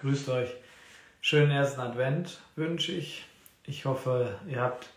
Grüßt 0.00 0.30
euch. 0.30 0.48
Schönen 1.20 1.50
ersten 1.50 1.82
Advent 1.82 2.40
wünsche 2.56 2.92
ich. 2.92 3.26
Ich 3.64 3.84
hoffe, 3.84 4.34
ihr 4.48 4.62
habt 4.62 4.88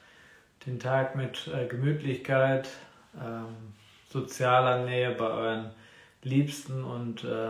den 0.66 0.80
Tag 0.80 1.18
mit 1.18 1.50
äh, 1.54 1.68
Gemütlichkeit, 1.68 2.70
ähm, 3.22 3.74
sozialer 4.08 4.86
Nähe 4.86 5.12
bei 5.12 5.28
euren 5.28 5.72
Liebsten 6.22 6.86
und 6.86 7.26
äh, 7.26 7.50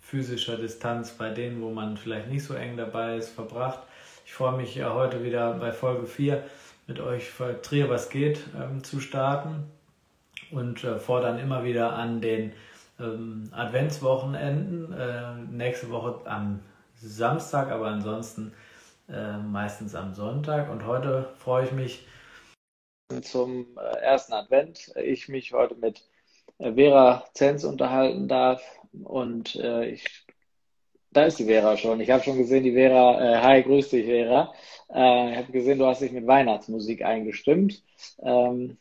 physischer 0.00 0.58
Distanz 0.58 1.10
bei 1.10 1.30
denen, 1.30 1.60
wo 1.60 1.70
man 1.70 1.96
vielleicht 1.96 2.28
nicht 2.28 2.44
so 2.44 2.54
eng 2.54 2.76
dabei 2.76 3.16
ist, 3.16 3.30
verbracht. 3.30 3.80
Ich 4.24 4.32
freue 4.32 4.56
mich 4.56 4.76
ja 4.76 4.94
heute 4.94 5.24
wieder 5.24 5.54
bei 5.54 5.72
Folge 5.72 6.06
4 6.06 6.44
mit 6.86 7.00
euch 7.00 7.28
für 7.28 7.60
Trier 7.62 7.90
was 7.90 8.10
geht 8.10 8.38
ähm, 8.56 8.84
zu 8.84 9.00
starten 9.00 9.64
und 10.52 10.84
äh, 10.84 11.00
fordern 11.00 11.40
immer 11.40 11.64
wieder 11.64 11.94
an 11.94 12.20
den 12.20 12.52
ähm, 13.00 13.50
Adventswochenenden. 13.50 14.92
Äh, 14.92 15.34
nächste 15.50 15.90
Woche 15.90 16.20
am 16.26 16.60
Samstag, 17.00 17.70
aber 17.70 17.86
ansonsten 17.88 18.52
äh, 19.08 19.38
meistens 19.38 19.94
am 19.94 20.14
Sonntag. 20.14 20.70
Und 20.70 20.86
heute 20.86 21.34
freue 21.38 21.64
ich 21.64 21.72
mich 21.72 22.06
zum 23.22 23.66
äh, 23.78 23.98
ersten 24.00 24.32
Advent. 24.32 24.92
Ich 24.96 25.28
mich 25.28 25.52
heute 25.52 25.74
mit 25.74 26.02
äh, 26.58 26.72
Vera 26.74 27.24
Zenz 27.34 27.64
unterhalten 27.64 28.28
darf. 28.28 28.62
Und 29.04 29.56
äh, 29.56 29.90
ich, 29.90 30.26
da 31.10 31.24
ist 31.26 31.38
die 31.38 31.44
Vera 31.44 31.76
schon. 31.76 32.00
Ich 32.00 32.10
habe 32.10 32.22
schon 32.24 32.38
gesehen, 32.38 32.64
die 32.64 32.72
Vera, 32.72 33.20
äh, 33.20 33.42
hi, 33.42 33.62
grüß 33.62 33.90
dich, 33.90 34.06
Vera. 34.06 34.52
Äh, 34.92 35.32
ich 35.32 35.38
habe 35.38 35.52
gesehen, 35.52 35.78
du 35.78 35.86
hast 35.86 36.00
dich 36.00 36.12
mit 36.12 36.26
Weihnachtsmusik 36.26 37.02
eingestimmt. 37.02 37.82
Ähm, 38.20 38.78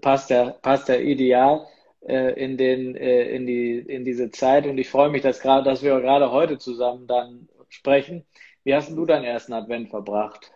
passt 0.00 0.30
ja, 0.30 0.50
passt 0.50 0.88
ja 0.88 0.96
ideal 0.96 1.66
in 2.00 2.56
den 2.56 2.94
in 2.94 3.46
die 3.46 3.78
in 3.78 4.04
diese 4.04 4.30
Zeit 4.30 4.66
und 4.66 4.78
ich 4.78 4.88
freue 4.88 5.10
mich, 5.10 5.22
dass 5.22 5.40
gerade, 5.40 5.64
dass 5.64 5.82
wir 5.82 6.00
gerade 6.00 6.30
heute 6.30 6.58
zusammen 6.58 7.06
dann 7.06 7.48
sprechen. 7.68 8.24
Wie 8.64 8.74
hast 8.74 8.90
du 8.90 9.04
deinen 9.04 9.24
ersten 9.24 9.52
Advent 9.52 9.90
verbracht? 9.90 10.52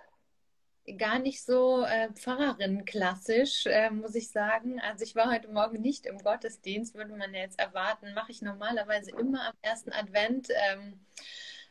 gar 0.99 1.19
nicht 1.19 1.45
so 1.45 1.85
äh, 1.85 2.13
Pfarrerin 2.13 2.85
klassisch, 2.85 3.67
äh, 3.67 3.91
muss 3.91 4.15
ich 4.15 4.31
sagen. 4.31 4.81
Also 4.81 5.05
ich 5.05 5.15
war 5.15 5.31
heute 5.31 5.49
Morgen 5.49 5.81
nicht 5.81 6.07
im 6.07 6.19
Gottesdienst, 6.19 6.95
würde 6.95 7.13
man 7.13 7.33
ja 7.33 7.41
jetzt 7.41 7.59
erwarten. 7.59 8.15
Mache 8.15 8.33
ich 8.33 8.43
normalerweise 8.43 9.13
immer 9.13 9.49
am 9.49 9.55
ersten 9.63 9.93
Advent. 9.93 10.49
Ähm, 10.73 11.01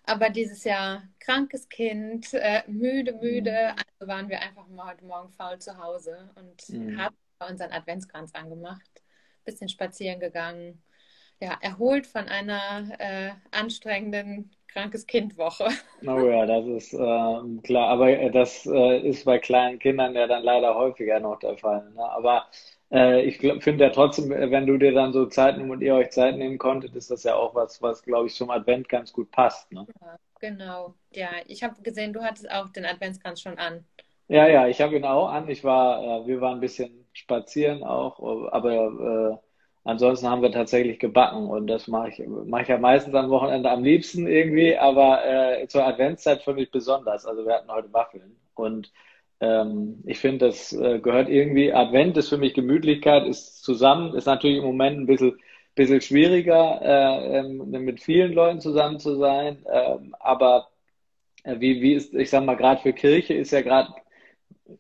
aber 0.03 0.29
dieses 0.29 0.63
Jahr 0.63 1.03
krankes 1.19 1.67
Kind, 1.69 2.33
äh, 2.33 2.63
müde, 2.67 3.13
müde. 3.13 3.51
Mhm. 3.51 3.83
Also 3.99 4.11
waren 4.11 4.29
wir 4.29 4.41
einfach 4.41 4.67
mal 4.67 4.91
heute 4.93 5.05
Morgen 5.05 5.29
faul 5.29 5.59
zu 5.59 5.77
Hause 5.77 6.29
und 6.35 6.69
mhm. 6.69 6.99
haben 6.99 7.15
unseren 7.49 7.71
Adventskranz 7.71 8.33
angemacht, 8.33 9.03
bisschen 9.45 9.69
spazieren 9.69 10.19
gegangen. 10.19 10.83
Ja, 11.39 11.57
erholt 11.61 12.05
von 12.07 12.27
einer 12.27 12.91
äh, 12.99 13.31
anstrengenden 13.51 14.51
krankes 14.67 15.07
Kind-Woche. 15.07 15.67
Oh 16.07 16.27
ja, 16.27 16.47
das 16.47 16.65
ist 16.65 16.93
äh, 16.93 17.61
klar. 17.63 17.89
Aber 17.89 18.09
äh, 18.09 18.31
das 18.31 18.65
äh, 18.65 19.07
ist 19.07 19.25
bei 19.25 19.37
kleinen 19.37 19.77
Kindern 19.77 20.15
ja 20.15 20.25
dann 20.25 20.43
leider 20.43 20.73
häufiger 20.73 21.19
noch 21.19 21.37
der 21.39 21.57
Fall. 21.57 21.91
Ne? 21.91 22.03
Aber 22.03 22.47
äh, 22.91 23.21
ich 23.21 23.37
finde 23.37 23.83
ja 23.83 23.89
trotzdem, 23.91 24.31
äh, 24.31 24.49
wenn 24.49 24.65
du 24.65 24.77
dir 24.77 24.93
dann 24.93 25.13
so 25.13 25.27
Zeit 25.27 25.57
nimmst 25.57 25.71
und 25.71 25.81
ihr 25.81 25.93
euch 25.93 26.09
Zeit 26.09 26.37
nehmen 26.37 26.57
konntet, 26.57 26.95
ist 26.95 27.11
das 27.11 27.23
ja 27.23 27.35
auch 27.35 27.53
was, 27.53 27.81
was 27.83 28.01
glaube 28.01 28.27
ich 28.27 28.35
zum 28.35 28.49
Advent 28.49 28.89
ganz 28.89 29.13
gut 29.13 29.29
passt. 29.29 29.71
Ne? 29.71 29.85
Ja, 30.01 30.17
genau. 30.39 30.95
Ja, 31.11 31.29
ich 31.45 31.63
habe 31.63 31.79
gesehen, 31.83 32.13
du 32.13 32.23
hattest 32.23 32.49
auch 32.49 32.69
den 32.69 32.85
Adventskranz 32.85 33.41
schon 33.41 33.59
an. 33.59 33.85
Ja, 34.27 34.47
ja, 34.47 34.67
ich 34.67 34.81
habe 34.81 34.95
ihn 34.95 35.05
auch 35.05 35.29
an. 35.29 35.49
Ich 35.49 35.63
war, 35.63 36.23
äh, 36.23 36.27
wir 36.27 36.41
waren 36.41 36.55
ein 36.55 36.61
bisschen 36.61 37.00
spazieren 37.13 37.83
auch, 37.83 38.19
aber 38.51 39.41
Ansonsten 39.83 40.29
haben 40.29 40.43
wir 40.43 40.51
tatsächlich 40.51 40.99
gebacken 40.99 41.47
und 41.47 41.65
das 41.67 41.87
mache 41.87 42.09
ich, 42.09 42.27
mache 42.27 42.61
ich 42.63 42.67
ja 42.67 42.77
meistens 42.77 43.15
am 43.15 43.31
Wochenende 43.31 43.71
am 43.71 43.83
liebsten 43.83 44.27
irgendwie, 44.27 44.77
aber 44.77 45.25
äh, 45.25 45.67
zur 45.67 45.85
Adventszeit 45.85 46.43
für 46.43 46.53
mich 46.53 46.69
besonders. 46.69 47.25
Also 47.25 47.45
wir 47.45 47.53
hatten 47.55 47.71
heute 47.71 47.91
Waffeln 47.91 48.35
und 48.53 48.91
ähm, 49.39 50.03
ich 50.05 50.19
finde, 50.19 50.47
das 50.47 50.71
äh, 50.73 50.99
gehört 50.99 51.29
irgendwie, 51.29 51.73
Advent 51.73 52.15
ist 52.17 52.29
für 52.29 52.37
mich 52.37 52.53
Gemütlichkeit, 52.53 53.25
ist 53.25 53.63
zusammen, 53.63 54.13
ist 54.13 54.27
natürlich 54.27 54.57
im 54.59 54.65
Moment 54.65 54.99
ein 54.99 55.05
bisschen, 55.07 55.39
bisschen 55.73 56.01
schwieriger, 56.01 56.79
äh, 56.83 57.39
ähm, 57.39 57.71
mit 57.71 58.01
vielen 58.01 58.33
Leuten 58.33 58.61
zusammen 58.61 58.99
zu 58.99 59.15
sein, 59.15 59.65
ähm, 59.71 60.15
aber 60.19 60.69
äh, 61.43 61.59
wie, 61.59 61.81
wie 61.81 61.93
ist, 61.93 62.13
ich 62.13 62.29
sag 62.29 62.45
mal, 62.45 62.55
gerade 62.55 62.81
für 62.81 62.93
Kirche 62.93 63.33
ist 63.33 63.51
ja 63.51 63.61
gerade 63.61 63.93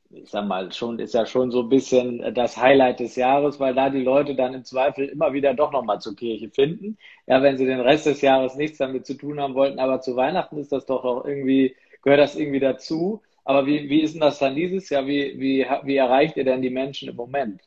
ich 0.09 0.29
sag 0.29 0.45
mal, 0.47 0.71
schon, 0.71 0.99
ist 0.99 1.13
ja 1.13 1.25
schon 1.25 1.51
so 1.51 1.61
ein 1.61 1.69
bisschen 1.69 2.33
das 2.33 2.57
Highlight 2.57 2.99
des 2.99 3.15
Jahres, 3.15 3.59
weil 3.59 3.73
da 3.73 3.89
die 3.89 4.03
Leute 4.03 4.35
dann 4.35 4.53
im 4.53 4.63
Zweifel 4.63 5.07
immer 5.07 5.33
wieder 5.33 5.53
doch 5.53 5.71
nochmal 5.71 5.99
zur 5.99 6.15
Kirche 6.15 6.49
finden. 6.49 6.97
Ja, 7.27 7.41
wenn 7.41 7.57
sie 7.57 7.65
den 7.65 7.79
Rest 7.79 8.05
des 8.05 8.21
Jahres 8.21 8.55
nichts 8.55 8.77
damit 8.77 9.05
zu 9.05 9.15
tun 9.15 9.39
haben 9.39 9.55
wollten, 9.55 9.79
aber 9.79 10.01
zu 10.01 10.15
Weihnachten 10.15 10.57
ist 10.57 10.71
das 10.71 10.85
doch 10.85 11.03
auch 11.03 11.25
irgendwie, 11.25 11.75
gehört 12.01 12.19
das 12.19 12.35
irgendwie 12.35 12.59
dazu. 12.59 13.21
Aber 13.43 13.65
wie, 13.65 13.89
wie 13.89 14.01
ist 14.01 14.13
denn 14.13 14.21
das 14.21 14.39
dann 14.39 14.55
dieses 14.55 14.89
Jahr? 14.89 15.07
Wie, 15.07 15.39
wie, 15.39 15.65
wie 15.83 15.95
erreicht 15.95 16.37
ihr 16.37 16.43
denn 16.43 16.61
die 16.61 16.69
Menschen 16.69 17.09
im 17.09 17.15
Moment? 17.15 17.61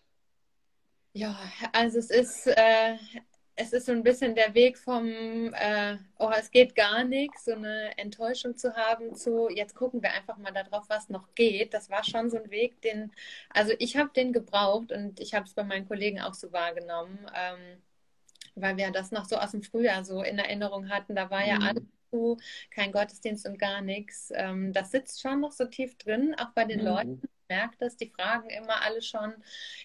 Ja, 1.12 1.36
also 1.72 1.98
es 1.98 2.10
ist, 2.10 2.46
äh, 2.48 2.96
es 3.56 3.72
ist 3.72 3.86
so 3.86 3.92
ein 3.92 4.02
bisschen 4.02 4.34
der 4.34 4.54
Weg 4.54 4.78
vom, 4.78 5.52
äh, 5.54 5.96
oh, 6.18 6.30
es 6.36 6.50
geht 6.50 6.74
gar 6.74 7.04
nichts, 7.04 7.44
so 7.44 7.52
eine 7.52 7.96
Enttäuschung 7.98 8.56
zu 8.56 8.74
haben, 8.74 9.14
zu, 9.14 9.48
jetzt 9.48 9.74
gucken 9.74 10.02
wir 10.02 10.12
einfach 10.12 10.36
mal 10.38 10.52
darauf, 10.52 10.88
was 10.88 11.08
noch 11.08 11.34
geht. 11.34 11.72
Das 11.72 11.88
war 11.88 12.02
schon 12.02 12.30
so 12.30 12.36
ein 12.38 12.50
Weg, 12.50 12.80
den, 12.82 13.12
also 13.50 13.72
ich 13.78 13.96
habe 13.96 14.10
den 14.14 14.32
gebraucht 14.32 14.90
und 14.90 15.20
ich 15.20 15.34
habe 15.34 15.46
es 15.46 15.54
bei 15.54 15.62
meinen 15.62 15.86
Kollegen 15.86 16.20
auch 16.20 16.34
so 16.34 16.52
wahrgenommen, 16.52 17.18
ähm, 17.34 17.82
weil 18.56 18.76
wir 18.76 18.90
das 18.90 19.12
noch 19.12 19.24
so 19.24 19.36
aus 19.36 19.52
dem 19.52 19.62
Frühjahr 19.62 20.04
so 20.04 20.22
in 20.22 20.38
Erinnerung 20.38 20.88
hatten. 20.88 21.14
Da 21.14 21.30
war 21.30 21.46
ja 21.46 21.56
mhm. 21.56 21.62
alles 21.62 21.84
zu, 22.10 22.38
kein 22.70 22.92
Gottesdienst 22.92 23.46
und 23.46 23.58
gar 23.58 23.82
nichts. 23.82 24.32
Ähm, 24.34 24.72
das 24.72 24.90
sitzt 24.90 25.20
schon 25.20 25.40
noch 25.40 25.52
so 25.52 25.66
tief 25.66 25.96
drin, 25.98 26.34
auch 26.38 26.50
bei 26.50 26.64
den 26.64 26.80
mhm. 26.80 26.86
Leuten 26.86 27.22
merkt 27.54 27.82
es, 27.82 27.96
die 27.96 28.10
fragen 28.10 28.50
immer 28.50 28.82
alle 28.82 29.02
schon, 29.02 29.34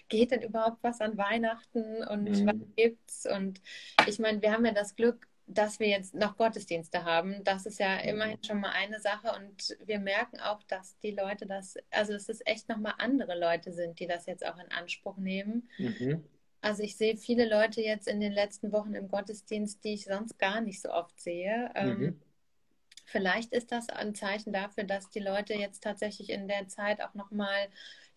geht 0.08 0.30
denn 0.32 0.42
überhaupt 0.42 0.82
was 0.82 1.00
an 1.00 1.16
Weihnachten 1.16 2.02
und 2.04 2.24
mhm. 2.24 2.46
was 2.46 2.56
gibt's? 2.76 3.26
Und 3.26 3.60
ich 4.08 4.18
meine, 4.18 4.42
wir 4.42 4.52
haben 4.52 4.66
ja 4.66 4.72
das 4.72 4.96
Glück, 4.96 5.26
dass 5.46 5.80
wir 5.80 5.88
jetzt 5.88 6.14
noch 6.14 6.36
Gottesdienste 6.36 7.04
haben. 7.04 7.42
Das 7.44 7.66
ist 7.66 7.78
ja 7.80 7.96
immerhin 7.98 8.38
mhm. 8.38 8.44
schon 8.44 8.60
mal 8.60 8.70
eine 8.70 9.00
Sache 9.00 9.32
und 9.36 9.76
wir 9.84 9.98
merken 9.98 10.40
auch, 10.40 10.62
dass 10.64 10.98
die 11.00 11.12
Leute 11.12 11.46
das, 11.46 11.76
also 11.90 12.12
es 12.12 12.28
ist 12.28 12.46
echt 12.46 12.68
nochmal 12.68 12.94
andere 12.98 13.38
Leute 13.38 13.72
sind, 13.72 13.98
die 13.98 14.06
das 14.06 14.26
jetzt 14.26 14.44
auch 14.46 14.58
in 14.58 14.70
Anspruch 14.70 15.16
nehmen. 15.16 15.68
Mhm. 15.78 16.24
Also 16.62 16.82
ich 16.82 16.96
sehe 16.96 17.16
viele 17.16 17.48
Leute 17.48 17.80
jetzt 17.80 18.06
in 18.06 18.20
den 18.20 18.32
letzten 18.32 18.70
Wochen 18.72 18.94
im 18.94 19.08
Gottesdienst, 19.08 19.82
die 19.82 19.94
ich 19.94 20.04
sonst 20.04 20.38
gar 20.38 20.60
nicht 20.60 20.82
so 20.82 20.90
oft 20.90 21.18
sehe. 21.20 21.70
Ähm, 21.74 21.98
mhm. 21.98 22.20
Vielleicht 23.10 23.52
ist 23.52 23.72
das 23.72 23.88
ein 23.88 24.14
Zeichen 24.14 24.52
dafür, 24.52 24.84
dass 24.84 25.10
die 25.10 25.20
Leute 25.20 25.54
jetzt 25.54 25.82
tatsächlich 25.82 26.30
in 26.30 26.48
der 26.48 26.68
Zeit 26.68 27.02
auch 27.02 27.14
nochmal 27.14 27.68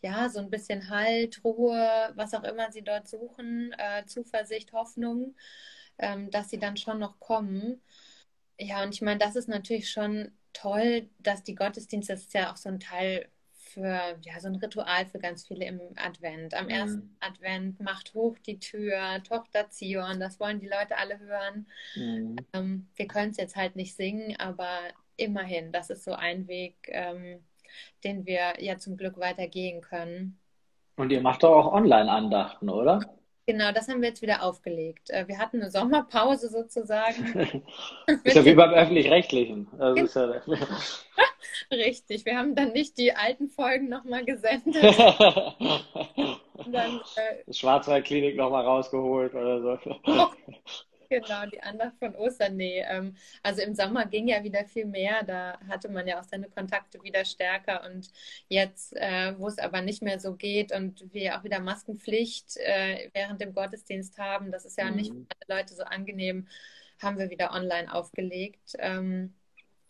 ja, 0.01 0.29
so 0.29 0.39
ein 0.39 0.49
bisschen 0.49 0.89
Halt, 0.89 1.43
Ruhe, 1.43 2.11
was 2.15 2.33
auch 2.33 2.43
immer 2.43 2.71
sie 2.71 2.83
dort 2.83 3.07
suchen, 3.07 3.73
äh, 3.77 4.05
Zuversicht, 4.05 4.73
Hoffnung, 4.73 5.35
ähm, 5.97 6.29
dass 6.31 6.49
sie 6.49 6.59
dann 6.59 6.77
schon 6.77 6.99
noch 6.99 7.19
kommen. 7.19 7.81
Ja, 8.59 8.83
und 8.83 8.93
ich 8.93 9.01
meine, 9.01 9.19
das 9.19 9.35
ist 9.35 9.47
natürlich 9.49 9.89
schon 9.91 10.31
toll, 10.53 11.09
dass 11.19 11.43
die 11.43 11.55
Gottesdienste, 11.55 12.13
das 12.13 12.21
ist 12.23 12.33
ja 12.33 12.51
auch 12.51 12.57
so 12.57 12.69
ein 12.69 12.79
Teil 12.79 13.29
für, 13.73 14.17
ja, 14.22 14.39
so 14.39 14.47
ein 14.47 14.56
Ritual 14.56 15.06
für 15.06 15.19
ganz 15.19 15.47
viele 15.47 15.66
im 15.66 15.81
Advent. 15.95 16.53
Am 16.53 16.66
mhm. 16.66 16.72
ersten 16.72 17.17
Advent 17.19 17.79
macht 17.79 18.13
hoch 18.13 18.38
die 18.39 18.59
Tür, 18.59 19.22
Tochter 19.23 19.69
Zion, 19.69 20.19
das 20.19 20.39
wollen 20.39 20.59
die 20.59 20.67
Leute 20.67 20.97
alle 20.97 21.19
hören. 21.19 21.67
Mhm. 21.95 22.35
Ähm, 22.53 22.88
wir 22.95 23.07
können 23.07 23.31
es 23.31 23.38
jetzt 23.38 23.56
halt 23.56 23.75
nicht 23.75 23.95
singen, 23.95 24.35
aber 24.38 24.67
immerhin, 25.17 25.72
das 25.72 25.89
ist 25.89 26.03
so 26.03 26.13
ein 26.13 26.47
Weg, 26.47 26.75
ähm, 26.88 27.44
den 28.03 28.25
wir 28.25 28.62
ja 28.62 28.78
zum 28.78 28.97
Glück 28.97 29.17
weitergehen 29.17 29.81
können. 29.81 30.39
Und 30.95 31.12
ihr 31.12 31.22
macht 31.22 31.44
doch 31.44 31.51
auch 31.51 31.73
Online-Andachten, 31.73 32.69
oder? 32.69 33.00
Genau, 33.45 33.73
das 33.73 33.89
haben 33.89 34.01
wir 34.01 34.09
jetzt 34.09 34.21
wieder 34.21 34.41
aufgelegt. 34.41 35.09
Äh, 35.09 35.27
wir 35.27 35.37
hatten 35.37 35.61
eine 35.61 35.69
Sommerpause 35.69 36.49
sozusagen. 36.49 37.61
ist 38.23 38.35
ja 38.35 38.45
wie 38.45 38.53
beim 38.53 38.73
Öffentlich-Rechtlichen. 38.73 39.67
Also 39.77 40.19
ja 40.19 40.41
Richtig, 41.71 42.25
wir 42.25 42.38
haben 42.38 42.56
dann 42.56 42.71
nicht 42.71 42.97
die 42.97 43.13
alten 43.13 43.50
Folgen 43.50 43.89
nochmal 43.89 44.23
gesendet. 44.23 44.81
dann, 46.68 47.01
äh, 47.15 47.53
Schwarzwaldklinik 47.53 48.38
nochmal 48.38 48.63
rausgeholt 48.63 49.33
oder 49.33 49.62
so. 49.62 49.77
Oh, 50.06 50.27
genau, 51.21 51.45
die 51.45 51.62
Andacht 51.62 51.98
von 52.00 52.15
Ostern. 52.15 52.56
Nee, 52.56 52.83
ähm, 52.88 53.15
also 53.42 53.62
im 53.62 53.75
Sommer 53.75 54.06
ging 54.06 54.27
ja 54.27 54.44
wieder 54.44 54.65
viel 54.65 54.86
mehr. 54.86 55.24
Da 55.24 55.60
hatte 55.68 55.89
man 55.89 56.07
ja 56.07 56.19
auch 56.19 56.24
seine 56.24 56.50
Kontakte 56.50 57.01
wieder 57.04 57.25
stärker. 57.25 57.86
Und 57.86 58.10
jetzt, 58.50 58.95
äh, 58.95 59.38
wo 59.38 59.48
es 59.48 59.60
aber 59.60 59.81
nicht 59.81 60.01
mehr 60.01 60.19
so 60.19 60.36
geht 60.36 60.71
und 60.71 61.13
wir 61.13 61.38
auch 61.38 61.44
wieder 61.44 61.60
Maskenpflicht 61.60 62.57
äh, 62.57 63.10
während 63.13 63.42
dem 63.42 63.54
Gottesdienst 63.54 64.18
haben, 64.18 64.51
das 64.51 64.65
ist 64.65 64.77
ja 64.77 64.89
mhm. 64.89 64.95
nicht 64.95 65.13
für 65.13 65.25
alle 65.48 65.60
Leute 65.60 65.74
so 65.74 65.83
angenehm, 65.83 66.48
haben 67.01 67.18
wir 67.18 67.30
wieder 67.30 67.51
online 67.51 67.94
aufgelegt. 67.94 68.75
Ähm, 68.80 69.33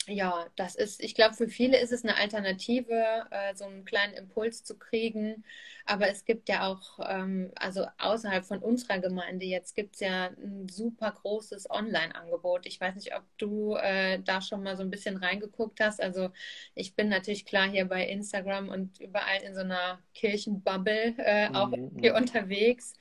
ja, 0.08 0.48
das 0.56 0.76
ist, 0.76 1.02
ich 1.02 1.16
glaube, 1.16 1.36
für 1.36 1.48
viele 1.48 1.80
ist 1.80 1.92
es 1.92 2.04
eine 2.04 2.18
Alternative, 2.18 3.26
äh, 3.32 3.56
so 3.56 3.66
einen 3.66 3.86
kleinen 3.86 4.14
Impuls 4.14 4.64
zu 4.64 4.78
kriegen. 4.78 5.44
Aber 5.86 6.08
es 6.08 6.26
gibt 6.26 6.50
ja 6.50 6.68
auch, 6.68 7.00
ähm, 7.08 7.52
also 7.56 7.86
außerhalb 7.98 8.46
von 8.46 8.60
unserer 8.60 9.00
Gemeinde 9.00 9.46
jetzt 9.46 9.76
gibt 9.76 9.96
es 9.96 10.02
ja 10.02 10.28
ein 10.28 10.70
super 10.70 11.12
großes 11.12 11.70
Online-Angebot. 11.70 12.66
Ich 12.66 12.80
weiß 12.80 12.96
nicht, 12.96 13.16
ob 13.16 13.24
du 13.38 13.76
äh, 13.76 14.20
da 14.24 14.42
schon 14.42 14.64
mal 14.64 14.78
so 14.78 14.84
ein 14.84 14.92
bisschen 14.92 15.18
reingeguckt 15.18 15.80
hast. 15.80 16.02
Also 16.02 16.30
ich 16.76 16.96
bin 16.96 17.10
natürlich 17.10 17.46
klar 17.46 17.70
hier 17.70 17.86
bei 17.86 18.08
Instagram 18.08 18.70
und 18.70 19.00
überall 19.00 19.42
in 19.44 19.54
so 19.54 19.62
einer 19.62 20.00
Kirchenbubble 20.14 21.16
äh, 21.18 21.50
auch 21.54 21.70
mhm. 21.70 21.92
hier 22.00 22.16
unterwegs. 22.16 22.94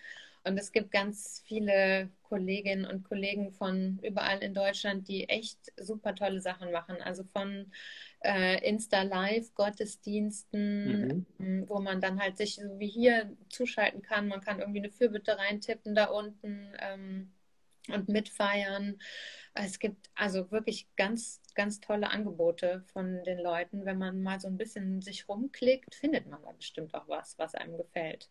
Und 0.45 0.59
es 0.59 0.73
gibt 0.73 0.91
ganz 0.91 1.43
viele 1.47 2.11
Kolleginnen 2.33 2.87
und 2.87 3.05
Kollegen 3.05 3.53
von 3.53 3.99
überall 4.03 4.39
in 4.39 4.55
Deutschland, 4.55 5.07
die 5.07 5.29
echt 5.29 5.59
super 5.77 6.15
tolle 6.15 6.41
Sachen 6.41 6.73
machen. 6.73 6.97
Also 7.03 7.25
von 7.25 7.71
äh, 8.25 8.67
Insta 8.67 9.03
Live 9.03 9.53
Gottesdiensten, 9.53 11.27
mhm. 11.37 11.69
wo 11.69 11.79
man 11.81 12.01
dann 12.01 12.19
halt 12.19 12.39
sich 12.39 12.55
so 12.55 12.79
wie 12.79 12.89
hier 12.89 13.37
zuschalten 13.51 14.01
kann. 14.01 14.29
Man 14.29 14.41
kann 14.41 14.61
irgendwie 14.61 14.79
eine 14.79 14.89
Fürbitte 14.89 15.37
reintippen 15.37 15.95
da 15.95 16.07
unten 16.07 16.73
ähm, 16.79 17.33
und 17.89 18.09
mitfeiern. 18.09 18.99
Es 19.53 19.79
gibt 19.79 20.09
also 20.15 20.51
wirklich 20.51 20.87
ganz, 20.97 21.43
ganz 21.55 21.81
tolle 21.81 22.09
Angebote 22.09 22.83
von 22.95 23.23
den 23.25 23.41
Leuten. 23.41 23.85
Wenn 23.85 23.99
man 23.99 24.23
mal 24.23 24.41
so 24.41 24.49
ein 24.49 24.57
bisschen 24.57 25.03
sich 25.03 25.29
rumklickt, 25.29 25.95
findet 25.95 26.27
man 26.27 26.43
da 26.43 26.53
bestimmt 26.53 26.95
auch 26.95 27.09
was, 27.09 27.39
was 27.39 27.55
einem 27.55 27.77
gefällt. 27.77 28.31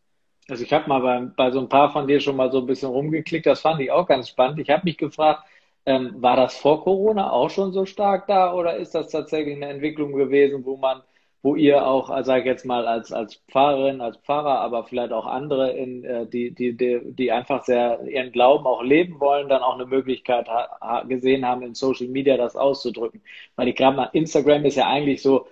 Also 0.49 0.63
ich 0.63 0.73
habe 0.73 0.89
mal 0.89 0.99
bei, 1.01 1.19
bei 1.35 1.51
so 1.51 1.59
ein 1.59 1.69
paar 1.69 1.91
von 1.91 2.07
dir 2.07 2.19
schon 2.19 2.35
mal 2.35 2.51
so 2.51 2.59
ein 2.59 2.65
bisschen 2.65 2.89
rumgeklickt, 2.89 3.45
das 3.45 3.61
fand 3.61 3.79
ich 3.81 3.91
auch 3.91 4.07
ganz 4.07 4.29
spannend. 4.29 4.59
Ich 4.59 4.69
habe 4.69 4.83
mich 4.83 4.97
gefragt, 4.97 5.43
ähm, 5.85 6.21
war 6.21 6.35
das 6.35 6.57
vor 6.57 6.83
Corona 6.83 7.31
auch 7.31 7.49
schon 7.49 7.71
so 7.73 7.85
stark 7.85 8.27
da 8.27 8.53
oder 8.53 8.75
ist 8.77 8.93
das 8.93 9.09
tatsächlich 9.09 9.55
eine 9.55 9.69
Entwicklung 9.69 10.13
gewesen, 10.13 10.65
wo 10.65 10.77
man, 10.77 11.01
wo 11.41 11.55
ihr 11.55 11.87
auch, 11.87 12.09
also 12.09 12.27
sage 12.27 12.41
ich 12.41 12.45
jetzt 12.47 12.65
mal 12.65 12.87
als, 12.87 13.11
als 13.11 13.35
Pfarrerin, 13.49 14.01
als 14.01 14.17
Pfarrer, 14.17 14.59
aber 14.59 14.83
vielleicht 14.83 15.11
auch 15.13 15.25
andere, 15.25 15.71
in, 15.71 16.03
äh, 16.03 16.27
die, 16.27 16.51
die, 16.53 16.75
die, 16.77 16.99
die 17.03 17.31
einfach 17.31 17.63
sehr 17.63 18.01
ihren 18.03 18.31
Glauben 18.31 18.65
auch 18.67 18.83
leben 18.83 19.19
wollen, 19.19 19.49
dann 19.49 19.61
auch 19.63 19.75
eine 19.75 19.85
Möglichkeit 19.87 20.47
ha 20.49 21.03
gesehen 21.07 21.45
haben, 21.47 21.63
in 21.63 21.73
Social 21.75 22.07
Media 22.07 22.37
das 22.37 22.55
auszudrücken. 22.55 23.21
Weil 23.55 23.67
ich 23.69 23.75
glaube, 23.75 24.09
Instagram 24.13 24.65
ist 24.65 24.75
ja 24.75 24.87
eigentlich 24.87 25.21
so, 25.21 25.47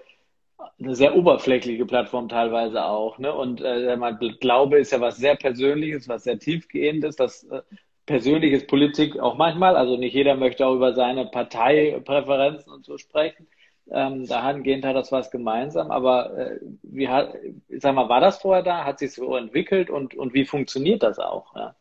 eine 0.79 0.95
sehr 0.95 1.15
oberflächliche 1.15 1.85
Plattform 1.85 2.29
teilweise 2.29 2.83
auch. 2.85 3.17
Ne? 3.17 3.33
Und 3.33 3.61
äh, 3.61 3.97
Glaube 4.39 4.79
ist 4.79 4.91
ja 4.91 5.01
was 5.01 5.17
sehr 5.17 5.35
Persönliches, 5.35 6.07
was 6.07 6.23
sehr 6.23 6.39
tiefgehendes. 6.39 7.15
Das 7.15 7.43
äh, 7.45 7.61
persönliches 8.05 8.67
Politik 8.67 9.19
auch 9.19 9.37
manchmal. 9.37 9.75
Also 9.75 9.97
nicht 9.97 10.13
jeder 10.13 10.35
möchte 10.35 10.65
auch 10.65 10.75
über 10.75 10.93
seine 10.93 11.25
Parteipräferenzen 11.27 12.71
und 12.73 12.85
so 12.85 12.97
sprechen. 12.97 13.47
Ähm, 13.91 14.27
dahingehend 14.27 14.85
hat 14.85 14.95
das 14.95 15.11
was 15.11 15.31
gemeinsam. 15.31 15.91
Aber 15.91 16.37
äh, 16.37 16.59
wie 16.83 17.07
hat, 17.07 17.35
sag 17.69 17.95
mal, 17.95 18.09
war 18.09 18.21
das 18.21 18.41
vorher 18.41 18.63
da? 18.63 18.85
Hat 18.85 18.99
sich 18.99 19.13
so 19.13 19.35
entwickelt 19.35 19.89
und, 19.89 20.15
und 20.15 20.33
wie 20.33 20.45
funktioniert 20.45 21.03
das 21.03 21.19
auch? 21.19 21.55
Ja? 21.55 21.75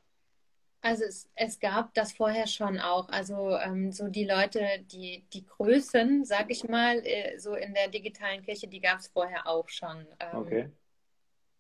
Also 0.81 1.05
es, 1.05 1.29
es 1.35 1.59
gab 1.59 1.93
das 1.95 2.13
vorher 2.13 2.47
schon 2.47 2.79
auch. 2.79 3.09
Also 3.09 3.57
ähm, 3.57 3.91
so 3.91 4.09
die 4.09 4.25
Leute, 4.25 4.65
die, 4.93 5.25
die 5.33 5.45
Größen, 5.45 6.25
sag 6.25 6.51
ich 6.51 6.65
mal, 6.69 6.99
äh, 7.05 7.39
so 7.39 7.55
in 7.55 7.75
der 7.75 7.89
digitalen 7.89 8.43
Kirche, 8.43 8.69
die 8.69 8.81
gab 8.81 9.01
es 9.01 9.09
vorher 9.09 9.47
auch 9.47 9.69
schon. 9.69 10.07
Ähm, 10.21 10.39
okay. 10.39 10.71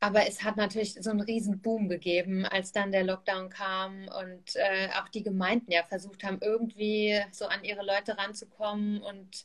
Aber 0.00 0.28
es 0.28 0.44
hat 0.44 0.56
natürlich 0.56 0.94
so 0.94 1.10
einen 1.10 1.20
riesen 1.20 1.60
Boom 1.60 1.88
gegeben, 1.88 2.46
als 2.46 2.70
dann 2.70 2.92
der 2.92 3.02
Lockdown 3.02 3.48
kam 3.50 4.08
und 4.20 4.54
äh, 4.54 4.88
auch 5.00 5.08
die 5.08 5.24
Gemeinden 5.24 5.72
ja 5.72 5.82
versucht 5.82 6.22
haben, 6.22 6.38
irgendwie 6.40 7.20
so 7.32 7.46
an 7.46 7.64
ihre 7.64 7.84
Leute 7.84 8.16
ranzukommen 8.16 9.02
und 9.02 9.44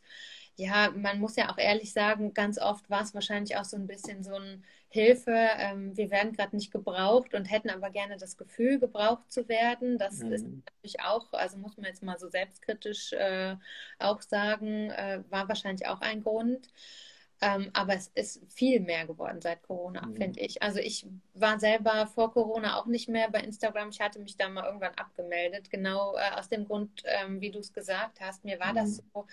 ja, 0.56 0.92
man 0.96 1.20
muss 1.20 1.36
ja 1.36 1.52
auch 1.52 1.58
ehrlich 1.58 1.94
sagen, 1.94 2.34
ganz 2.34 2.60
oft 2.60 2.90
war 2.90 3.02
es 3.02 3.14
wahrscheinlich 3.14 3.58
auch 3.58 3.66
so 3.66 3.76
ein 3.76 3.88
bisschen 3.88 4.24
so 4.24 4.36
ein 4.36 4.64
Hilfe. 4.90 5.50
Ähm, 5.58 5.98
wir 5.98 6.12
werden 6.12 6.34
gerade 6.34 6.56
nicht 6.56 6.72
gebraucht 6.72 7.34
und 7.34 7.46
hätten 7.46 7.72
aber 7.72 7.90
gerne 7.90 8.18
das 8.18 8.38
Gefühl, 8.38 8.80
gebraucht 8.80 9.32
zu 9.32 9.50
werden. 9.50 9.98
Das 9.98 10.20
mhm. 10.20 10.32
ist 10.32 10.46
natürlich 10.46 11.00
auch, 11.02 11.34
also 11.34 11.58
muss 11.58 11.78
man 11.78 11.88
jetzt 11.88 12.04
mal 12.04 12.20
so 12.20 12.30
selbstkritisch 12.30 13.14
äh, 13.14 13.56
auch 13.98 14.22
sagen, 14.22 14.92
äh, 14.92 15.24
war 15.30 15.50
wahrscheinlich 15.50 15.88
auch 15.88 16.02
ein 16.02 16.22
Grund. 16.22 16.70
Ähm, 17.42 17.72
aber 17.74 17.96
es 17.96 18.08
ist 18.14 18.42
viel 18.54 18.80
mehr 18.80 19.06
geworden 19.06 19.42
seit 19.42 19.64
Corona, 19.64 20.06
mhm. 20.06 20.16
finde 20.16 20.40
ich. 20.40 20.62
Also 20.62 20.80
ich 20.80 21.08
war 21.34 21.60
selber 21.60 22.08
vor 22.08 22.32
Corona 22.32 22.80
auch 22.80 22.86
nicht 22.86 23.10
mehr 23.10 23.30
bei 23.30 23.40
Instagram. 23.40 23.90
Ich 23.90 24.00
hatte 24.00 24.20
mich 24.20 24.38
da 24.38 24.48
mal 24.48 24.66
irgendwann 24.66 24.94
abgemeldet, 24.94 25.70
genau 25.70 26.16
äh, 26.16 26.40
aus 26.40 26.48
dem 26.48 26.66
Grund, 26.66 27.04
ähm, 27.06 27.42
wie 27.42 27.52
du 27.52 27.60
es 27.60 27.74
gesagt 27.74 28.22
hast. 28.22 28.46
Mir 28.46 28.60
war 28.60 28.72
mhm. 28.72 28.78
das 28.78 28.96
so 28.98 29.26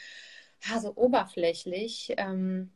ja, 0.64 0.80
so 0.80 0.94
oberflächlich. 0.96 2.14
Ähm, 2.16 2.72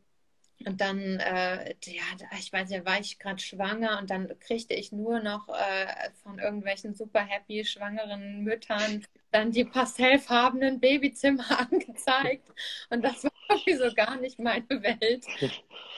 und 0.65 0.79
dann, 0.79 1.19
äh, 1.19 1.75
ja, 1.85 2.03
ich 2.39 2.51
weiß 2.51 2.71
ja, 2.71 2.85
war 2.85 2.99
ich 2.99 3.19
gerade 3.19 3.41
schwanger 3.41 3.99
und 3.99 4.09
dann 4.09 4.39
kriegte 4.39 4.73
ich 4.73 4.91
nur 4.91 5.19
noch 5.19 5.49
äh, 5.49 6.09
von 6.23 6.39
irgendwelchen 6.39 6.95
super 6.95 7.19
happy 7.19 7.65
schwangeren 7.65 8.43
Müttern 8.43 9.03
dann 9.31 9.51
die 9.51 9.65
pastellfarbenen 9.65 10.79
Babyzimmer 10.79 11.59
angezeigt. 11.59 12.47
Und 12.89 13.03
das 13.03 13.25
war 13.25 13.31
sowieso 13.49 13.93
gar 13.93 14.15
nicht 14.17 14.39
meine 14.39 14.69
Welt. 14.69 15.25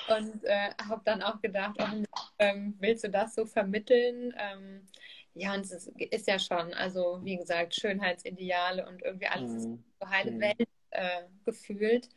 Und 0.10 0.44
äh, 0.44 0.72
habe 0.90 1.02
dann 1.06 1.22
auch 1.22 1.40
gedacht, 1.42 1.76
oh, 1.80 2.04
ähm, 2.40 2.76
willst 2.80 3.04
du 3.04 3.10
das 3.10 3.36
so 3.36 3.46
vermitteln? 3.46 4.34
Ähm, 4.38 4.88
ja, 5.36 5.54
und 5.54 5.62
es 5.62 5.72
ist, 5.72 5.88
ist, 5.88 6.28
ja 6.28 6.40
schon, 6.40 6.74
also 6.74 7.20
wie 7.24 7.38
gesagt, 7.38 7.76
Schönheitsideale 7.76 8.88
und 8.88 9.04
irgendwie 9.04 9.28
alles 9.28 9.52
mhm. 9.52 9.58
ist 9.58 9.70
so 10.00 10.10
heile 10.10 10.32
mhm. 10.32 10.42
Welt 10.42 10.68
äh, 10.98 11.24
gefühlt. 11.46 12.10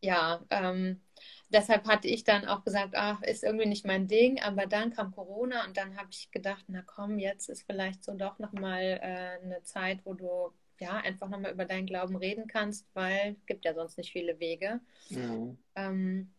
Ja, 0.00 0.44
ähm, 0.50 1.00
deshalb 1.48 1.86
hatte 1.86 2.08
ich 2.08 2.24
dann 2.24 2.46
auch 2.46 2.64
gesagt, 2.64 2.94
ach, 2.94 3.22
ist 3.22 3.42
irgendwie 3.42 3.66
nicht 3.66 3.86
mein 3.86 4.06
Ding. 4.06 4.40
Aber 4.40 4.66
dann 4.66 4.92
kam 4.92 5.12
Corona 5.12 5.64
und 5.64 5.76
dann 5.76 5.96
habe 5.96 6.08
ich 6.10 6.30
gedacht, 6.30 6.64
na 6.68 6.82
komm, 6.82 7.18
jetzt 7.18 7.48
ist 7.48 7.62
vielleicht 7.62 8.04
so 8.04 8.14
doch 8.14 8.38
nochmal 8.38 8.82
äh, 9.02 9.42
eine 9.42 9.62
Zeit, 9.62 10.00
wo 10.04 10.14
du 10.14 10.52
ja 10.80 10.96
einfach 10.98 11.28
nochmal 11.28 11.52
über 11.52 11.64
deinen 11.64 11.86
Glauben 11.86 12.16
reden 12.16 12.46
kannst, 12.46 12.86
weil 12.94 13.36
es 13.38 13.46
gibt 13.46 13.64
ja 13.64 13.74
sonst 13.74 13.98
nicht 13.98 14.12
viele 14.12 14.38
Wege. 14.38 14.80
Mhm. 15.10 15.58
Ähm, 15.74 16.30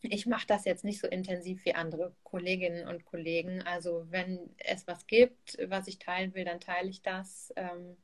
ich 0.00 0.26
mache 0.26 0.46
das 0.46 0.64
jetzt 0.64 0.84
nicht 0.84 1.00
so 1.00 1.06
intensiv 1.06 1.64
wie 1.64 1.74
andere 1.74 2.14
Kolleginnen 2.24 2.86
und 2.88 3.04
Kollegen. 3.04 3.62
Also 3.62 4.06
wenn 4.10 4.38
es 4.58 4.86
was 4.86 5.06
gibt, 5.06 5.56
was 5.66 5.88
ich 5.88 5.98
teilen 5.98 6.34
will, 6.34 6.44
dann 6.44 6.60
teile 6.60 6.90
ich 6.90 7.02
das. 7.02 7.52
Ähm, 7.56 7.96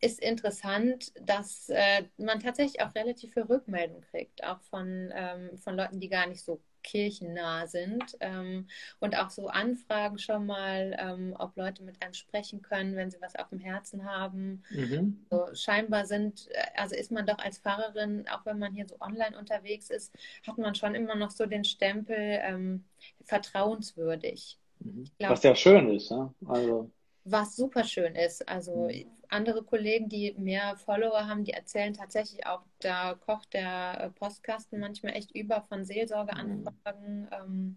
ist 0.00 0.20
interessant, 0.20 1.12
dass 1.20 1.68
äh, 1.70 2.04
man 2.18 2.40
tatsächlich 2.40 2.80
auch 2.82 2.94
relativ 2.94 3.34
viel 3.34 3.42
Rückmeldung 3.44 4.00
kriegt, 4.02 4.44
auch 4.44 4.60
von, 4.62 5.12
ähm, 5.14 5.56
von 5.58 5.76
Leuten, 5.76 6.00
die 6.00 6.08
gar 6.08 6.26
nicht 6.26 6.42
so 6.42 6.60
kirchennah 6.84 7.66
sind 7.66 8.16
ähm, 8.20 8.66
und 9.00 9.16
auch 9.18 9.30
so 9.30 9.48
Anfragen 9.48 10.18
schon 10.18 10.46
mal, 10.46 10.96
ähm, 10.98 11.34
ob 11.38 11.56
Leute 11.56 11.82
mit 11.82 12.00
einem 12.00 12.14
sprechen 12.14 12.62
können, 12.62 12.96
wenn 12.96 13.10
sie 13.10 13.20
was 13.20 13.36
auf 13.36 13.48
dem 13.50 13.58
Herzen 13.58 14.04
haben. 14.04 14.62
Mhm. 14.70 15.26
So, 15.30 15.46
scheinbar 15.54 16.06
sind, 16.06 16.48
äh, 16.50 16.80
also 16.80 16.94
ist 16.94 17.10
man 17.10 17.26
doch 17.26 17.38
als 17.38 17.58
Pfarrerin, 17.58 18.26
auch 18.28 18.46
wenn 18.46 18.58
man 18.58 18.72
hier 18.72 18.86
so 18.86 18.96
online 19.00 19.36
unterwegs 19.36 19.90
ist, 19.90 20.14
hat 20.46 20.58
man 20.58 20.74
schon 20.74 20.94
immer 20.94 21.16
noch 21.16 21.30
so 21.30 21.46
den 21.46 21.64
Stempel 21.64 22.16
ähm, 22.18 22.84
vertrauenswürdig. 23.24 24.58
Mhm. 24.78 25.04
Glaub, 25.18 25.32
was 25.32 25.42
ja 25.42 25.54
schön 25.54 25.90
ist, 25.94 26.10
ne? 26.10 26.32
Also 26.46 26.90
was 27.30 27.56
super 27.56 27.84
schön 27.84 28.14
ist. 28.14 28.48
Also 28.48 28.88
mhm. 28.88 29.06
andere 29.28 29.62
Kollegen, 29.62 30.08
die 30.08 30.34
mehr 30.38 30.76
Follower 30.76 31.26
haben, 31.26 31.44
die 31.44 31.52
erzählen 31.52 31.94
tatsächlich 31.94 32.46
auch, 32.46 32.62
da 32.80 33.14
kocht 33.14 33.54
der 33.54 34.00
äh, 34.00 34.10
Postkasten 34.10 34.80
manchmal 34.80 35.14
echt 35.14 35.34
über 35.34 35.62
von 35.62 35.84
Seelsorgeanfragen. 35.84 37.20
Mhm. 37.20 37.28
Ähm, 37.32 37.76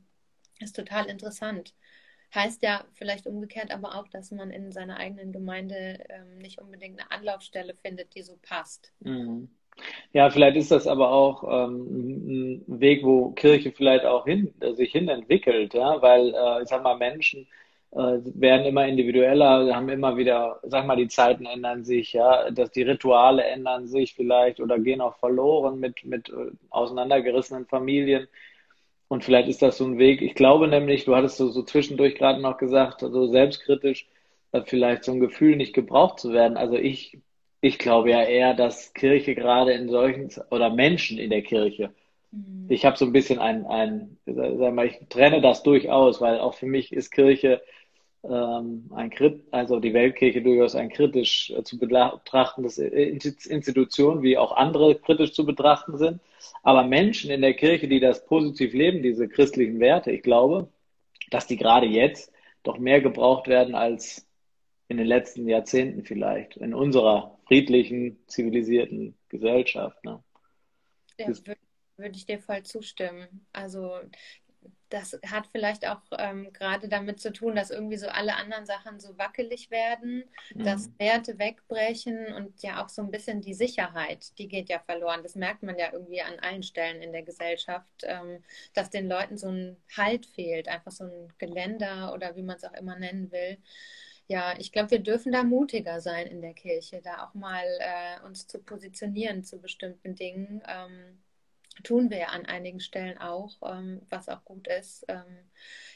ist 0.59 0.75
total 0.75 1.07
interessant. 1.07 1.73
Heißt 2.33 2.63
ja 2.63 2.85
vielleicht 2.93 3.27
umgekehrt 3.27 3.71
aber 3.71 3.95
auch, 3.95 4.07
dass 4.07 4.31
man 4.31 4.51
in 4.51 4.71
seiner 4.71 4.97
eigenen 4.97 5.33
Gemeinde 5.33 5.99
ähm, 6.09 6.37
nicht 6.37 6.61
unbedingt 6.61 6.99
eine 6.99 7.11
Anlaufstelle 7.11 7.75
findet, 7.75 8.15
die 8.15 8.21
so 8.21 8.37
passt. 8.41 8.93
Mhm. 8.99 9.49
Ja, 10.13 10.29
vielleicht 10.29 10.57
ist 10.57 10.71
das 10.71 10.87
aber 10.87 11.11
auch 11.11 11.43
ähm, 11.43 12.59
ein 12.67 12.79
Weg, 12.79 13.03
wo 13.03 13.31
Kirche 13.31 13.71
vielleicht 13.71 14.05
auch 14.05 14.25
hin, 14.25 14.53
sich 14.75 14.91
hin 14.91 15.07
entwickelt, 15.07 15.73
ja, 15.73 16.01
weil 16.01 16.33
äh, 16.33 16.61
ich 16.61 16.69
sag 16.69 16.83
mal, 16.83 16.97
Menschen 16.97 17.47
werden 17.91 18.65
immer 18.65 18.87
individueller, 18.87 19.75
haben 19.75 19.89
immer 19.89 20.15
wieder, 20.15 20.59
sag 20.63 20.85
mal, 20.85 20.95
die 20.95 21.09
Zeiten 21.09 21.45
ändern 21.45 21.83
sich, 21.83 22.13
ja, 22.13 22.49
dass 22.49 22.71
die 22.71 22.83
Rituale 22.83 23.43
ändern 23.43 23.87
sich 23.87 24.13
vielleicht 24.13 24.61
oder 24.61 24.79
gehen 24.79 25.01
auch 25.01 25.17
verloren 25.17 25.79
mit, 25.79 26.05
mit 26.05 26.29
äh, 26.29 26.51
auseinandergerissenen 26.69 27.65
Familien. 27.65 28.27
Und 29.09 29.25
vielleicht 29.25 29.49
ist 29.49 29.61
das 29.61 29.77
so 29.77 29.85
ein 29.85 29.97
Weg. 29.97 30.21
Ich 30.21 30.35
glaube 30.35 30.69
nämlich, 30.69 31.03
du 31.03 31.15
hattest 31.15 31.35
so, 31.35 31.49
so 31.49 31.63
zwischendurch 31.63 32.15
gerade 32.15 32.41
noch 32.41 32.57
gesagt, 32.57 33.01
so 33.01 33.27
selbstkritisch, 33.27 34.07
vielleicht 34.65 35.03
so 35.03 35.11
ein 35.11 35.19
Gefühl 35.19 35.57
nicht 35.57 35.73
gebraucht 35.73 36.19
zu 36.19 36.31
werden. 36.31 36.55
Also 36.55 36.75
ich, 36.75 37.19
ich 37.59 37.77
glaube 37.77 38.11
ja 38.11 38.23
eher, 38.23 38.53
dass 38.53 38.93
Kirche 38.93 39.35
gerade 39.35 39.73
in 39.73 39.89
solchen, 39.89 40.29
oder 40.49 40.69
Menschen 40.69 41.17
in 41.17 41.29
der 41.29 41.41
Kirche, 41.41 41.91
mhm. 42.31 42.67
ich 42.69 42.85
habe 42.85 42.97
so 42.97 43.03
ein 43.03 43.11
bisschen 43.11 43.39
ein, 43.39 43.65
ein, 43.65 44.17
sag 44.25 44.73
mal, 44.73 44.87
ich 44.87 44.97
trenne 45.09 45.41
das 45.41 45.63
durchaus, 45.63 46.21
weil 46.21 46.39
auch 46.39 46.53
für 46.53 46.67
mich 46.67 46.93
ist 46.93 47.11
Kirche 47.11 47.61
ein 48.23 49.11
also 49.49 49.79
die 49.79 49.93
Weltkirche 49.93 50.41
durchaus 50.43 50.75
ein 50.75 50.89
kritisch 50.89 51.49
äh, 51.51 51.63
zu 51.63 51.79
betrachtendes 51.79 52.77
Institution, 52.77 54.21
wie 54.21 54.37
auch 54.37 54.51
andere 54.51 54.95
kritisch 54.95 55.33
zu 55.33 55.45
betrachten 55.45 55.97
sind. 55.97 56.21
Aber 56.61 56.83
Menschen 56.83 57.31
in 57.31 57.41
der 57.41 57.55
Kirche, 57.55 57.87
die 57.87 57.99
das 57.99 58.25
positiv 58.25 58.73
leben, 58.73 59.01
diese 59.01 59.27
christlichen 59.27 59.79
Werte, 59.79 60.11
ich 60.11 60.21
glaube, 60.21 60.69
dass 61.31 61.47
die 61.47 61.57
gerade 61.57 61.87
jetzt 61.87 62.31
doch 62.63 62.77
mehr 62.77 63.01
gebraucht 63.01 63.47
werden 63.47 63.73
als 63.73 64.27
in 64.87 64.97
den 64.97 65.07
letzten 65.07 65.47
Jahrzehnten 65.47 66.03
vielleicht, 66.03 66.57
in 66.57 66.73
unserer 66.73 67.39
friedlichen, 67.47 68.19
zivilisierten 68.27 69.17
Gesellschaft. 69.29 70.03
Ne? 70.03 70.21
Ja, 71.17 71.27
würde 71.27 71.55
würd 71.97 72.15
ich 72.15 72.25
dir 72.25 72.39
voll 72.39 72.63
zustimmen. 72.63 73.45
Also 73.53 73.99
das 74.91 75.17
hat 75.25 75.47
vielleicht 75.51 75.87
auch 75.87 76.01
ähm, 76.19 76.51
gerade 76.51 76.89
damit 76.89 77.21
zu 77.21 77.31
tun, 77.31 77.55
dass 77.55 77.71
irgendwie 77.71 77.97
so 77.97 78.07
alle 78.07 78.35
anderen 78.35 78.65
Sachen 78.65 78.99
so 78.99 79.17
wackelig 79.17 79.71
werden, 79.71 80.25
mhm. 80.53 80.63
dass 80.65 80.91
Werte 80.99 81.39
wegbrechen 81.39 82.33
und 82.33 82.61
ja 82.61 82.83
auch 82.83 82.89
so 82.89 83.01
ein 83.01 83.09
bisschen 83.09 83.41
die 83.41 83.53
Sicherheit, 83.53 84.37
die 84.37 84.49
geht 84.49 84.69
ja 84.69 84.79
verloren. 84.79 85.23
Das 85.23 85.35
merkt 85.35 85.63
man 85.63 85.79
ja 85.79 85.93
irgendwie 85.93 86.21
an 86.21 86.39
allen 86.39 86.61
Stellen 86.61 87.01
in 87.01 87.13
der 87.13 87.23
Gesellschaft, 87.23 88.03
ähm, 88.03 88.43
dass 88.73 88.89
den 88.89 89.07
Leuten 89.07 89.37
so 89.37 89.47
ein 89.47 89.77
Halt 89.95 90.25
fehlt, 90.25 90.67
einfach 90.67 90.91
so 90.91 91.05
ein 91.05 91.33
Geländer 91.37 92.13
oder 92.13 92.35
wie 92.35 92.43
man 92.43 92.57
es 92.57 92.65
auch 92.65 92.73
immer 92.73 92.97
nennen 92.99 93.31
will. 93.31 93.57
Ja, 94.27 94.55
ich 94.57 94.71
glaube, 94.71 94.91
wir 94.91 94.99
dürfen 94.99 95.31
da 95.31 95.43
mutiger 95.43 96.01
sein 96.01 96.27
in 96.27 96.41
der 96.41 96.53
Kirche, 96.53 97.01
da 97.01 97.25
auch 97.25 97.33
mal 97.33 97.65
äh, 97.79 98.25
uns 98.25 98.45
zu 98.47 98.59
positionieren 98.59 99.43
zu 99.43 99.59
bestimmten 99.59 100.15
Dingen. 100.15 100.61
Ähm, 100.67 101.19
tun 101.83 102.09
wir 102.09 102.17
ja 102.17 102.27
an 102.27 102.45
einigen 102.45 102.79
Stellen 102.79 103.17
auch, 103.17 103.55
ähm, 103.63 104.01
was 104.09 104.29
auch 104.29 104.43
gut 104.45 104.67
ist. 104.67 105.05
Ähm, 105.07 105.49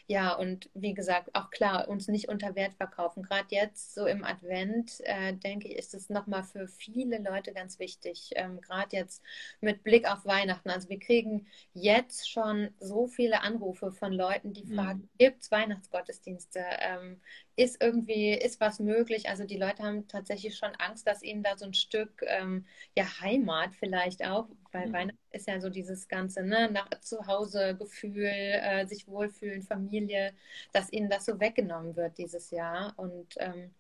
ja, 0.08 0.34
und 0.34 0.70
wie 0.76 0.94
gesagt, 0.94 1.34
auch 1.34 1.50
klar, 1.50 1.88
uns 1.88 2.08
nicht 2.08 2.30
unter 2.30 2.56
Wert 2.56 2.76
verkaufen. 2.76 3.24
Gerade 3.24 3.48
jetzt, 3.50 3.96
so 3.96 4.06
im 4.06 4.24
Advent, 4.24 5.02
äh, 5.04 5.34
denke 5.34 5.68
ich, 5.68 5.78
ist 5.78 5.96
es 5.96 6.10
nochmal 6.10 6.44
für 6.44 6.68
viele 6.68 7.18
Leute 7.18 7.54
ganz 7.54 7.80
wichtig. 7.80 8.30
Ähm, 8.36 8.62
Gerade 8.62 8.96
jetzt 8.96 9.24
mit 9.62 9.84
Blick 9.84 10.08
auf 10.08 10.26
Weihnachten. 10.26 10.70
Also 10.70 10.90
wir 10.90 11.00
kriegen 11.00 11.48
jetzt 11.74 12.30
schon 12.30 12.70
so 12.80 13.08
viele 13.08 13.42
Anrufe 13.42 13.92
von 13.92 14.14
Leuten, 14.14 14.54
die 14.54 14.66
mhm. 14.66 14.76
fragen, 14.76 15.10
gibt 15.18 15.42
es 15.42 15.52
Weihnachtsgottesdienste? 15.52 16.60
Ähm, 16.80 17.20
ist 17.56 17.82
irgendwie, 17.82 18.34
ist 18.34 18.60
was 18.60 18.80
möglich? 18.80 19.30
Also 19.30 19.46
die 19.46 19.58
Leute 19.58 19.84
haben 19.84 20.08
tatsächlich 20.08 20.58
schon 20.58 20.76
Angst, 20.76 21.08
dass 21.08 21.24
ihnen 21.24 21.42
da 21.42 21.58
so 21.58 21.66
ein 21.66 21.74
Stück 21.74 22.22
ähm, 22.28 22.66
ja, 22.98 23.06
Heimat 23.22 23.76
vielleicht 23.76 24.26
auch, 24.26 24.48
weil 24.72 24.88
mhm. 24.88 24.94
Weihnachten 24.94 25.20
ist 25.32 25.48
ja 25.48 25.60
so 25.62 25.70
dieses 25.70 26.08
ganze 26.08 26.44
ne, 26.44 26.70
nach 26.72 26.90
Zuhause 27.02 27.76
Gefühl, 27.78 28.26
äh, 28.26 28.86
sich 28.88 29.08
wohlfühlen, 29.08 29.62
Familie, 29.64 29.95
dass 30.72 30.92
ihnen 30.92 31.10
das 31.10 31.26
so 31.26 31.40
weggenommen 31.40 31.96
wird 31.96 32.18
dieses 32.18 32.52
Jahr. 32.52 32.94
Und 32.98 33.36
ähm, 33.38 33.72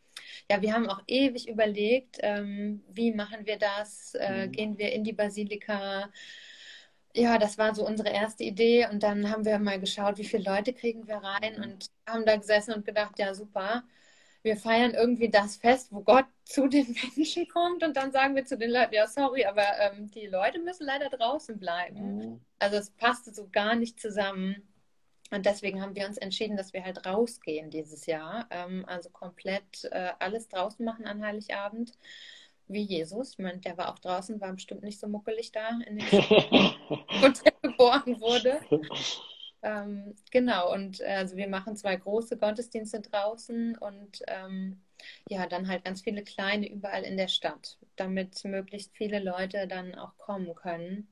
ja, 0.49 0.61
wir 0.61 0.73
haben 0.73 0.89
auch 0.89 1.01
ewig 1.07 1.47
überlegt, 1.47 2.17
ähm, 2.21 2.83
wie 2.89 3.11
machen 3.11 3.45
wir 3.45 3.57
das? 3.57 4.15
Äh, 4.15 4.47
mhm. 4.47 4.51
Gehen 4.51 4.77
wir 4.77 4.91
in 4.91 5.03
die 5.03 5.13
Basilika? 5.13 6.09
Ja, 7.13 7.37
das 7.37 7.57
war 7.57 7.73
so 7.73 7.85
unsere 7.85 8.09
erste 8.09 8.43
Idee 8.43 8.87
und 8.91 9.01
dann 9.03 9.31
haben 9.31 9.45
wir 9.45 9.57
mal 9.59 9.79
geschaut, 9.79 10.17
wie 10.17 10.25
viele 10.25 10.43
Leute 10.43 10.73
kriegen 10.73 11.07
wir 11.07 11.17
rein 11.17 11.55
und 11.63 11.85
haben 12.07 12.25
da 12.25 12.35
gesessen 12.35 12.73
und 12.73 12.85
gedacht, 12.85 13.17
ja 13.19 13.33
super, 13.33 13.83
wir 14.43 14.57
feiern 14.57 14.93
irgendwie 14.93 15.29
das 15.29 15.55
Fest, 15.57 15.91
wo 15.91 16.01
Gott 16.01 16.25
zu 16.43 16.67
den 16.67 16.95
Menschen 17.15 17.47
kommt 17.47 17.83
und 17.83 17.97
dann 17.97 18.11
sagen 18.11 18.35
wir 18.35 18.45
zu 18.45 18.57
den 18.57 18.69
Leuten, 18.71 18.93
ja, 18.93 19.07
sorry, 19.07 19.45
aber 19.45 19.63
ähm, 19.79 20.11
die 20.11 20.27
Leute 20.27 20.59
müssen 20.59 20.85
leider 20.85 21.09
draußen 21.09 21.57
bleiben. 21.57 22.17
Mhm. 22.17 22.41
Also 22.59 22.77
es 22.77 22.91
passte 22.91 23.33
so 23.33 23.49
gar 23.51 23.75
nicht 23.75 23.99
zusammen. 23.99 24.61
Und 25.31 25.45
deswegen 25.45 25.81
haben 25.81 25.95
wir 25.95 26.07
uns 26.07 26.17
entschieden, 26.17 26.55
dass 26.55 26.73
wir 26.73 26.83
halt 26.83 27.05
rausgehen 27.05 27.71
dieses 27.71 28.05
Jahr. 28.05 28.47
Ähm, 28.51 28.85
also 28.87 29.09
komplett 29.09 29.85
äh, 29.85 30.11
alles 30.19 30.47
draußen 30.47 30.85
machen 30.85 31.05
an 31.05 31.23
Heiligabend. 31.23 31.93
Wie 32.67 32.81
Jesus. 32.81 33.33
Ich 33.33 33.39
meine, 33.39 33.59
der 33.59 33.77
war 33.77 33.93
auch 33.93 33.99
draußen, 33.99 34.41
war 34.41 34.51
bestimmt 34.53 34.83
nicht 34.83 34.99
so 34.99 35.07
muckelig 35.07 35.51
da, 35.51 35.69
in 35.85 35.97
dem 35.99 36.07
wo 36.09 37.27
der 37.27 37.53
geboren 37.61 38.19
wurde. 38.19 38.59
Ähm, 39.61 40.15
genau, 40.31 40.71
und 40.73 41.01
äh, 41.01 41.15
also 41.17 41.37
wir 41.37 41.47
machen 41.47 41.75
zwei 41.75 41.95
große 41.95 42.37
Gottesdienste 42.37 43.01
draußen 43.01 43.77
und 43.77 44.21
ähm, 44.27 44.79
ja, 45.27 45.47
dann 45.47 45.67
halt 45.67 45.83
ganz 45.83 46.01
viele 46.01 46.23
kleine 46.23 46.69
überall 46.69 47.03
in 47.03 47.17
der 47.17 47.27
Stadt, 47.27 47.77
damit 47.95 48.43
möglichst 48.45 48.95
viele 48.95 49.19
Leute 49.19 49.67
dann 49.67 49.95
auch 49.95 50.17
kommen 50.17 50.53
können. 50.55 51.07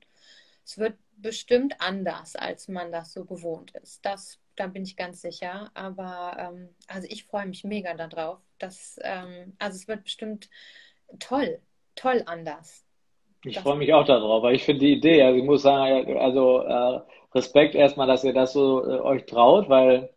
Es 0.65 0.77
wird 0.77 0.96
bestimmt 1.17 1.75
anders, 1.79 2.36
als 2.36 2.67
man 2.67 2.91
das 2.91 3.13
so 3.13 3.25
gewohnt 3.25 3.72
ist. 3.72 4.05
Das, 4.05 4.39
da 4.55 4.67
bin 4.67 4.84
ich 4.84 4.96
ganz 4.96 5.22
sicher. 5.22 5.72
Aber 5.74 6.36
ähm, 6.38 6.70
also 6.88 7.08
ich 7.10 7.25
freue 7.25 7.46
mich 7.46 7.63
mega 7.63 7.93
darauf. 7.93 8.39
Dass, 8.60 9.00
ähm, 9.03 9.55
also 9.60 9.75
es 9.75 9.88
wird 9.88 10.03
bestimmt 10.03 10.50
toll, 11.20 11.60
toll 11.96 12.24
anders. 12.25 12.86
Ich 13.46 13.60
freue 13.60 13.77
mich 13.77 13.93
auch 13.93 14.05
darauf, 14.05 14.41
weil 14.43 14.55
ich 14.55 14.63
finde 14.63 14.82
die 14.82 14.93
Idee, 14.93 15.22
also 15.22 15.38
ich 15.38 15.43
muss 15.43 15.63
sagen, 15.63 16.17
also 16.17 16.62
äh, 16.62 17.01
Respekt 17.36 17.75
erstmal, 17.75 18.08
dass 18.08 18.24
ihr 18.24 18.34
das 18.34 18.53
so 18.53 18.86
äh, 18.86 19.00
euch 19.01 19.25
traut, 19.25 19.67
weil 19.67 20.10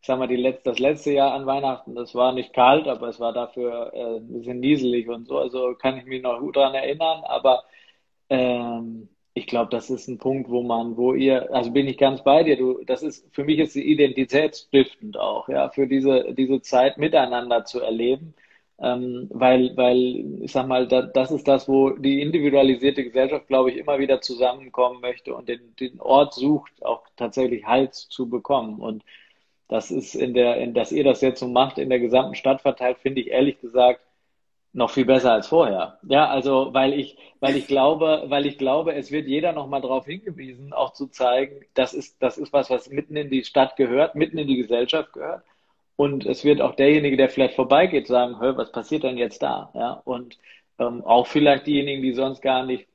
ich 0.00 0.06
sag 0.06 0.18
mal, 0.18 0.28
die 0.28 0.36
letzte, 0.36 0.68
das 0.70 0.78
letzte 0.78 1.12
Jahr 1.12 1.32
an 1.32 1.46
Weihnachten, 1.46 1.94
das 1.94 2.14
war 2.14 2.32
nicht 2.32 2.52
kalt, 2.52 2.86
aber 2.88 3.08
es 3.08 3.20
war 3.20 3.32
dafür 3.32 3.90
äh, 3.94 4.16
ein 4.18 4.32
bisschen 4.34 4.60
nieselig 4.60 5.08
und 5.08 5.26
so. 5.26 5.38
Also 5.38 5.74
kann 5.76 5.96
ich 5.96 6.04
mich 6.04 6.22
noch 6.22 6.38
gut 6.40 6.56
daran 6.56 6.74
erinnern, 6.74 7.24
aber 7.24 7.64
ähm, 8.28 9.08
ich 9.34 9.46
glaube, 9.46 9.70
das 9.70 9.90
ist 9.90 10.08
ein 10.08 10.18
Punkt, 10.18 10.48
wo 10.50 10.62
man, 10.62 10.96
wo 10.96 11.14
ihr, 11.14 11.52
also 11.52 11.70
bin 11.72 11.88
ich 11.88 11.98
ganz 11.98 12.22
bei 12.24 12.44
dir, 12.44 12.56
du, 12.56 12.82
das 12.84 13.02
ist, 13.02 13.26
für 13.34 13.44
mich 13.44 13.58
ist 13.58 13.74
die 13.74 13.82
identitätsstiftend 13.90 15.18
auch, 15.18 15.48
ja, 15.48 15.70
für 15.70 15.86
diese, 15.88 16.34
diese 16.34 16.62
Zeit 16.62 16.98
miteinander 16.98 17.64
zu 17.64 17.80
erleben 17.80 18.34
ähm, 18.80 19.28
weil, 19.30 19.76
weil, 19.76 20.42
ich 20.42 20.52
sag 20.52 20.66
mal, 20.66 20.88
da, 20.88 21.02
das 21.02 21.30
ist 21.30 21.46
das, 21.46 21.68
wo 21.68 21.90
die 21.90 22.20
individualisierte 22.20 23.04
Gesellschaft, 23.04 23.46
glaube 23.46 23.70
ich, 23.70 23.76
immer 23.76 23.98
wieder 23.98 24.20
zusammenkommen 24.20 25.00
möchte 25.00 25.34
und 25.34 25.48
den, 25.48 25.74
den 25.76 26.00
Ort 26.00 26.34
sucht, 26.34 26.84
auch 26.84 27.04
tatsächlich 27.16 27.64
Halt 27.66 27.94
zu 27.94 28.28
bekommen. 28.28 28.80
Und 28.80 29.04
das 29.68 29.90
ist 29.90 30.14
in 30.14 30.34
der, 30.34 30.58
in, 30.58 30.74
dass 30.74 30.92
ihr 30.92 31.04
das 31.04 31.20
jetzt 31.20 31.40
so 31.40 31.48
macht, 31.48 31.78
in 31.78 31.88
der 31.90 32.00
gesamten 32.00 32.34
Stadt 32.34 32.62
verteilt, 32.62 32.98
finde 32.98 33.20
ich 33.22 33.28
ehrlich 33.28 33.60
gesagt 33.60 34.00
noch 34.74 34.90
viel 34.90 35.04
besser 35.06 35.32
als 35.32 35.46
vorher. 35.46 35.98
Ja, 36.08 36.28
also, 36.28 36.74
weil 36.74 36.92
ich, 36.92 37.16
weil 37.40 37.56
ich 37.56 37.66
glaube, 37.66 38.24
weil 38.26 38.44
ich 38.44 38.58
glaube, 38.58 38.94
es 38.94 39.12
wird 39.12 39.28
jeder 39.28 39.52
noch 39.52 39.68
mal 39.68 39.80
darauf 39.80 40.06
hingewiesen, 40.06 40.72
auch 40.72 40.92
zu 40.92 41.06
zeigen, 41.06 41.64
das 41.74 41.94
ist, 41.94 42.20
das 42.20 42.36
ist 42.38 42.52
was, 42.52 42.70
was 42.70 42.90
mitten 42.90 43.16
in 43.16 43.30
die 43.30 43.44
Stadt 43.44 43.76
gehört, 43.76 44.16
mitten 44.16 44.36
in 44.36 44.48
die 44.48 44.56
Gesellschaft 44.56 45.12
gehört. 45.12 45.44
Und 45.96 46.26
es 46.26 46.44
wird 46.44 46.60
auch 46.60 46.74
derjenige, 46.74 47.16
der 47.16 47.28
vielleicht 47.28 47.54
vorbeigeht, 47.54 48.08
sagen, 48.08 48.40
hör, 48.40 48.56
was 48.56 48.72
passiert 48.72 49.04
denn 49.04 49.16
jetzt 49.16 49.42
da? 49.42 49.70
Ja, 49.74 50.02
und 50.04 50.38
ähm, 50.80 51.04
auch 51.04 51.28
vielleicht 51.28 51.66
diejenigen, 51.68 52.02
die 52.02 52.12
sonst 52.12 52.42
gar 52.42 52.66
nicht 52.66 52.88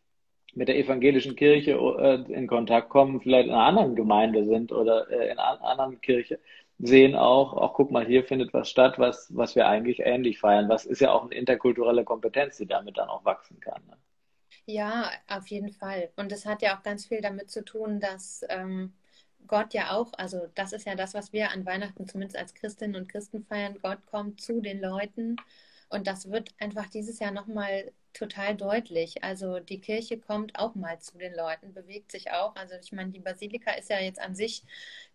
mit 0.53 0.67
der 0.67 0.77
evangelischen 0.77 1.35
Kirche 1.37 1.71
äh, 1.73 2.33
in 2.33 2.47
Kontakt 2.47 2.89
kommen, 2.89 3.21
vielleicht 3.21 3.47
in 3.47 3.53
einer 3.53 3.63
anderen 3.63 3.95
Gemeinde 3.95 4.43
sind 4.45 4.73
oder 4.73 5.09
äh, 5.09 5.31
in 5.31 5.39
einer 5.39 5.63
anderen 5.63 6.01
Kirche, 6.01 6.39
sehen 6.79 7.15
auch, 7.15 7.53
auch 7.53 7.73
guck 7.73 7.91
mal, 7.91 8.05
hier 8.05 8.23
findet 8.23 8.53
was 8.53 8.69
statt, 8.69 8.97
was, 8.97 9.35
was 9.35 9.55
wir 9.55 9.67
eigentlich 9.67 9.99
ähnlich 9.99 10.39
feiern. 10.39 10.69
Was 10.69 10.85
ist 10.85 11.01
ja 11.01 11.11
auch 11.11 11.25
eine 11.25 11.35
interkulturelle 11.35 12.03
Kompetenz, 12.05 12.57
die 12.57 12.65
damit 12.65 12.97
dann 12.97 13.09
auch 13.09 13.25
wachsen 13.25 13.59
kann. 13.59 13.81
Ne? 13.87 13.97
Ja, 14.65 15.11
auf 15.27 15.47
jeden 15.47 15.71
Fall. 15.71 16.09
Und 16.15 16.31
es 16.31 16.45
hat 16.45 16.61
ja 16.61 16.77
auch 16.77 16.83
ganz 16.83 17.05
viel 17.05 17.21
damit 17.21 17.51
zu 17.51 17.65
tun, 17.65 17.99
dass 17.99 18.45
ähm, 18.49 18.93
Gott 19.47 19.73
ja 19.73 19.91
auch, 19.91 20.11
also 20.17 20.47
das 20.55 20.73
ist 20.73 20.85
ja 20.85 20.95
das, 20.95 21.13
was 21.13 21.33
wir 21.33 21.51
an 21.51 21.65
Weihnachten 21.65 22.07
zumindest 22.07 22.37
als 22.37 22.53
Christinnen 22.53 22.95
und 22.95 23.09
Christen 23.09 23.43
feiern. 23.43 23.77
Gott 23.81 24.05
kommt 24.05 24.41
zu 24.41 24.61
den 24.61 24.79
Leuten 24.79 25.35
und 25.89 26.07
das 26.07 26.29
wird 26.29 26.49
einfach 26.59 26.87
dieses 26.87 27.19
Jahr 27.19 27.31
nochmal 27.31 27.91
total 28.13 28.55
deutlich. 28.55 29.23
Also 29.23 29.59
die 29.59 29.81
Kirche 29.81 30.19
kommt 30.19 30.57
auch 30.57 30.75
mal 30.75 30.99
zu 30.99 31.17
den 31.17 31.33
Leuten, 31.33 31.73
bewegt 31.73 32.11
sich 32.11 32.31
auch. 32.31 32.55
Also 32.55 32.75
ich 32.81 32.91
meine, 32.91 33.11
die 33.11 33.19
Basilika 33.19 33.71
ist 33.71 33.89
ja 33.89 33.99
jetzt 33.99 34.21
an 34.21 34.35
sich 34.35 34.63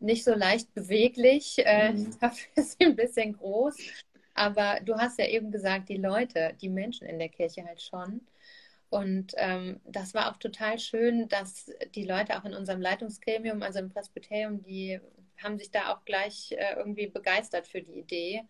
nicht 0.00 0.24
so 0.24 0.34
leicht 0.34 0.72
beweglich, 0.74 1.56
äh, 1.64 1.92
mhm. 1.92 2.16
dafür 2.20 2.50
ist 2.56 2.78
sie 2.78 2.86
ein 2.86 2.96
bisschen 2.96 3.34
groß. 3.34 3.76
Aber 4.34 4.80
du 4.84 4.96
hast 4.96 5.18
ja 5.18 5.26
eben 5.26 5.52
gesagt, 5.52 5.88
die 5.88 5.96
Leute, 5.96 6.56
die 6.60 6.68
Menschen 6.68 7.06
in 7.06 7.18
der 7.20 7.28
Kirche 7.28 7.64
halt 7.64 7.80
schon. 7.80 8.20
Und 8.90 9.32
ähm, 9.36 9.80
das 9.84 10.14
war 10.14 10.30
auch 10.30 10.38
total 10.38 10.78
schön, 10.78 11.28
dass 11.28 11.70
die 11.94 12.04
Leute 12.04 12.38
auch 12.38 12.44
in 12.44 12.54
unserem 12.54 12.80
Leitungsgremium, 12.80 13.62
also 13.62 13.78
im 13.78 13.90
Presbyterium, 13.90 14.62
die 14.62 15.00
haben 15.42 15.58
sich 15.58 15.70
da 15.70 15.92
auch 15.92 16.04
gleich 16.04 16.52
äh, 16.52 16.74
irgendwie 16.76 17.06
begeistert 17.08 17.66
für 17.66 17.82
die 17.82 17.98
Idee. 17.98 18.44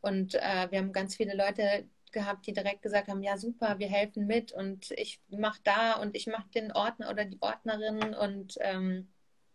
Und 0.00 0.34
äh, 0.34 0.70
wir 0.70 0.78
haben 0.78 0.92
ganz 0.92 1.16
viele 1.16 1.36
Leute 1.36 1.88
gehabt, 2.12 2.46
die 2.46 2.52
direkt 2.52 2.82
gesagt 2.82 3.08
haben, 3.08 3.22
ja 3.22 3.36
super, 3.36 3.78
wir 3.78 3.88
helfen 3.88 4.26
mit 4.26 4.52
und 4.52 4.90
ich 4.92 5.20
mache 5.28 5.60
da 5.64 5.94
und 5.94 6.16
ich 6.16 6.26
mache 6.26 6.48
den 6.54 6.72
Ordner 6.72 7.10
oder 7.10 7.24
die 7.24 7.38
Ordnerin 7.40 8.14
und 8.14 8.56
ähm, 8.60 9.08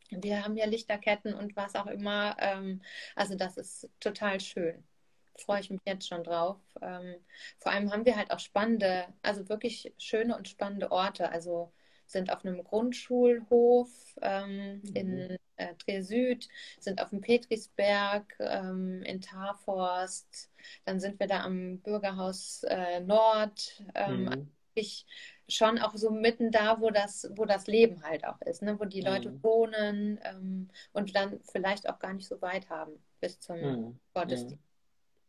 wir 0.09 0.43
haben 0.43 0.55
ja 0.55 0.65
Lichterketten 0.65 1.33
und 1.33 1.55
was 1.55 1.75
auch 1.75 1.87
immer. 1.87 2.37
Ähm, 2.39 2.81
also 3.15 3.35
das 3.35 3.57
ist 3.57 3.89
total 3.99 4.39
schön 4.39 4.83
freue 5.37 5.59
ich 5.61 5.69
mich 5.69 5.81
jetzt 5.85 6.07
schon 6.07 6.23
drauf. 6.23 6.57
Ähm, 6.81 7.15
vor 7.59 7.71
allem 7.71 7.91
haben 7.91 8.05
wir 8.05 8.15
halt 8.15 8.31
auch 8.31 8.39
spannende, 8.39 9.07
also 9.21 9.47
wirklich 9.49 9.93
schöne 9.97 10.35
und 10.35 10.47
spannende 10.47 10.91
Orte. 10.91 11.29
Also 11.29 11.71
sind 12.05 12.31
auf 12.31 12.45
einem 12.45 12.63
Grundschulhof 12.63 13.89
ähm, 14.21 14.81
mhm. 14.83 14.95
in 14.95 15.37
äh, 15.57 15.73
Trier 15.75 16.03
Süd, 16.03 16.47
sind 16.79 17.01
auf 17.01 17.09
dem 17.09 17.21
Petrisberg, 17.21 18.35
ähm, 18.39 19.01
in 19.03 19.21
Tarforst, 19.21 20.51
dann 20.85 20.99
sind 20.99 21.19
wir 21.19 21.27
da 21.27 21.43
am 21.43 21.79
Bürgerhaus 21.79 22.63
äh, 22.67 22.99
Nord. 22.99 23.83
Ähm, 23.93 24.25
mhm. 24.25 24.51
Ich 24.73 25.05
schon 25.47 25.79
auch 25.79 25.95
so 25.95 26.09
mitten 26.09 26.51
da, 26.51 26.81
wo 26.81 26.89
das, 26.89 27.31
wo 27.35 27.45
das 27.45 27.67
Leben 27.67 28.03
halt 28.03 28.25
auch 28.25 28.41
ist, 28.41 28.61
ne? 28.61 28.79
wo 28.79 28.85
die 28.85 29.01
Leute 29.01 29.31
mhm. 29.31 29.43
wohnen 29.43 30.19
ähm, 30.23 30.69
und 30.93 31.15
dann 31.15 31.39
vielleicht 31.51 31.87
auch 31.89 31.99
gar 31.99 32.13
nicht 32.13 32.27
so 32.27 32.41
weit 32.41 32.69
haben 32.69 32.91
bis 33.21 33.39
zum 33.39 33.57
mhm. 33.57 33.99
Gottesdienst. 34.13 34.63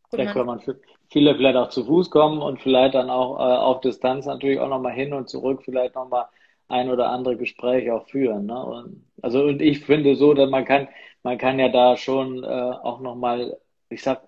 Gut, 0.09 0.21
da 0.21 0.33
kann 0.33 0.47
man 0.47 0.63
viele 1.11 1.35
vielleicht 1.35 1.57
auch 1.57 1.69
zu 1.69 1.85
Fuß 1.85 2.11
kommen 2.11 2.41
und 2.41 2.61
vielleicht 2.61 2.95
dann 2.95 3.11
auch 3.11 3.39
äh, 3.39 3.57
auf 3.57 3.81
Distanz 3.81 4.25
natürlich 4.25 4.61
auch 4.61 4.69
nochmal 4.69 4.93
hin 4.93 5.13
und 5.13 5.29
zurück, 5.29 5.63
vielleicht 5.65 5.97
nochmal 5.97 6.27
ein 6.69 6.91
oder 6.91 7.11
andere 7.11 7.37
Gespräch 7.37 7.91
auch 7.91 8.09
führen. 8.09 8.47
Ne? 8.47 8.65
Und, 8.65 9.05
also 9.23 9.43
und 9.45 9.63
ich 9.63 9.85
finde 9.85 10.17
so, 10.17 10.35
dass 10.35 10.51
man 10.51 10.65
kann, 10.65 10.89
man 11.23 11.39
kann 11.39 11.59
ja 11.59 11.69
da 11.69 11.97
schon 11.97 12.43
äh, 12.45 12.47
auch 12.47 13.01
nochmal, 13.01 13.57
ich 13.89 14.03
sag, 14.03 14.23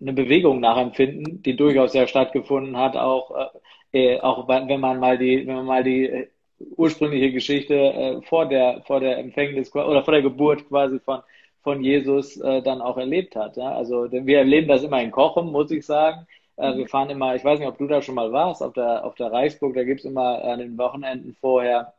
eine 0.00 0.12
Bewegung 0.12 0.60
nachempfinden, 0.60 1.42
die 1.42 1.56
durchaus 1.56 1.92
ja 1.94 2.06
stattgefunden 2.06 2.76
hat, 2.76 2.96
auch, 2.96 3.50
äh, 3.92 4.14
äh 4.14 4.20
auch 4.20 4.46
wenn 4.48 4.80
man 4.80 5.00
mal 5.00 5.18
die, 5.18 5.46
wenn 5.46 5.56
man 5.56 5.66
mal 5.66 5.84
die 5.84 6.06
äh, 6.06 6.28
ursprüngliche 6.76 7.32
Geschichte 7.32 7.74
äh, 7.74 8.22
vor 8.22 8.46
der, 8.46 8.82
vor 8.86 9.00
der 9.00 9.18
Empfängnis 9.18 9.74
oder 9.74 10.04
vor 10.04 10.12
der 10.12 10.22
Geburt 10.22 10.68
quasi 10.68 11.00
von, 11.00 11.20
von 11.62 11.82
Jesus 11.82 12.36
äh, 12.38 12.62
dann 12.62 12.80
auch 12.80 12.98
erlebt 12.98 13.36
hat. 13.36 13.56
Ja? 13.56 13.72
Also 13.72 14.10
wir 14.10 14.38
erleben 14.38 14.68
das 14.68 14.82
immer 14.82 15.02
in 15.02 15.10
Kochen, 15.10 15.50
muss 15.50 15.70
ich 15.70 15.84
sagen. 15.86 16.26
Äh, 16.58 16.76
wir 16.76 16.88
fahren 16.88 17.10
immer, 17.10 17.34
ich 17.34 17.44
weiß 17.44 17.58
nicht, 17.58 17.68
ob 17.68 17.78
du 17.78 17.86
da 17.86 18.02
schon 18.02 18.16
mal 18.16 18.32
warst, 18.32 18.62
auf 18.62 18.72
der, 18.74 19.04
auf 19.04 19.14
der 19.14 19.32
Reichsburg, 19.32 19.74
da 19.74 19.84
gibt's 19.84 20.04
immer 20.04 20.42
an 20.44 20.58
den 20.58 20.76
Wochenenden 20.76 21.34
vorher 21.40 21.94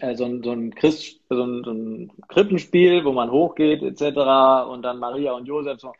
äh, 0.00 0.14
so 0.14 0.24
ein, 0.24 0.42
so 0.42 0.52
ein, 0.52 0.74
Christ, 0.74 1.20
so 1.30 1.42
ein, 1.42 1.62
so 1.64 1.70
ein 1.70 2.12
Krippenspiel, 2.28 3.04
wo 3.04 3.12
man 3.12 3.30
hochgeht 3.30 3.82
etc. 3.82 4.68
und 4.70 4.82
dann 4.82 4.98
Maria 4.98 5.32
und 5.32 5.46
Josef 5.46 5.80
so, 5.80 5.92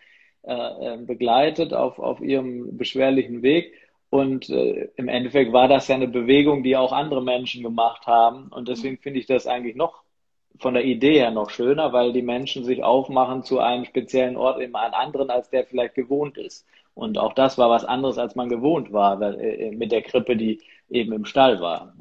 äh, 0.46 0.94
äh, 0.94 0.96
begleitet 0.98 1.72
auf, 1.74 1.98
auf 1.98 2.20
ihrem 2.20 2.76
beschwerlichen 2.76 3.42
Weg. 3.42 3.72
Und 4.10 4.48
äh, 4.48 4.88
im 4.96 5.08
Endeffekt 5.08 5.52
war 5.52 5.68
das 5.68 5.88
ja 5.88 5.96
eine 5.96 6.08
Bewegung, 6.08 6.62
die 6.62 6.76
auch 6.76 6.92
andere 6.92 7.22
Menschen 7.22 7.62
gemacht 7.62 8.06
haben. 8.06 8.48
Und 8.48 8.68
deswegen 8.68 8.98
finde 8.98 9.18
ich 9.20 9.26
das 9.26 9.46
eigentlich 9.46 9.76
noch 9.76 10.02
von 10.58 10.74
der 10.74 10.84
Idee 10.84 11.18
her 11.18 11.30
noch 11.30 11.50
schöner, 11.50 11.92
weil 11.92 12.12
die 12.12 12.22
Menschen 12.22 12.64
sich 12.64 12.82
aufmachen 12.82 13.42
zu 13.42 13.58
einem 13.58 13.84
speziellen 13.84 14.36
Ort, 14.36 14.60
eben 14.60 14.76
einen 14.76 14.94
anderen, 14.94 15.30
als 15.30 15.50
der 15.50 15.66
vielleicht 15.66 15.94
gewohnt 15.94 16.38
ist. 16.38 16.66
Und 16.96 17.18
auch 17.18 17.34
das 17.34 17.58
war 17.58 17.68
was 17.68 17.84
anderes, 17.84 18.16
als 18.16 18.36
man 18.36 18.48
gewohnt 18.48 18.90
war, 18.90 19.20
äh, 19.20 19.70
mit 19.70 19.92
der 19.92 20.00
Krippe, 20.00 20.34
die 20.34 20.62
eben 20.88 21.12
im 21.12 21.26
Stall 21.26 21.60
war. 21.60 21.94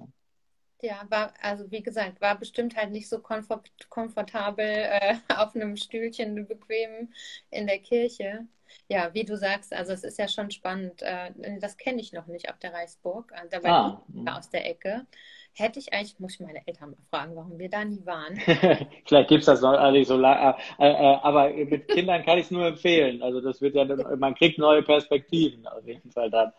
Ja, 0.82 1.04
war, 1.10 1.34
also 1.42 1.70
wie 1.70 1.84
gesagt, 1.84 2.22
war 2.22 2.40
bestimmt 2.40 2.78
halt 2.78 2.92
nicht 2.92 3.10
so 3.10 3.20
komfort, 3.20 3.64
komfortabel 3.90 4.66
äh, 4.66 5.16
auf 5.36 5.54
einem 5.54 5.76
Stühlchen 5.76 6.48
bequem 6.48 7.10
in 7.52 7.68
der 7.68 7.80
Kirche. 7.80 8.48
Ja, 8.88 9.14
wie 9.14 9.26
du 9.26 9.36
sagst, 9.36 9.74
also 9.74 9.92
es 9.92 10.06
ist 10.06 10.18
ja 10.18 10.30
schon 10.30 10.50
spannend. 10.50 11.02
Äh, 11.02 11.60
das 11.60 11.76
kenne 11.76 12.00
ich 12.00 12.14
noch 12.14 12.28
nicht 12.28 12.50
auf 12.50 12.58
der 12.60 12.74
Reichsburg. 12.74 13.34
Äh, 13.36 13.50
da 13.50 13.64
war 13.64 14.06
ah, 14.26 14.38
aus 14.38 14.50
der 14.50 14.66
Ecke 14.66 15.06
hätte 15.56 15.80
ich 15.80 15.94
eigentlich, 15.94 16.20
muss 16.20 16.34
ich 16.34 16.40
meine 16.42 16.66
Eltern 16.68 16.92
mal 16.92 16.98
fragen, 17.10 17.36
warum 17.36 17.58
wir 17.58 17.70
da 17.70 17.84
nie 17.84 18.06
waren. 18.06 18.38
Vielleicht 19.06 19.30
gibt 19.30 19.40
es 19.40 19.46
das 19.46 19.62
noch 19.62 19.92
nicht 19.92 20.08
so 20.08 20.18
lange, 20.18 20.56
äh, 20.78 20.90
äh, 20.90 21.18
aber 21.22 21.50
mit 21.50 21.88
Kindern 21.88 22.24
kann 22.24 22.38
ich 22.38 22.46
es 22.46 22.52
nur 22.52 22.66
empfehlen. 22.66 23.22
Also 23.22 23.42
das 23.42 23.62
wird 23.62 23.76
ja, 23.76 23.86
man 24.18 24.36
kriegt 24.36 24.60
neue 24.60 24.84
Perspektiven 24.84 25.66
auf 25.68 25.86
jeden 25.86 26.12
Fall 26.12 26.30
dann. 26.30 26.52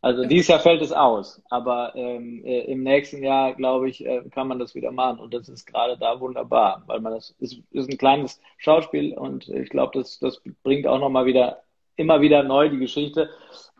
Also 0.00 0.24
dieses 0.24 0.48
Jahr 0.48 0.60
fällt 0.60 0.80
es 0.80 0.92
aus, 0.92 1.42
aber 1.50 1.92
ähm, 1.96 2.44
äh, 2.44 2.60
im 2.70 2.84
nächsten 2.84 3.22
Jahr, 3.22 3.54
glaube 3.54 3.90
ich, 3.90 4.04
äh, 4.06 4.22
kann 4.30 4.48
man 4.48 4.58
das 4.58 4.74
wieder 4.74 4.92
machen 4.92 5.18
und 5.18 5.34
das 5.34 5.48
ist 5.48 5.66
gerade 5.66 5.98
da 5.98 6.20
wunderbar, 6.20 6.84
weil 6.86 7.00
man 7.00 7.14
das 7.14 7.34
ist, 7.40 7.60
ist 7.72 7.90
ein 7.90 7.98
kleines 7.98 8.40
Schauspiel 8.58 9.16
und 9.18 9.48
ich 9.48 9.70
glaube, 9.70 9.98
das, 9.98 10.18
das 10.20 10.40
bringt 10.62 10.86
auch 10.86 11.00
nochmal 11.00 11.26
wieder 11.26 11.62
immer 11.96 12.20
wieder 12.20 12.44
neu 12.44 12.68
die 12.68 12.78
Geschichte 12.78 13.28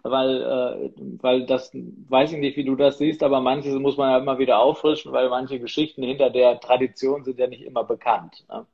weil, 0.03 0.43
äh, 0.43 0.91
weil 1.21 1.47
das, 1.47 1.71
weiß 1.73 2.33
ich 2.33 2.39
nicht, 2.39 2.57
wie 2.57 2.65
du 2.65 2.77
das 2.77 2.99
siehst, 2.99 3.23
aber 3.23 3.41
manches 3.41 3.75
muss 3.75 3.97
man 3.97 4.11
ja 4.11 4.19
immer 4.19 4.39
wieder 4.39 4.61
auffrischen, 4.61 5.13
weil 5.13 5.29
manche 5.29 5.61
Geschichten 5.61 6.03
hinter 6.03 6.31
der 6.31 6.61
Tradition 6.61 7.25
sind 7.25 7.39
ja 7.39 7.47
nicht 7.47 7.63
immer 7.63 7.85
bekannt. 7.85 8.45
Ne? 8.49 8.67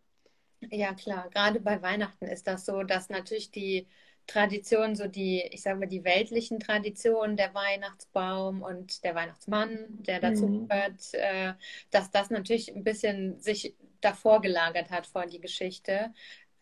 Ja, 0.70 0.94
klar. 0.94 1.28
Gerade 1.30 1.60
bei 1.60 1.82
Weihnachten 1.82 2.26
ist 2.26 2.46
das 2.46 2.64
so, 2.66 2.82
dass 2.82 3.10
natürlich 3.10 3.50
die 3.50 3.86
Tradition, 4.26 4.96
so 4.96 5.06
die, 5.06 5.42
ich 5.50 5.62
sage 5.62 5.78
mal, 5.78 5.86
die 5.86 6.04
weltlichen 6.04 6.58
Traditionen, 6.58 7.36
der 7.36 7.54
Weihnachtsbaum 7.54 8.62
und 8.62 9.04
der 9.04 9.14
Weihnachtsmann, 9.14 9.86
der 9.88 10.20
dazu 10.20 10.46
mhm. 10.46 10.68
gehört, 10.68 11.12
äh, 11.12 11.52
dass 11.90 12.10
das 12.10 12.30
natürlich 12.30 12.74
ein 12.74 12.84
bisschen 12.84 13.38
sich 13.40 13.74
davor 14.00 14.40
gelagert 14.40 14.90
hat 14.90 15.06
vor 15.06 15.26
die 15.26 15.40
Geschichte. 15.40 16.12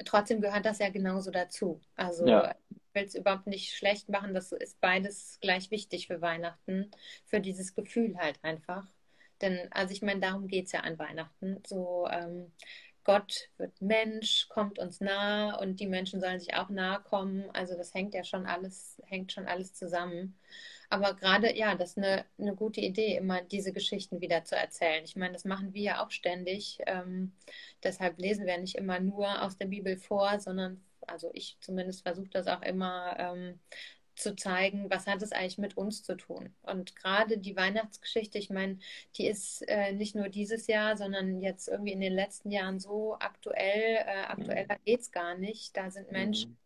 Trotzdem 0.05 0.41
gehört 0.41 0.67
das 0.67 0.79
ja 0.79 0.89
genauso 0.91 1.31
dazu. 1.31 1.81
Also 1.97 2.27
ja 2.27 2.55
will 2.95 3.05
es 3.05 3.15
überhaupt 3.15 3.47
nicht 3.47 3.75
schlecht 3.75 4.09
machen. 4.09 4.35
Das 4.35 4.53
ist 4.53 4.81
beides 4.81 5.39
gleich 5.41 5.71
wichtig 5.71 6.07
für 6.07 6.21
Weihnachten, 6.21 6.91
für 7.25 7.41
dieses 7.41 7.75
Gefühl 7.75 8.17
halt 8.17 8.39
einfach. 8.43 8.87
Denn, 9.41 9.69
also 9.73 9.93
ich 9.93 10.03
meine, 10.03 10.21
darum 10.21 10.47
geht 10.47 10.67
es 10.67 10.73
ja 10.73 10.81
an 10.81 10.99
Weihnachten. 10.99 11.63
So, 11.67 12.09
ähm, 12.11 12.53
Gott 13.05 13.49
wird 13.59 13.81
Mensch, 13.81 14.49
kommt 14.49 14.79
uns 14.79 15.01
nah 15.01 15.59
und 15.59 15.81
die 15.81 15.87
Menschen 15.87 16.21
sollen 16.21 16.41
sich 16.41 16.55
auch 16.55 16.69
nahe 16.69 17.01
kommen. 17.03 17.51
Also 17.53 17.77
das 17.77 17.95
hängt 17.95 18.15
ja 18.15 18.25
schon 18.25 18.47
alles, 18.47 19.01
hängt 19.07 19.33
schon 19.33 19.47
alles 19.47 19.75
zusammen. 19.75 20.39
Aber 20.89 21.15
gerade, 21.15 21.57
ja, 21.57 21.75
das 21.75 21.91
ist 21.91 21.99
eine, 21.99 22.27
eine 22.39 22.55
gute 22.55 22.81
Idee, 22.81 23.17
immer 23.17 23.41
diese 23.43 23.73
Geschichten 23.73 24.21
wieder 24.21 24.45
zu 24.45 24.57
erzählen. 24.57 25.05
Ich 25.05 25.17
meine, 25.17 25.33
das 25.33 25.45
machen 25.45 25.73
wir 25.73 25.83
ja 25.83 26.05
auch 26.05 26.11
ständig. 26.11 26.79
Ähm, 26.87 27.33
deshalb 27.83 28.19
lesen 28.19 28.47
wir 28.47 28.59
nicht 28.59 28.77
immer 28.77 29.01
nur 29.01 29.43
aus 29.43 29.57
der 29.57 29.67
Bibel 29.67 29.97
vor, 29.97 30.39
sondern 30.39 30.85
also 31.07 31.31
ich 31.33 31.57
zumindest 31.61 32.03
versuche 32.03 32.29
das 32.29 32.47
auch 32.47 32.63
immer 32.63 33.17
ähm, 33.19 33.59
zu 34.15 34.37
zeigen, 34.37 34.91
was 34.91 35.07
hat 35.07 35.23
es 35.23 35.33
eigentlich 35.33 35.59
mit 35.59 35.77
uns 35.77 36.03
zu 36.03 36.17
tun. 36.17 36.55
Und 36.63 36.97
gerade 36.97 37.39
die 37.39 37.57
Weihnachtsgeschichte, 37.57 38.39
ich 38.39 38.51
meine, 38.51 38.79
die 39.17 39.27
ist 39.27 39.63
äh, 39.69 39.93
nicht 39.93 40.15
nur 40.15 40.29
dieses 40.29 40.67
Jahr, 40.67 40.97
sondern 40.97 41.41
jetzt 41.41 41.69
irgendwie 41.69 41.93
in 41.93 42.01
den 42.01 42.13
letzten 42.13 42.51
Jahren 42.51 42.79
so 42.79 43.17
aktuell. 43.19 43.97
Äh, 44.07 44.25
aktueller 44.29 44.77
geht 44.85 45.01
es 45.01 45.13
gar 45.13 45.37
nicht. 45.37 45.77
Da 45.77 45.91
sind 45.91 46.13
Menschen, 46.13 46.57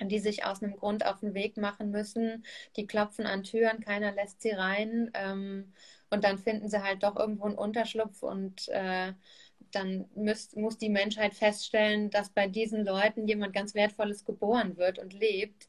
mhm. 0.00 0.08
die 0.08 0.18
sich 0.18 0.44
aus 0.44 0.62
einem 0.62 0.76
Grund 0.76 1.04
auf 1.04 1.20
den 1.20 1.34
Weg 1.34 1.56
machen 1.56 1.90
müssen. 1.90 2.44
Die 2.76 2.86
klopfen 2.86 3.26
an 3.26 3.42
Türen, 3.42 3.80
keiner 3.80 4.12
lässt 4.12 4.40
sie 4.40 4.50
rein. 4.50 5.10
Ähm, 5.14 5.72
und 6.10 6.24
dann 6.24 6.38
finden 6.38 6.68
sie 6.68 6.82
halt 6.82 7.02
doch 7.02 7.16
irgendwo 7.16 7.44
einen 7.44 7.58
Unterschlupf 7.58 8.22
und 8.22 8.68
äh, 8.68 9.12
dann 9.72 10.06
müsst, 10.14 10.56
muss 10.56 10.78
die 10.78 10.88
Menschheit 10.88 11.34
feststellen, 11.34 12.10
dass 12.10 12.30
bei 12.30 12.46
diesen 12.48 12.84
Leuten 12.86 13.28
jemand 13.28 13.52
ganz 13.52 13.74
Wertvolles 13.74 14.24
geboren 14.24 14.76
wird 14.78 14.98
und 14.98 15.12
lebt. 15.12 15.68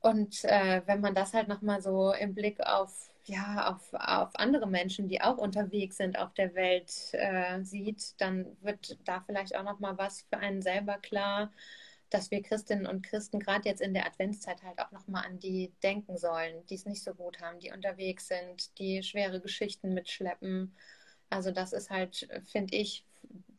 Und 0.00 0.44
äh, 0.44 0.82
wenn 0.86 1.00
man 1.00 1.14
das 1.14 1.34
halt 1.34 1.48
nochmal 1.48 1.82
so 1.82 2.12
im 2.12 2.34
Blick 2.34 2.60
auf, 2.60 3.10
ja, 3.24 3.70
auf, 3.70 3.92
auf 3.92 4.30
andere 4.36 4.66
Menschen, 4.68 5.08
die 5.08 5.20
auch 5.20 5.38
unterwegs 5.38 5.96
sind 5.96 6.18
auf 6.18 6.32
der 6.34 6.54
Welt, 6.54 6.92
äh, 7.12 7.62
sieht, 7.62 8.20
dann 8.20 8.46
wird 8.62 8.98
da 9.04 9.20
vielleicht 9.26 9.56
auch 9.56 9.64
nochmal 9.64 9.98
was 9.98 10.22
für 10.22 10.38
einen 10.38 10.62
selber 10.62 10.98
klar, 10.98 11.50
dass 12.10 12.30
wir 12.30 12.42
Christinnen 12.42 12.86
und 12.86 13.02
Christen 13.02 13.40
gerade 13.40 13.68
jetzt 13.68 13.82
in 13.82 13.92
der 13.92 14.06
Adventszeit 14.06 14.62
halt 14.62 14.78
auch 14.80 14.92
nochmal 14.92 15.26
an 15.26 15.38
die 15.40 15.72
denken 15.82 16.16
sollen, 16.16 16.64
die 16.70 16.76
es 16.76 16.86
nicht 16.86 17.02
so 17.02 17.12
gut 17.14 17.40
haben, 17.42 17.58
die 17.60 17.72
unterwegs 17.72 18.28
sind, 18.28 18.78
die 18.78 19.02
schwere 19.02 19.40
Geschichten 19.40 19.92
mitschleppen 19.94 20.74
also 21.30 21.50
das 21.50 21.72
ist 21.72 21.90
halt, 21.90 22.28
finde 22.44 22.76
ich, 22.76 23.04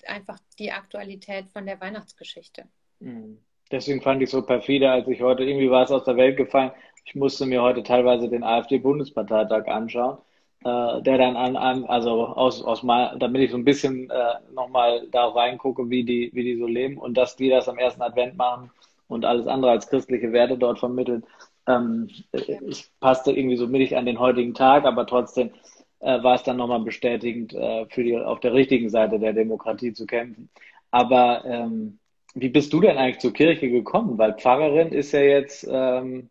einfach 0.05 0.39
die 0.57 0.71
Aktualität 0.71 1.49
von 1.49 1.65
der 1.65 1.79
Weihnachtsgeschichte. 1.79 2.67
Mhm. 2.99 3.39
Deswegen 3.71 4.01
fand 4.01 4.21
ich 4.21 4.29
so 4.29 4.41
perfide, 4.41 4.89
als 4.91 5.07
ich 5.07 5.21
heute, 5.21 5.43
irgendwie 5.43 5.69
war 5.69 5.83
es 5.83 5.91
aus 5.91 6.03
der 6.03 6.17
Welt 6.17 6.37
gefallen, 6.37 6.71
ich 7.05 7.15
musste 7.15 7.45
mir 7.45 7.61
heute 7.61 7.83
teilweise 7.83 8.29
den 8.29 8.43
AfD-Bundesparteitag 8.43 9.67
anschauen, 9.67 10.17
äh, 10.63 11.01
der 11.01 11.17
dann 11.17 11.35
an, 11.35 11.55
an 11.55 11.85
also 11.85 12.27
aus, 12.27 12.63
aus 12.63 12.83
mal, 12.83 13.15
damit 13.19 13.41
ich 13.43 13.51
so 13.51 13.57
ein 13.57 13.65
bisschen 13.65 14.09
äh, 14.09 14.35
nochmal 14.53 15.07
da 15.11 15.27
reingucke, 15.27 15.89
wie 15.89 16.03
die, 16.03 16.29
wie 16.33 16.43
die 16.43 16.57
so 16.57 16.67
leben 16.67 16.97
und 16.97 17.17
dass 17.17 17.35
die 17.35 17.49
das 17.49 17.69
am 17.69 17.77
ersten 17.77 18.01
Advent 18.01 18.37
machen 18.37 18.71
und 19.07 19.25
alles 19.25 19.47
andere 19.47 19.71
als 19.71 19.89
christliche 19.89 20.31
Werte 20.31 20.57
dort 20.57 20.79
vermitteln. 20.79 21.25
Ähm. 21.67 22.09
Es 22.31 22.91
passte 22.99 23.31
irgendwie 23.31 23.57
so 23.57 23.67
mittig 23.67 23.95
an 23.97 24.05
den 24.05 24.19
heutigen 24.19 24.53
Tag, 24.53 24.85
aber 24.85 25.05
trotzdem 25.05 25.51
äh, 25.99 26.21
war 26.23 26.35
es 26.35 26.43
dann 26.43 26.57
nochmal 26.57 26.81
bestätigend, 26.81 27.53
äh, 27.53 27.85
für 27.87 28.03
die 28.03 28.17
auf 28.17 28.39
der 28.39 28.53
richtigen 28.53 28.89
Seite 28.89 29.19
der 29.19 29.33
Demokratie 29.33 29.93
zu 29.93 30.05
kämpfen. 30.05 30.49
Aber 30.91 31.43
ähm, 31.45 31.99
wie 32.35 32.49
bist 32.49 32.73
du 32.73 32.81
denn 32.81 32.97
eigentlich 32.97 33.19
zur 33.19 33.33
Kirche 33.33 33.69
gekommen? 33.69 34.17
Weil 34.17 34.37
Pfarrerin 34.37 34.91
ist 34.91 35.11
ja 35.11 35.21
jetzt 35.21 35.67
ähm, 35.69 36.29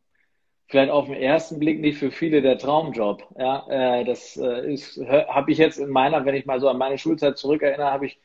vielleicht 0.68 0.90
auf 0.90 1.06
den 1.06 1.14
ersten 1.14 1.58
Blick 1.58 1.80
nicht 1.80 1.98
für 1.98 2.10
viele 2.10 2.42
der 2.42 2.58
Traumjob. 2.58 3.26
Ja, 3.38 3.66
äh, 3.68 4.04
das 4.04 4.36
äh, 4.36 4.72
ist 4.72 4.98
habe 4.98 5.52
ich 5.52 5.58
jetzt 5.58 5.78
in 5.78 5.90
meiner, 5.90 6.24
wenn 6.24 6.34
ich 6.34 6.46
mal 6.46 6.60
so 6.60 6.68
an 6.68 6.78
meine 6.78 6.98
Schulzeit 6.98 7.38
zurückerinnere, 7.38 7.90
habe 7.90 8.06
ich 8.06 8.18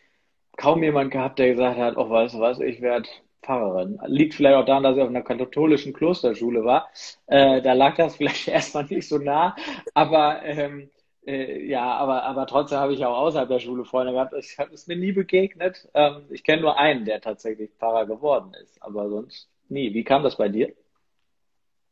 kaum 0.57 0.83
jemand 0.83 1.11
gehabt, 1.11 1.39
der 1.39 1.49
gesagt 1.51 1.79
hat, 1.79 1.97
oh, 1.97 2.09
weißt 2.09 2.35
du 2.35 2.39
was, 2.39 2.59
ich 2.59 2.81
werde 2.81 3.09
Pfarrerin. 3.43 3.99
Liegt 4.07 4.33
vielleicht 4.35 4.55
auch 4.55 4.65
daran, 4.65 4.83
dass 4.83 4.95
ich 4.97 5.03
auf 5.03 5.09
einer 5.09 5.21
katholischen 5.21 5.93
Klosterschule 5.93 6.63
war. 6.63 6.89
Äh, 7.27 7.61
da 7.61 7.73
lag 7.73 7.95
das 7.95 8.15
vielleicht 8.15 8.47
erstmal 8.49 8.85
nicht 8.85 9.07
so 9.07 9.17
nah. 9.17 9.55
Aber 9.93 10.43
ähm, 10.43 10.89
äh, 11.25 11.65
ja, 11.65 11.93
aber, 11.95 12.23
aber 12.23 12.45
trotzdem 12.47 12.79
habe 12.79 12.93
ich 12.93 13.05
auch 13.05 13.17
außerhalb 13.17 13.49
der 13.49 13.59
Schule 13.59 13.85
Freunde 13.85 14.13
gehabt. 14.13 14.33
Ich 14.33 14.57
habe 14.57 14.73
es 14.73 14.87
mir 14.87 14.97
nie 14.97 15.11
begegnet. 15.11 15.89
Ähm, 15.93 16.25
ich 16.29 16.43
kenne 16.43 16.61
nur 16.61 16.77
einen, 16.77 17.05
der 17.05 17.21
tatsächlich 17.21 17.71
Pfarrer 17.71 18.05
geworden 18.05 18.53
ist, 18.61 18.81
aber 18.81 19.09
sonst 19.09 19.49
nie. 19.69 19.93
Wie 19.93 20.03
kam 20.03 20.23
das 20.23 20.37
bei 20.37 20.49
dir? 20.49 20.73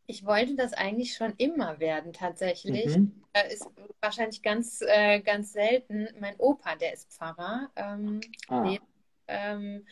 Ich 0.08 0.26
wollte 0.26 0.56
das 0.56 0.74
eigentlich 0.74 1.14
schon 1.14 1.34
immer 1.38 1.80
werden, 1.80 2.12
tatsächlich. 2.12 2.98
Mhm. 2.98 3.24
Äh, 3.32 3.54
ist 3.54 3.70
wahrscheinlich 4.02 4.42
ganz, 4.42 4.82
äh, 4.82 5.22
ganz 5.22 5.54
selten. 5.54 6.10
Mein 6.20 6.36
Opa, 6.38 6.76
der 6.76 6.94
ist 6.94 7.10
Pfarrer. 7.12 7.70
Ähm, 7.78 8.20
ah. 8.50 8.64
lebt, 8.64 8.84
ähm, 9.28 9.86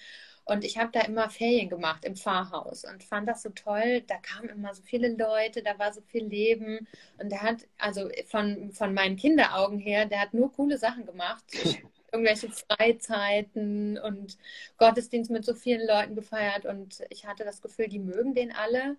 und 0.50 0.64
ich 0.64 0.78
habe 0.80 0.90
da 0.92 1.02
immer 1.02 1.30
Ferien 1.30 1.70
gemacht 1.70 2.04
im 2.06 2.16
Pfarrhaus 2.16 2.84
und 2.84 3.04
fand 3.04 3.28
das 3.28 3.44
so 3.44 3.50
toll. 3.50 4.02
Da 4.08 4.18
kamen 4.18 4.50
immer 4.50 4.74
so 4.74 4.82
viele 4.82 5.10
Leute, 5.10 5.62
da 5.62 5.78
war 5.78 5.94
so 5.94 6.02
viel 6.02 6.26
Leben. 6.26 6.88
Und 7.20 7.32
der 7.32 7.44
hat, 7.44 7.68
also 7.78 8.10
von, 8.26 8.72
von 8.72 8.94
meinen 8.94 9.16
Kinderaugen 9.16 9.78
her, 9.78 10.06
der 10.06 10.22
hat 10.22 10.34
nur 10.34 10.52
coole 10.52 10.78
Sachen 10.78 11.06
gemacht. 11.06 11.44
Irgendwelche 12.12 12.50
Freizeiten 12.50 14.00
und 14.00 14.40
Gottesdienst 14.80 15.30
mit 15.30 15.46
so 15.46 15.54
vielen 15.54 15.86
Leuten 15.86 16.16
gefeiert. 16.16 16.66
Und 16.66 17.04
ich 17.10 17.28
hatte 17.28 17.44
das 17.44 17.62
Gefühl, 17.62 17.88
die 17.88 18.00
mögen 18.00 18.34
den 18.34 18.52
alle. 18.52 18.98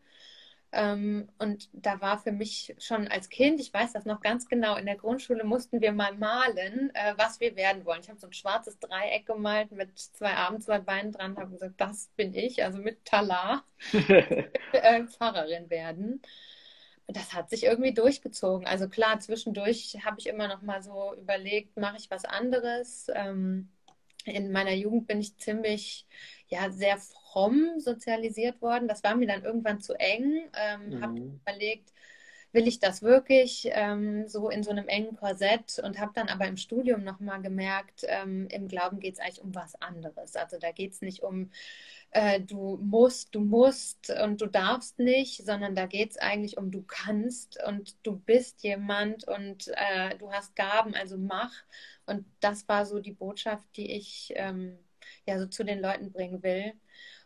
Ähm, 0.73 1.29
und 1.39 1.69
da 1.73 2.01
war 2.01 2.19
für 2.19 2.31
mich 2.31 2.77
schon 2.79 3.09
als 3.09 3.29
Kind, 3.29 3.59
ich 3.61 3.75
weiß 3.75 3.93
das 3.93 4.05
noch 4.05 4.21
ganz 4.21 4.49
genau, 4.49 4.77
in 4.77 4.87
der 4.87 4.97
Grundschule 4.97 5.43
mussten 5.43 5.81
wir 5.81 5.93
mal 5.93 6.17
malen, 6.17 6.95
äh, 6.95 7.15
was 7.17 7.41
wir 7.41 7.57
werden 7.57 7.85
wollen. 7.85 8.01
Ich 8.03 8.09
habe 8.09 8.21
so 8.21 8.29
ein 8.29 8.33
schwarzes 8.33 8.79
Dreieck 8.79 9.27
gemalt 9.27 9.73
mit 9.73 9.99
zwei 9.99 10.33
Armen, 10.35 10.61
zwei 10.61 10.79
Beinen 10.79 11.11
dran, 11.11 11.37
habe 11.37 11.51
gesagt, 11.51 11.81
das 11.81 12.09
bin 12.17 12.35
ich, 12.35 12.63
also 12.63 12.79
mit 12.79 13.05
Talar, 13.05 13.65
äh, 14.73 15.05
Pfarrerin 15.07 15.71
werden. 15.71 16.23
Das 17.09 17.35
hat 17.35 17.51
sich 17.51 17.65
irgendwie 17.65 17.93
durchgezogen. 17.93 18.67
Also 18.67 18.89
klar, 18.89 19.19
zwischendurch 19.19 19.99
habe 20.05 20.21
ich 20.21 20.29
immer 20.29 20.47
noch 20.47 20.63
mal 20.63 20.83
so 20.83 21.15
überlegt, 21.17 21.77
mache 21.77 21.97
ich 21.97 22.09
was 22.11 22.25
anderes. 22.25 23.09
Ähm, 23.13 23.71
in 24.25 24.53
meiner 24.53 24.75
Jugend 24.75 25.09
bin 25.09 25.21
ich 25.21 25.37
ziemlich, 25.39 26.07
ja, 26.49 26.71
sehr 26.71 26.99
fromm 27.31 27.79
sozialisiert 27.79 28.61
worden. 28.61 28.89
Das 28.89 29.03
war 29.05 29.15
mir 29.15 29.27
dann 29.27 29.45
irgendwann 29.45 29.81
zu 29.81 29.95
eng. 29.95 30.49
Ähm, 30.57 30.91
mhm. 30.91 31.03
Habe 31.03 31.19
überlegt, 31.19 31.93
will 32.53 32.67
ich 32.67 32.81
das 32.81 33.03
wirklich 33.03 33.69
ähm, 33.73 34.27
so 34.27 34.51
in 34.51 34.63
so 34.63 34.71
einem 34.71 34.89
engen 34.89 35.17
Korsett 35.17 35.79
und 35.85 36.01
habe 36.01 36.13
dann 36.15 36.29
aber 36.29 36.47
im 36.47 36.57
Studium 36.57 37.05
nochmal 37.05 37.41
gemerkt, 37.41 38.05
ähm, 38.09 38.49
im 38.51 38.67
Glauben 38.67 38.99
geht 38.99 39.15
es 39.15 39.21
eigentlich 39.21 39.43
um 39.43 39.55
was 39.55 39.81
anderes. 39.81 40.35
Also 40.35 40.59
da 40.59 40.73
geht 40.73 40.93
es 40.93 41.01
nicht 41.01 41.23
um, 41.23 41.51
äh, 42.11 42.41
du 42.41 42.79
musst, 42.83 43.35
du 43.35 43.41
musst 43.41 44.11
und 44.11 44.41
du 44.41 44.47
darfst 44.47 44.99
nicht, 44.99 45.45
sondern 45.45 45.75
da 45.77 45.87
geht 45.87 46.13
es 46.13 46.17
eigentlich 46.17 46.59
um, 46.59 46.73
du 46.73 46.83
kannst 46.83 47.63
und 47.67 47.95
du 48.05 48.17
bist 48.17 48.63
jemand 48.65 49.29
und 49.29 49.69
äh, 49.69 50.17
du 50.19 50.33
hast 50.33 50.57
Gaben, 50.57 50.95
also 50.95 51.17
mach. 51.19 51.53
Und 52.07 52.25
das 52.41 52.69
war 52.69 52.85
so 52.87 52.99
die 52.99 53.13
Botschaft, 53.13 53.65
die 53.77 53.93
ich 53.93 54.33
ähm, 54.35 54.77
ja 55.27 55.39
so 55.39 55.47
zu 55.47 55.65
den 55.65 55.81
Leuten 55.81 56.11
bringen 56.11 56.43
will. 56.43 56.73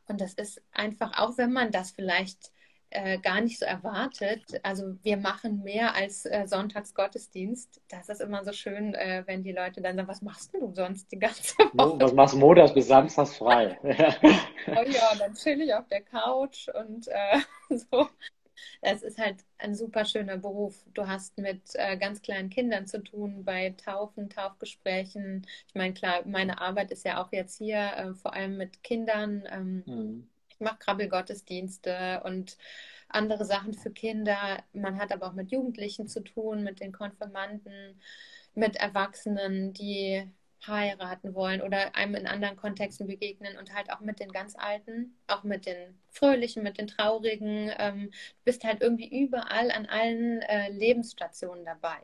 Und 0.07 0.21
das 0.21 0.35
ist 0.35 0.63
einfach, 0.73 1.19
auch 1.19 1.39
wenn 1.39 1.53
man 1.53 1.73
das 1.73 1.91
vielleicht 1.93 2.53
äh, 2.95 3.19
gar 3.19 3.41
nicht 3.41 3.59
so 3.59 3.67
erwartet. 3.67 4.61
Also 4.63 4.95
wir 5.03 5.17
machen 5.17 5.63
mehr 5.63 5.95
als 5.95 6.25
äh, 6.27 6.47
Sonntagsgottesdienst. 6.47 7.83
Das 7.89 8.09
ist 8.09 8.21
immer 8.21 8.45
so 8.45 8.53
schön, 8.53 8.95
äh, 8.95 9.25
wenn 9.27 9.43
die 9.43 9.53
Leute 9.53 9.83
dann 9.83 9.97
sagen, 9.97 10.09
was 10.09 10.23
machst 10.23 10.55
du 10.55 10.73
sonst 10.75 11.11
die 11.11 11.19
ganze 11.19 11.57
Woche? 11.73 12.01
Was 12.01 12.13
machst 12.13 12.35
du 12.35 12.39
montags 12.39 12.73
bis 12.73 12.87
samstags 12.87 13.37
frei? 13.37 13.79
oh 13.83 14.91
ja, 14.91 15.15
dann 15.19 15.35
chill 15.35 15.61
ich 15.61 15.75
auf 15.75 15.89
der 15.89 16.03
Couch 16.03 16.69
und 16.69 17.09
äh, 17.09 17.41
so 17.77 18.09
es 18.81 19.03
ist 19.03 19.19
halt 19.19 19.45
ein 19.59 19.75
super 19.75 20.05
schöner 20.05 20.37
Beruf. 20.37 20.85
Du 20.95 21.07
hast 21.07 21.39
mit 21.39 21.63
äh, 21.75 21.97
ganz 21.97 22.23
kleinen 22.23 22.51
Kindern 22.51 22.87
zu 22.87 23.03
tun, 23.03 23.45
bei 23.45 23.71
Taufen, 23.71 24.31
Taufgesprächen. 24.31 25.47
Ich 25.69 25.75
meine, 25.75 25.95
klar, 25.95 26.23
meine 26.27 26.61
Arbeit 26.61 26.91
ist 26.91 27.05
ja 27.05 27.23
auch 27.23 27.33
jetzt 27.33 27.59
hier, 27.59 27.93
äh, 27.97 28.15
vor 28.15 28.35
allem 28.35 28.57
mit 28.57 28.83
Kindern. 28.83 29.45
Ähm, 29.51 29.83
mhm. 29.87 30.29
Ich 30.49 30.61
mache 30.61 30.79
Krabbelgottesdienste 30.79 32.23
und 32.25 32.57
andere 33.09 33.45
Sachen 33.45 33.75
für 33.75 33.91
Kinder. 33.91 34.63
Man 34.73 34.99
hat 34.99 35.13
aber 35.13 35.29
auch 35.29 35.33
mit 35.35 35.51
Jugendlichen 35.51 36.09
zu 36.09 36.21
tun, 36.21 36.63
mit 36.63 36.81
den 36.81 36.93
Konfirmanden, 36.93 38.01
mit 38.55 38.77
Erwachsenen, 38.77 39.73
die 39.73 40.29
heiraten 40.67 41.35
wollen 41.35 41.61
oder 41.61 41.95
einem 41.95 42.15
in 42.15 42.27
anderen 42.27 42.57
Kontexten 42.57 43.07
begegnen 43.07 43.57
und 43.59 43.75
halt 43.75 43.91
auch 43.93 44.01
mit 44.01 44.21
den 44.21 44.31
ganz 44.31 44.55
Alten, 44.57 45.17
auch 45.27 45.43
mit 45.43 45.67
den 45.67 45.99
Fröhlichen, 46.11 46.63
mit 46.63 46.79
den 46.79 46.87
Traurigen. 46.87 47.71
Ähm, 47.79 48.11
du 48.11 48.45
bist 48.45 48.65
halt 48.65 48.81
irgendwie 48.81 49.23
überall 49.23 49.71
an 49.71 49.87
allen 49.87 50.43
äh, 50.43 50.71
Lebensstationen 50.71 51.65
dabei. 51.65 52.01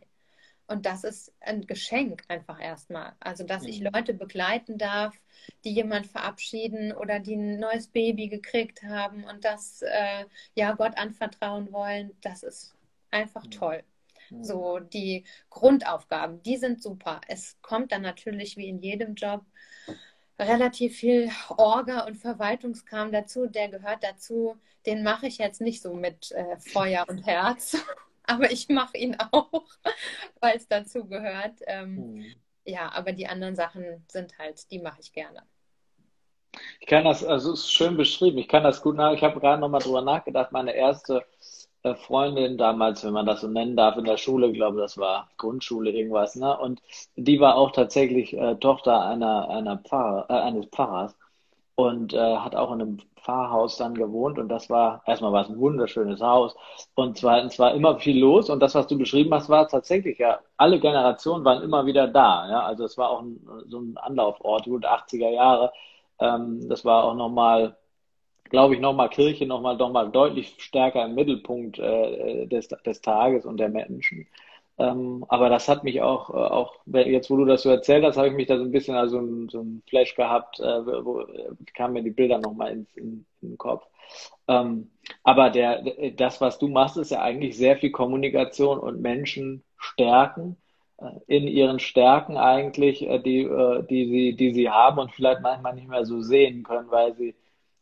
Und 0.70 0.86
das 0.86 1.02
ist 1.02 1.34
ein 1.40 1.66
Geschenk 1.66 2.22
einfach 2.28 2.60
erstmal. 2.60 3.14
Also, 3.18 3.42
dass 3.42 3.64
ich 3.64 3.80
mhm. 3.80 3.88
Leute 3.92 4.14
begleiten 4.14 4.78
darf, 4.78 5.20
die 5.64 5.72
jemand 5.72 6.06
verabschieden 6.06 6.92
oder 6.92 7.18
die 7.18 7.34
ein 7.34 7.58
neues 7.58 7.88
Baby 7.88 8.28
gekriegt 8.28 8.84
haben 8.84 9.24
und 9.24 9.44
das 9.44 9.82
äh, 9.82 10.26
ja 10.54 10.72
Gott 10.74 10.96
anvertrauen 10.96 11.72
wollen, 11.72 12.12
das 12.20 12.44
ist 12.44 12.76
einfach 13.10 13.46
mhm. 13.46 13.50
toll. 13.50 13.82
So 14.42 14.78
die 14.78 15.24
Grundaufgaben, 15.50 16.42
die 16.42 16.56
sind 16.56 16.82
super. 16.82 17.20
Es 17.28 17.56
kommt 17.62 17.92
dann 17.92 18.02
natürlich 18.02 18.56
wie 18.56 18.68
in 18.68 18.80
jedem 18.80 19.14
Job 19.14 19.42
relativ 20.38 20.96
viel 20.96 21.30
Orga 21.48 22.06
und 22.06 22.16
Verwaltungskram 22.16 23.12
dazu. 23.12 23.46
Der 23.46 23.68
gehört 23.68 24.02
dazu. 24.02 24.56
Den 24.86 25.02
mache 25.02 25.26
ich 25.26 25.38
jetzt 25.38 25.60
nicht 25.60 25.82
so 25.82 25.92
mit 25.92 26.32
äh, 26.32 26.56
Feuer 26.58 27.04
und 27.08 27.26
Herz, 27.26 27.76
aber 28.24 28.50
ich 28.50 28.68
mache 28.68 28.96
ihn 28.96 29.16
auch, 29.30 29.64
weil 30.40 30.56
es 30.56 30.68
dazu 30.68 31.06
gehört. 31.06 31.60
Ähm, 31.66 32.14
mhm. 32.14 32.34
Ja, 32.64 32.90
aber 32.92 33.12
die 33.12 33.26
anderen 33.26 33.56
Sachen 33.56 34.04
sind 34.08 34.38
halt, 34.38 34.70
die 34.70 34.78
mache 34.78 35.00
ich 35.00 35.12
gerne. 35.12 35.42
Ich 36.80 36.86
kann 36.86 37.04
das, 37.04 37.24
also 37.24 37.52
es 37.52 37.60
ist 37.60 37.72
schön 37.72 37.96
beschrieben. 37.96 38.38
Ich 38.38 38.48
kann 38.48 38.64
das 38.64 38.82
gut 38.82 38.96
nach. 38.96 39.12
Ich 39.12 39.22
habe 39.22 39.38
gerade 39.40 39.60
nochmal 39.60 39.80
drüber 39.80 40.02
nachgedacht. 40.02 40.52
Meine 40.52 40.72
erste 40.72 41.24
Freundin 41.96 42.58
damals, 42.58 43.04
wenn 43.04 43.12
man 43.12 43.26
das 43.26 43.40
so 43.40 43.48
nennen 43.48 43.76
darf, 43.76 43.96
in 43.96 44.04
der 44.04 44.16
Schule, 44.18 44.52
glaube 44.52 44.78
das 44.80 44.98
war 44.98 45.28
Grundschule 45.38 45.90
irgendwas, 45.90 46.36
ne? 46.36 46.56
Und 46.58 46.80
die 47.16 47.40
war 47.40 47.56
auch 47.56 47.70
tatsächlich 47.72 48.34
äh, 48.36 48.56
Tochter 48.56 49.04
einer, 49.06 49.48
einer 49.48 49.78
Pfarrer, 49.78 50.26
äh, 50.28 50.34
eines 50.34 50.66
Pfarrers 50.66 51.16
und 51.76 52.12
äh, 52.12 52.36
hat 52.36 52.54
auch 52.54 52.72
in 52.72 52.82
einem 52.82 52.98
Pfarrhaus 53.16 53.76
dann 53.78 53.94
gewohnt 53.94 54.38
und 54.38 54.48
das 54.48 54.68
war, 54.70 55.02
erstmal 55.06 55.32
war 55.32 55.42
es 55.42 55.48
ein 55.50 55.58
wunderschönes 55.58 56.20
Haus 56.20 56.54
und 56.94 57.16
zweitens 57.18 57.58
war 57.58 57.74
immer 57.74 57.98
viel 57.98 58.18
los 58.20 58.50
und 58.50 58.60
das, 58.60 58.74
was 58.74 58.86
du 58.86 58.98
beschrieben 58.98 59.32
hast, 59.34 59.48
war 59.48 59.66
tatsächlich 59.68 60.18
ja, 60.18 60.40
alle 60.56 60.80
Generationen 60.80 61.44
waren 61.44 61.62
immer 61.62 61.86
wieder 61.86 62.08
da, 62.08 62.48
ja, 62.50 62.60
also 62.64 62.84
es 62.84 62.98
war 62.98 63.10
auch 63.10 63.22
ein, 63.22 63.40
so 63.68 63.80
ein 63.80 63.96
Anlaufort, 63.98 64.64
gut 64.64 64.84
80er 64.86 65.30
Jahre, 65.30 65.72
ähm, 66.18 66.68
das 66.68 66.84
war 66.84 67.04
auch 67.04 67.14
nochmal 67.14 67.76
glaube 68.50 68.74
ich, 68.74 68.80
nochmal 68.80 69.08
Kirche 69.08 69.46
nochmal 69.46 69.76
noch 69.76 69.90
mal 69.92 70.10
deutlich 70.10 70.56
stärker 70.58 71.04
im 71.06 71.14
Mittelpunkt 71.14 71.78
äh, 71.78 72.46
des, 72.46 72.68
des 72.68 73.00
Tages 73.00 73.46
und 73.46 73.58
der 73.58 73.70
Menschen. 73.70 74.26
Ähm, 74.78 75.26
aber 75.28 75.50
das 75.50 75.68
hat 75.68 75.84
mich 75.84 76.00
auch, 76.00 76.30
äh, 76.30 76.32
auch 76.32 76.74
jetzt 76.86 77.30
wo 77.30 77.36
du 77.36 77.44
das 77.44 77.62
so 77.62 77.68
erzählt 77.70 78.02
hast, 78.04 78.16
habe 78.16 78.28
ich 78.28 78.34
mich 78.34 78.46
da 78.46 78.56
so 78.56 78.64
ein 78.64 78.70
bisschen 78.72 78.96
also 78.96 79.18
ein, 79.20 79.48
so 79.50 79.60
ein 79.60 79.82
Flash 79.86 80.14
gehabt, 80.14 80.58
äh, 80.60 80.86
wo 81.04 81.20
äh, 81.20 81.50
kamen 81.74 81.94
mir 81.94 82.02
die 82.02 82.10
Bilder 82.10 82.38
nochmal 82.38 82.72
ins, 82.72 82.88
in, 82.96 83.26
in 83.42 83.50
den 83.50 83.58
Kopf. 83.58 83.86
Ähm, 84.48 84.90
aber 85.22 85.50
der, 85.50 85.82
das, 86.16 86.40
was 86.40 86.58
du 86.58 86.68
machst, 86.68 86.96
ist 86.96 87.10
ja 87.10 87.20
eigentlich 87.22 87.56
sehr 87.58 87.76
viel 87.76 87.90
Kommunikation 87.90 88.78
und 88.78 89.02
Menschen 89.02 89.64
stärken 89.76 90.56
äh, 90.98 91.10
in 91.26 91.46
ihren 91.46 91.78
Stärken 91.78 92.38
eigentlich, 92.38 93.02
äh, 93.02 93.18
die, 93.18 93.48
die, 93.90 94.06
sie, 94.10 94.36
die 94.36 94.54
sie 94.54 94.70
haben 94.70 94.98
und 94.98 95.12
vielleicht 95.12 95.42
manchmal 95.42 95.74
nicht 95.74 95.88
mehr 95.88 96.06
so 96.06 96.22
sehen 96.22 96.62
können, 96.62 96.90
weil 96.90 97.14
sie 97.16 97.34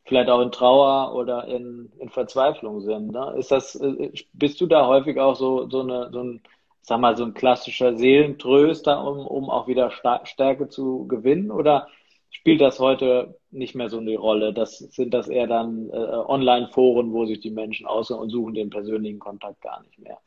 vielleicht 0.09 0.31
auch 0.31 0.41
in 0.41 0.51
Trauer 0.51 1.15
oder 1.15 1.47
in, 1.47 1.93
in 1.99 2.09
Verzweiflung 2.09 2.81
sind. 2.81 3.13
Ne? 3.13 3.35
Ist 3.39 3.51
das, 3.51 3.75
äh, 3.77 4.13
bist 4.33 4.61
du 4.61 4.67
da 4.67 4.87
häufig 4.87 5.21
auch 5.21 5.37
so, 5.37 5.69
so, 5.69 5.81
eine, 5.81 6.11
so 6.13 6.23
ein, 6.23 6.43
sag 6.83 7.01
mal, 7.01 7.17
so 7.17 7.25
ein 7.25 7.35
klassischer 7.35 7.97
Seelentröster, 7.97 9.05
um, 9.05 9.27
um 9.27 9.51
auch 9.51 9.69
wieder 9.69 9.91
Stärke 10.25 10.69
zu 10.69 11.07
gewinnen? 11.07 11.51
Oder 11.51 11.89
spielt 12.31 12.61
das 12.61 12.81
heute 12.81 13.39
nicht 13.51 13.75
mehr 13.75 13.91
so 13.91 13.99
eine 13.99 14.17
Rolle? 14.17 14.53
Das 14.53 14.79
sind 14.79 15.13
das 15.15 15.29
eher 15.29 15.47
dann 15.47 15.91
äh, 15.91 15.95
Online-Foren, 15.97 17.13
wo 17.13 17.27
sich 17.27 17.41
die 17.41 17.51
Menschen 17.51 17.87
aus 17.87 18.11
und 18.11 18.31
suchen 18.31 18.55
den 18.55 18.71
persönlichen 18.71 19.19
Kontakt 19.19 19.61
gar 19.61 19.83
nicht 19.83 19.99
mehr? 19.99 20.19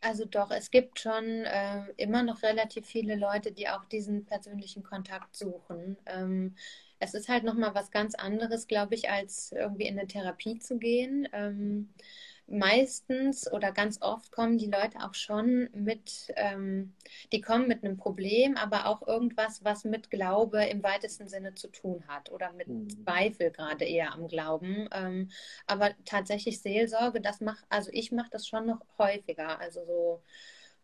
Also 0.00 0.24
doch, 0.24 0.50
es 0.50 0.70
gibt 0.70 1.00
schon 1.00 1.24
äh, 1.24 1.82
immer 1.96 2.22
noch 2.22 2.42
relativ 2.42 2.86
viele 2.86 3.16
Leute, 3.16 3.52
die 3.52 3.68
auch 3.68 3.84
diesen 3.86 4.24
persönlichen 4.24 4.82
Kontakt 4.82 5.34
suchen. 5.34 5.96
Ähm, 6.06 6.54
es 6.98 7.14
ist 7.14 7.28
halt 7.28 7.44
nochmal 7.44 7.74
was 7.74 7.90
ganz 7.90 8.14
anderes, 8.14 8.66
glaube 8.66 8.94
ich, 8.94 9.10
als 9.10 9.52
irgendwie 9.52 9.86
in 9.86 9.98
eine 9.98 10.08
Therapie 10.08 10.58
zu 10.58 10.78
gehen. 10.78 11.28
Ähm, 11.32 11.90
meistens 12.48 13.50
oder 13.52 13.72
ganz 13.72 14.00
oft 14.02 14.30
kommen 14.30 14.56
die 14.56 14.70
Leute 14.70 15.00
auch 15.00 15.14
schon 15.14 15.68
mit, 15.72 16.32
ähm, 16.36 16.94
die 17.32 17.40
kommen 17.40 17.66
mit 17.66 17.82
einem 17.82 17.96
Problem, 17.96 18.56
aber 18.56 18.86
auch 18.86 19.06
irgendwas, 19.06 19.64
was 19.64 19.84
mit 19.84 20.10
Glaube 20.10 20.64
im 20.64 20.82
weitesten 20.82 21.28
Sinne 21.28 21.54
zu 21.54 21.68
tun 21.68 22.04
hat 22.06 22.30
oder 22.30 22.52
mit 22.52 22.68
mhm. 22.68 22.88
Zweifel 22.88 23.50
gerade 23.50 23.84
eher 23.84 24.12
am 24.12 24.28
Glauben. 24.28 24.88
Ähm, 24.92 25.30
aber 25.66 25.90
tatsächlich 26.04 26.60
Seelsorge, 26.60 27.20
das 27.20 27.40
macht, 27.40 27.64
also 27.68 27.90
ich 27.92 28.12
mache 28.12 28.30
das 28.30 28.46
schon 28.46 28.66
noch 28.66 28.80
häufiger. 28.98 29.58
Also 29.58 29.84
so 29.84 30.22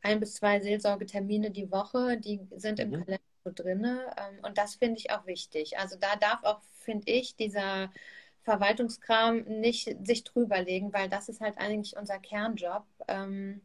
ein 0.02 0.18
bis 0.18 0.34
zwei 0.34 0.60
Seelsorgetermine 0.60 1.52
die 1.52 1.70
Woche, 1.70 2.18
die 2.18 2.40
sind 2.56 2.80
im 2.80 2.90
mhm. 2.90 3.04
Kalender 3.04 3.31
so 3.44 3.50
drin. 3.54 3.84
Ähm, 3.84 4.38
und 4.42 4.58
das 4.58 4.76
finde 4.76 4.98
ich 4.98 5.10
auch 5.10 5.26
wichtig. 5.26 5.78
Also 5.78 5.96
da 5.98 6.16
darf 6.16 6.42
auch, 6.44 6.60
finde 6.80 7.10
ich, 7.10 7.36
dieser 7.36 7.90
Verwaltungskram 8.42 9.42
nicht 9.42 9.96
sich 10.06 10.24
drüberlegen, 10.24 10.92
weil 10.92 11.08
das 11.08 11.28
ist 11.28 11.40
halt 11.40 11.58
eigentlich 11.58 11.96
unser 11.96 12.18
Kernjob. 12.18 12.84
Ähm, 13.08 13.60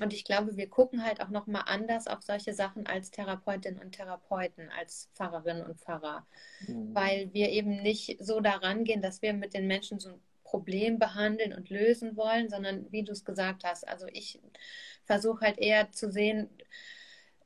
und 0.00 0.12
ich 0.12 0.24
glaube, 0.24 0.56
wir 0.56 0.68
gucken 0.68 1.04
halt 1.04 1.20
auch 1.20 1.30
nochmal 1.30 1.62
anders 1.66 2.06
auf 2.06 2.22
solche 2.22 2.52
Sachen 2.52 2.86
als 2.86 3.10
Therapeutinnen 3.10 3.80
und 3.80 3.92
Therapeuten, 3.92 4.70
als 4.78 5.08
Pfarrerinnen 5.14 5.64
und 5.64 5.80
Pfarrer. 5.80 6.26
Mhm. 6.66 6.94
Weil 6.94 7.32
wir 7.32 7.50
eben 7.50 7.82
nicht 7.82 8.18
so 8.20 8.40
daran 8.40 8.84
gehen, 8.84 9.02
dass 9.02 9.22
wir 9.22 9.32
mit 9.32 9.54
den 9.54 9.66
Menschen 9.66 9.98
so 9.98 10.10
ein 10.10 10.20
Problem 10.44 10.98
behandeln 10.98 11.52
und 11.52 11.70
lösen 11.70 12.16
wollen, 12.16 12.48
sondern 12.48 12.90
wie 12.92 13.02
du 13.02 13.12
es 13.12 13.24
gesagt 13.24 13.64
hast, 13.64 13.86
also 13.88 14.06
ich 14.12 14.40
versuche 15.04 15.44
halt 15.44 15.58
eher 15.58 15.90
zu 15.90 16.10
sehen, 16.10 16.48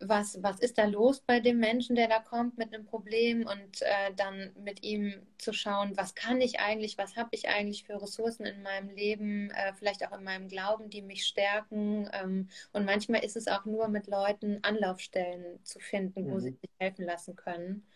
was, 0.01 0.43
was 0.43 0.59
ist 0.61 0.79
da 0.79 0.87
los 0.87 1.21
bei 1.21 1.41
dem 1.41 1.59
Menschen, 1.59 1.95
der 1.95 2.09
da 2.09 2.21
kommt 2.21 2.57
mit 2.57 2.73
einem 2.73 2.87
Problem 2.87 3.47
und 3.47 3.83
äh, 3.83 4.15
dann 4.17 4.51
mit 4.63 4.83
ihm 4.83 5.27
zu 5.39 5.53
schauen, 5.53 5.97
was 5.97 6.15
kann 6.15 6.41
ich 6.41 6.59
eigentlich, 6.59 6.97
was 6.97 7.17
habe 7.17 7.31
ich 7.33 7.49
eigentlich 7.49 7.85
für 7.85 8.01
Ressourcen 8.01 8.47
in 8.47 8.63
meinem 8.63 8.89
Leben, 8.91 9.51
äh, 9.51 9.75
vielleicht 9.75 10.07
auch 10.07 10.17
in 10.17 10.25
meinem 10.25 10.49
Glauben, 10.49 10.89
die 10.89 11.03
mich 11.03 11.27
stärken. 11.27 12.09
Ähm, 12.13 12.49
und 12.73 12.87
manchmal 12.87 13.23
ist 13.25 13.37
es 13.37 13.47
auch 13.47 13.67
nur 13.67 13.89
mit 13.89 14.07
Leuten 14.07 14.61
Anlaufstellen 14.63 15.63
zu 15.65 15.79
finden, 15.79 16.31
wo 16.31 16.35
mhm. 16.37 16.41
sie 16.41 16.51
sich 16.53 16.71
helfen 16.79 17.05
lassen 17.05 17.37
können. 17.37 17.87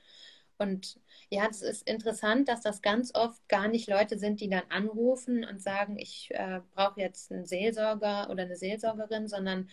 Und 0.59 1.01
ja, 1.31 1.49
es 1.51 1.63
ist 1.63 1.89
interessant, 1.89 2.49
dass 2.49 2.61
das 2.61 2.81
ganz 2.81 3.15
oft 3.15 3.49
gar 3.49 3.67
nicht 3.67 3.89
Leute 3.89 4.19
sind, 4.19 4.41
die 4.41 4.49
dann 4.49 4.63
anrufen 4.69 5.45
und 5.45 5.61
sagen, 5.61 5.99
ich 5.99 6.31
äh, 6.33 6.61
brauche 6.75 7.01
jetzt 7.01 7.33
einen 7.33 7.47
Seelsorger 7.47 8.31
oder 8.31 8.45
eine 8.45 8.57
Seelsorgerin, 8.57 9.27
sondern 9.27 9.69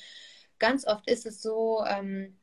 ganz 0.61 0.87
oft 0.87 1.09
ist 1.09 1.25
es 1.25 1.41
so, 1.41 1.83
ähm, 1.85 2.37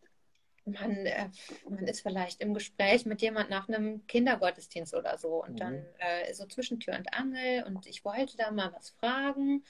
man, 0.66 1.06
äh, 1.06 1.30
man 1.70 1.86
ist 1.86 2.02
vielleicht 2.02 2.42
im 2.42 2.52
Gespräch 2.52 3.06
mit 3.06 3.22
jemand 3.22 3.48
nach 3.48 3.68
einem 3.68 4.06
Kindergottesdienst 4.06 4.94
oder 4.94 5.16
so 5.16 5.42
und 5.42 5.52
mhm. 5.52 5.56
dann 5.56 5.74
äh, 5.98 6.34
so 6.34 6.44
zwischen 6.44 6.80
Tür 6.80 6.96
und 6.96 7.14
Angel 7.14 7.64
und 7.64 7.86
ich 7.86 8.04
wollte 8.04 8.36
da 8.36 8.50
mal 8.50 8.70
was 8.74 8.90
fragen 8.90 9.62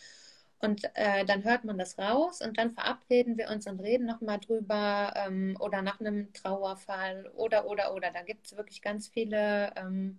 und 0.60 0.90
äh, 0.94 1.24
dann 1.24 1.44
hört 1.44 1.64
man 1.64 1.78
das 1.78 1.98
raus 1.98 2.40
und 2.40 2.58
dann 2.58 2.70
verabreden 2.70 3.38
wir 3.38 3.48
uns 3.48 3.68
und 3.68 3.78
reden 3.80 4.06
nochmal 4.06 4.40
drüber 4.40 5.12
ähm, 5.14 5.56
oder 5.60 5.82
nach 5.82 6.00
einem 6.00 6.32
Trauerfall 6.32 7.30
oder, 7.36 7.66
oder, 7.66 7.94
oder. 7.94 8.10
Da 8.10 8.22
gibt 8.22 8.46
es 8.46 8.56
wirklich 8.56 8.82
ganz 8.82 9.06
viele 9.06 9.72
ähm, 9.76 10.18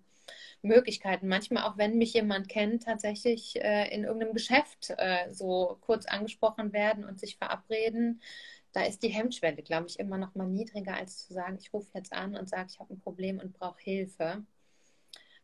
Möglichkeiten. 0.62 1.28
Manchmal 1.28 1.64
auch, 1.64 1.78
wenn 1.78 1.98
mich 1.98 2.14
jemand 2.14 2.50
kennt, 2.50 2.84
tatsächlich 2.84 3.56
äh, 3.62 3.94
in 3.94 4.04
irgendeinem 4.04 4.34
Geschäft 4.34 4.94
äh, 4.98 5.32
so 5.32 5.78
kurz 5.82 6.06
angesprochen 6.06 6.74
werden 6.74 7.06
und 7.06 7.20
sich 7.20 7.38
verabreden. 7.38 8.22
Da 8.74 8.84
ist 8.84 9.02
die 9.04 9.10
Hemmschwelle, 9.10 9.64
glaube 9.64 9.88
ich, 9.88 10.00
immer 10.00 10.18
noch 10.18 10.36
mal 10.36 10.48
niedriger, 10.48 10.96
als 10.96 11.28
zu 11.28 11.34
sagen, 11.34 11.58
ich 11.60 11.74
rufe 11.74 11.90
jetzt 11.94 12.14
an 12.14 12.36
und 12.36 12.50
sage, 12.50 12.68
ich 12.72 12.80
habe 12.80 12.94
ein 12.94 13.00
Problem 13.00 13.40
und 13.40 13.54
brauche 13.54 13.82
Hilfe. 13.82 14.44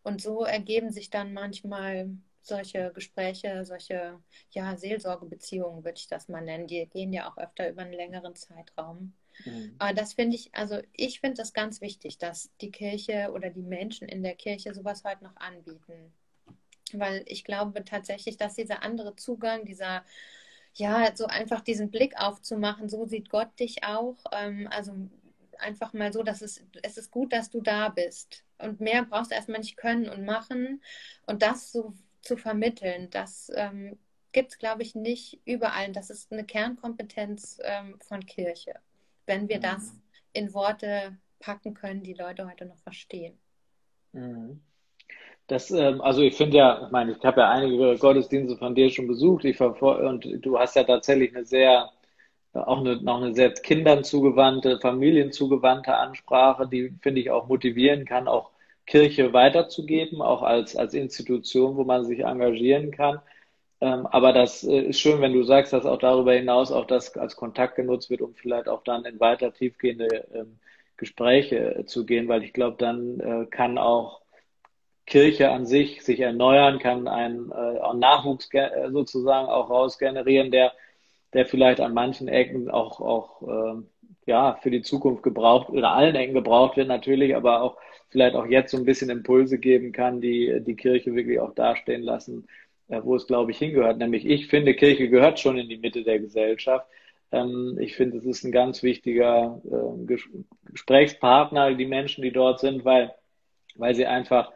Und 0.03 0.21
so 0.21 0.43
ergeben 0.43 0.91
sich 0.91 1.09
dann 1.09 1.33
manchmal 1.33 2.09
solche 2.41 2.91
Gespräche, 2.93 3.65
solche 3.65 4.19
ja, 4.51 4.77
Seelsorgebeziehungen, 4.77 5.83
würde 5.83 5.97
ich 5.97 6.07
das 6.07 6.27
mal 6.27 6.41
nennen. 6.41 6.67
Die 6.67 6.85
gehen 6.87 7.11
ja 7.11 7.29
auch 7.29 7.37
öfter 7.37 7.69
über 7.69 7.81
einen 7.81 7.93
längeren 7.93 8.35
Zeitraum. 8.35 9.13
Mhm. 9.43 9.75
Aber 9.79 9.93
das 9.93 10.13
finde 10.13 10.35
ich, 10.35 10.53
also 10.53 10.79
ich 10.93 11.19
finde 11.19 11.37
das 11.37 11.53
ganz 11.53 11.81
wichtig, 11.81 12.17
dass 12.17 12.49
die 12.61 12.71
Kirche 12.71 13.31
oder 13.33 13.49
die 13.49 13.61
Menschen 13.61 14.07
in 14.07 14.23
der 14.23 14.35
Kirche 14.35 14.73
sowas 14.73 15.03
heute 15.03 15.23
noch 15.23 15.35
anbieten. 15.37 16.13
Weil 16.93 17.23
ich 17.25 17.43
glaube 17.43 17.83
tatsächlich, 17.83 18.37
dass 18.37 18.55
dieser 18.55 18.83
andere 18.83 19.15
Zugang, 19.15 19.65
dieser, 19.65 20.03
ja, 20.75 21.15
so 21.15 21.25
einfach 21.25 21.61
diesen 21.61 21.89
Blick 21.91 22.13
aufzumachen, 22.17 22.89
so 22.89 23.05
sieht 23.05 23.29
Gott 23.29 23.59
dich 23.59 23.83
auch. 23.83 24.17
Ähm, 24.31 24.67
also 24.71 24.93
einfach 25.59 25.93
mal 25.93 26.13
so, 26.13 26.23
dass 26.23 26.41
es, 26.41 26.63
es 26.83 26.97
ist 26.97 27.11
gut, 27.11 27.33
dass 27.33 27.49
du 27.49 27.61
da 27.61 27.89
bist. 27.89 28.43
Und 28.57 28.79
mehr 28.79 29.03
brauchst 29.03 29.31
du 29.31 29.35
erstmal 29.35 29.59
nicht 29.59 29.77
können 29.77 30.09
und 30.09 30.23
machen. 30.25 30.81
Und 31.25 31.41
das 31.41 31.71
so 31.71 31.93
zu 32.21 32.37
vermitteln, 32.37 33.09
das 33.09 33.51
ähm, 33.55 33.97
gibt 34.31 34.51
es, 34.51 34.57
glaube 34.57 34.83
ich, 34.83 34.95
nicht 34.95 35.39
überall. 35.45 35.91
Das 35.91 36.09
ist 36.09 36.31
eine 36.31 36.43
Kernkompetenz 36.43 37.59
ähm, 37.63 37.97
von 38.01 38.25
Kirche, 38.25 38.75
wenn 39.25 39.49
wir 39.49 39.57
mhm. 39.57 39.61
das 39.61 39.95
in 40.33 40.53
Worte 40.53 41.17
packen 41.39 41.73
können, 41.73 42.03
die 42.03 42.13
Leute 42.13 42.47
heute 42.47 42.65
noch 42.65 42.79
verstehen. 42.79 43.37
Mhm. 44.13 44.61
Das, 45.47 45.69
ähm, 45.69 46.01
also 46.01 46.21
ich 46.21 46.35
finde 46.35 46.57
ja, 46.57 46.85
ich 46.85 46.91
meine, 46.91 47.11
ich 47.11 47.23
habe 47.23 47.41
ja 47.41 47.49
einige 47.51 47.97
Gottesdienste 47.97 48.57
von 48.57 48.73
dir 48.73 48.89
schon 48.89 49.07
besucht, 49.07 49.45
ich 49.45 49.59
und 49.61 50.27
du 50.43 50.57
hast 50.57 50.75
ja 50.75 50.83
tatsächlich 50.83 51.35
eine 51.35 51.45
sehr, 51.45 51.91
auch 52.53 52.79
eine, 52.79 53.01
noch 53.01 53.21
eine 53.21 53.35
sehr 53.35 53.53
Kindern 53.53 54.03
zugewandte, 54.03 54.79
Familien 54.79 55.31
zugewandte 55.31 55.95
Ansprache, 55.95 56.67
die 56.67 56.95
finde 57.01 57.21
ich 57.21 57.29
auch 57.29 57.47
motivieren 57.47 58.05
kann, 58.05 58.27
auch 58.27 58.51
Kirche 58.87 59.33
weiterzugeben, 59.33 60.21
auch 60.21 60.41
als, 60.41 60.75
als 60.75 60.93
Institution, 60.93 61.75
wo 61.75 61.83
man 61.83 62.05
sich 62.05 62.19
engagieren 62.21 62.91
kann. 62.91 63.19
Ähm, 63.85 64.07
aber 64.07 64.33
das 64.33 64.63
äh, 64.63 64.79
ist 64.81 64.99
schön, 64.99 65.21
wenn 65.21 65.33
du 65.33 65.43
sagst, 65.43 65.71
dass 65.71 65.85
auch 65.85 65.99
darüber 65.99 66.33
hinaus 66.33 66.71
auch 66.71 66.87
das 66.87 67.15
als 67.17 67.35
Kontakt 67.35 67.75
genutzt 67.75 68.09
wird, 68.09 68.21
um 68.21 68.33
vielleicht 68.33 68.67
auch 68.67 68.83
dann 68.83 69.05
in 69.05 69.19
weiter 69.19 69.53
tiefgehende 69.53 70.27
ähm, 70.33 70.59
Gespräche 70.97 71.75
äh, 71.75 71.85
zu 71.85 72.03
gehen, 72.05 72.27
weil 72.27 72.43
ich 72.43 72.51
glaube, 72.51 72.77
dann 72.79 73.19
äh, 73.19 73.45
kann 73.45 73.77
auch 73.77 74.21
Kirche 75.05 75.51
an 75.51 75.67
sich 75.67 76.01
sich 76.03 76.19
erneuern, 76.19 76.79
kann 76.79 77.07
einen 77.07 77.51
äh, 77.51 77.93
Nachwuchs 77.95 78.49
äh, 78.53 78.89
sozusagen 78.91 79.49
auch 79.49 79.69
raus 79.69 79.99
generieren, 79.99 80.49
der, 80.49 80.73
der 81.33 81.45
vielleicht 81.45 81.79
an 81.79 81.93
manchen 81.93 82.27
Ecken 82.27 82.71
auch, 82.71 82.99
auch 83.01 83.41
äh, 83.43 83.83
ja, 84.25 84.57
für 84.63 84.71
die 84.71 84.81
Zukunft 84.81 85.21
gebraucht, 85.21 85.69
oder 85.69 85.91
allen 85.91 86.15
Ecken 86.15 86.33
gebraucht 86.33 86.75
wird 86.75 86.87
natürlich, 86.87 87.35
aber 87.35 87.61
auch 87.61 87.77
vielleicht 88.09 88.35
auch 88.35 88.47
jetzt 88.47 88.71
so 88.71 88.77
ein 88.77 88.85
bisschen 88.85 89.11
Impulse 89.11 89.59
geben 89.59 89.91
kann, 89.91 90.21
die 90.21 90.59
die 90.65 90.75
Kirche 90.75 91.13
wirklich 91.13 91.39
auch 91.39 91.53
dastehen 91.53 92.01
lassen, 92.01 92.47
wo 92.87 93.15
es, 93.15 93.27
glaube 93.27 93.51
ich, 93.51 93.57
hingehört. 93.57 93.97
Nämlich 93.97 94.25
ich 94.25 94.47
finde, 94.47 94.75
Kirche 94.75 95.09
gehört 95.09 95.39
schon 95.39 95.57
in 95.57 95.69
die 95.69 95.77
Mitte 95.77 96.03
der 96.03 96.19
Gesellschaft. 96.19 96.87
Ähm, 97.31 97.77
ich 97.79 97.95
finde, 97.95 98.17
es 98.17 98.25
ist 98.25 98.43
ein 98.43 98.51
ganz 98.51 98.83
wichtiger 98.83 99.61
äh, 99.65 100.17
Gesprächspartner, 100.71 101.73
die 101.73 101.85
Menschen, 101.85 102.21
die 102.21 102.31
dort 102.31 102.59
sind, 102.59 102.85
weil, 102.85 103.13
weil 103.75 103.95
sie 103.95 104.05
einfach 104.05 104.51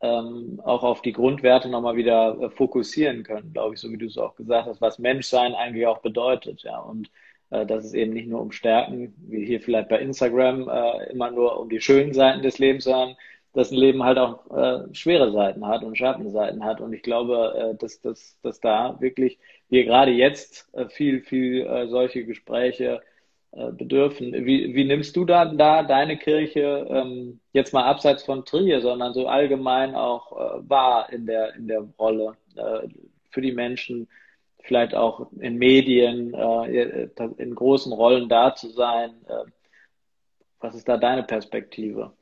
ähm, 0.00 0.60
auch 0.64 0.82
auf 0.82 1.02
die 1.02 1.12
Grundwerte 1.12 1.68
nochmal 1.68 1.96
wieder 1.96 2.38
äh, 2.40 2.50
fokussieren 2.50 3.22
können, 3.22 3.52
glaube 3.52 3.74
ich, 3.74 3.80
so 3.80 3.90
wie 3.90 3.98
du 3.98 4.06
es 4.06 4.18
auch 4.18 4.34
gesagt 4.34 4.66
hast, 4.66 4.80
was 4.80 4.98
Menschsein 4.98 5.54
eigentlich 5.54 5.86
auch 5.86 6.00
bedeutet, 6.00 6.62
ja. 6.62 6.78
Und 6.78 7.10
äh, 7.50 7.66
dass 7.66 7.84
es 7.84 7.94
eben 7.94 8.12
nicht 8.12 8.28
nur 8.28 8.40
um 8.40 8.50
Stärken, 8.52 9.14
wie 9.28 9.44
hier 9.46 9.60
vielleicht 9.60 9.88
bei 9.88 10.00
Instagram, 10.00 10.68
äh, 10.68 11.10
immer 11.12 11.30
nur 11.30 11.60
um 11.60 11.68
die 11.68 11.80
schönen 11.80 12.14
Seiten 12.14 12.42
des 12.42 12.58
Lebens, 12.58 12.84
sondern 12.84 13.16
dass 13.52 13.70
ein 13.70 13.76
Leben 13.76 14.02
halt 14.02 14.18
auch 14.18 14.50
äh, 14.50 14.94
schwere 14.94 15.30
Seiten 15.32 15.66
hat 15.66 15.82
und 15.82 15.96
Schattenseiten 15.96 16.64
hat. 16.64 16.80
Und 16.80 16.92
ich 16.92 17.02
glaube, 17.02 17.72
äh, 17.74 17.78
dass, 17.78 18.00
dass, 18.00 18.38
dass 18.42 18.60
da 18.60 18.96
wirklich 19.00 19.38
wir 19.68 19.84
gerade 19.84 20.10
jetzt 20.10 20.68
äh, 20.74 20.88
viel, 20.88 21.20
viel 21.20 21.66
äh, 21.66 21.88
solche 21.88 22.24
Gespräche 22.24 23.02
äh, 23.52 23.70
bedürfen. 23.70 24.32
Wie, 24.32 24.74
wie 24.74 24.84
nimmst 24.84 25.16
du 25.16 25.24
da, 25.24 25.44
da 25.46 25.82
deine 25.82 26.16
Kirche 26.16 26.86
ähm, 26.90 27.40
jetzt 27.52 27.72
mal 27.72 27.84
abseits 27.84 28.22
von 28.22 28.44
Trier, 28.44 28.80
sondern 28.80 29.12
so 29.12 29.28
allgemein 29.28 29.94
auch 29.94 30.32
äh, 30.32 30.68
wahr 30.68 31.12
in 31.12 31.26
der, 31.26 31.54
in 31.54 31.68
der 31.68 31.86
Rolle 31.98 32.36
äh, 32.56 32.88
für 33.30 33.40
die 33.40 33.52
Menschen? 33.52 34.08
vielleicht 34.62 34.94
auch 34.94 35.26
in 35.40 35.58
Medien, 35.58 36.34
äh, 36.34 37.08
in 37.36 37.54
großen 37.54 37.92
Rollen 37.92 38.28
da 38.28 38.54
zu 38.54 38.68
sein. 38.70 39.10
Äh, 39.28 39.50
was 40.60 40.74
ist 40.74 40.88
da 40.88 40.96
deine 40.96 41.24
Perspektive? 41.24 42.12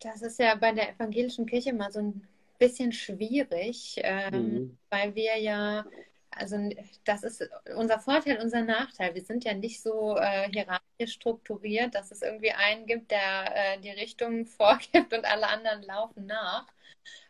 Das 0.00 0.22
ist 0.22 0.38
ja 0.38 0.54
bei 0.54 0.72
der 0.72 0.90
evangelischen 0.90 1.46
Kirche 1.46 1.72
mal 1.72 1.90
so 1.90 2.00
ein 2.00 2.26
bisschen 2.58 2.92
schwierig, 2.92 4.00
ähm, 4.02 4.34
mhm. 4.34 4.78
weil 4.90 5.14
wir 5.14 5.38
ja, 5.38 5.84
also 6.30 6.56
das 7.04 7.22
ist 7.22 7.48
unser 7.76 7.98
Vorteil, 7.98 8.38
unser 8.42 8.62
Nachteil. 8.62 9.14
Wir 9.14 9.22
sind 9.22 9.44
ja 9.44 9.54
nicht 9.54 9.82
so 9.82 10.16
äh, 10.16 10.50
hierarchisch 10.50 11.14
strukturiert, 11.14 11.94
dass 11.94 12.10
es 12.10 12.22
irgendwie 12.22 12.52
einen 12.52 12.86
gibt, 12.86 13.10
der 13.10 13.54
äh, 13.54 13.80
die 13.80 13.90
Richtung 13.90 14.46
vorgibt 14.46 15.12
und 15.12 15.24
alle 15.24 15.48
anderen 15.48 15.82
laufen 15.82 16.26
nach. 16.26 16.66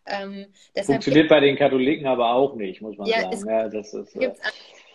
Ähm, 0.06 0.46
Funktioniert 0.84 1.28
bei 1.28 1.40
den 1.40 1.56
Katholiken 1.56 2.06
aber 2.06 2.32
auch 2.32 2.54
nicht, 2.54 2.80
muss 2.80 2.96
man 2.96 3.08
ja, 3.08 3.22
sagen. 3.22 3.34
Es 3.34 3.44
ja, 3.44 3.68
das 3.68 3.94
ist, 3.94 4.16
äh, 4.16 4.32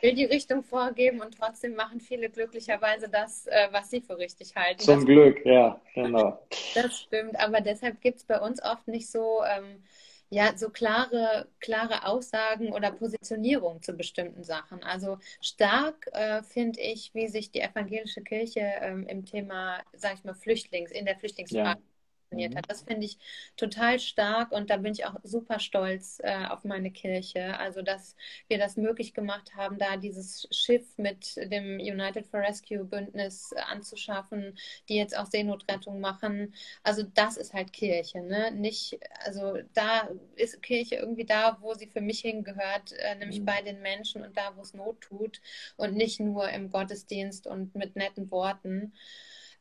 will 0.01 0.13
die 0.13 0.25
Richtung 0.25 0.63
vorgeben 0.63 1.21
und 1.21 1.37
trotzdem 1.37 1.75
machen 1.75 1.99
viele 2.01 2.29
glücklicherweise 2.29 3.09
das, 3.09 3.47
äh, 3.47 3.67
was 3.71 3.89
sie 3.89 4.01
für 4.01 4.17
richtig 4.17 4.55
halten. 4.55 4.79
Zum 4.79 4.97
das, 4.97 5.05
Glück, 5.05 5.45
ja, 5.45 5.79
genau. 5.93 6.39
Das 6.75 6.99
stimmt, 6.99 7.39
aber 7.39 7.61
deshalb 7.61 8.01
gibt 8.01 8.17
es 8.17 8.23
bei 8.23 8.39
uns 8.39 8.61
oft 8.63 8.87
nicht 8.87 9.09
so, 9.09 9.41
ähm, 9.43 9.83
ja, 10.29 10.55
so 10.55 10.69
klare, 10.69 11.47
klare 11.59 12.05
Aussagen 12.05 12.71
oder 12.71 12.91
Positionierung 12.91 13.81
zu 13.81 13.93
bestimmten 13.93 14.43
Sachen. 14.43 14.83
Also 14.83 15.17
stark 15.41 16.07
äh, 16.13 16.41
finde 16.43 16.79
ich, 16.79 17.13
wie 17.13 17.27
sich 17.27 17.51
die 17.51 17.59
evangelische 17.59 18.21
Kirche 18.21 18.61
ähm, 18.81 19.05
im 19.07 19.25
Thema, 19.25 19.79
sag 19.93 20.13
ich 20.15 20.23
mal, 20.23 20.33
Flüchtlings, 20.33 20.91
in 20.91 21.05
der 21.05 21.17
Flüchtlingsfrage 21.17 21.79
ja 21.79 21.90
funktioniert 22.31 22.53
mhm. 22.53 22.57
hat. 22.57 22.69
Das 22.69 22.81
finde 22.81 23.05
ich 23.05 23.17
total 23.57 23.99
stark 23.99 24.51
und 24.51 24.69
da 24.69 24.77
bin 24.77 24.93
ich 24.93 25.05
auch 25.05 25.15
super 25.23 25.59
stolz 25.59 26.19
äh, 26.23 26.45
auf 26.47 26.63
meine 26.63 26.91
Kirche. 26.91 27.57
Also, 27.59 27.81
dass 27.81 28.15
wir 28.47 28.57
das 28.57 28.77
möglich 28.77 29.13
gemacht 29.13 29.55
haben, 29.55 29.77
da 29.77 29.97
dieses 29.97 30.47
Schiff 30.51 30.97
mit 30.97 31.35
dem 31.37 31.79
United 31.79 32.27
for 32.27 32.39
Rescue 32.39 32.83
Bündnis 32.83 33.53
anzuschaffen, 33.69 34.57
die 34.89 34.95
jetzt 34.95 35.17
auch 35.17 35.25
Seenotrettung 35.25 35.99
machen. 35.99 36.53
Also, 36.83 37.03
das 37.03 37.37
ist 37.37 37.53
halt 37.53 37.73
Kirche, 37.73 38.21
ne? 38.21 38.51
Nicht, 38.51 38.99
also 39.25 39.57
da 39.73 40.09
ist 40.35 40.61
Kirche 40.63 40.95
irgendwie 40.95 41.25
da, 41.25 41.57
wo 41.61 41.73
sie 41.73 41.87
für 41.87 42.01
mich 42.01 42.21
hingehört, 42.21 42.93
äh, 42.93 43.15
nämlich 43.15 43.41
mhm. 43.41 43.45
bei 43.45 43.61
den 43.61 43.81
Menschen 43.81 44.23
und 44.23 44.37
da, 44.37 44.55
wo 44.55 44.61
es 44.61 44.73
Not 44.73 45.01
tut 45.01 45.41
und 45.77 45.95
nicht 45.95 46.19
nur 46.19 46.49
im 46.49 46.69
Gottesdienst 46.69 47.47
und 47.47 47.75
mit 47.75 47.95
netten 47.95 48.31
Worten. 48.31 48.93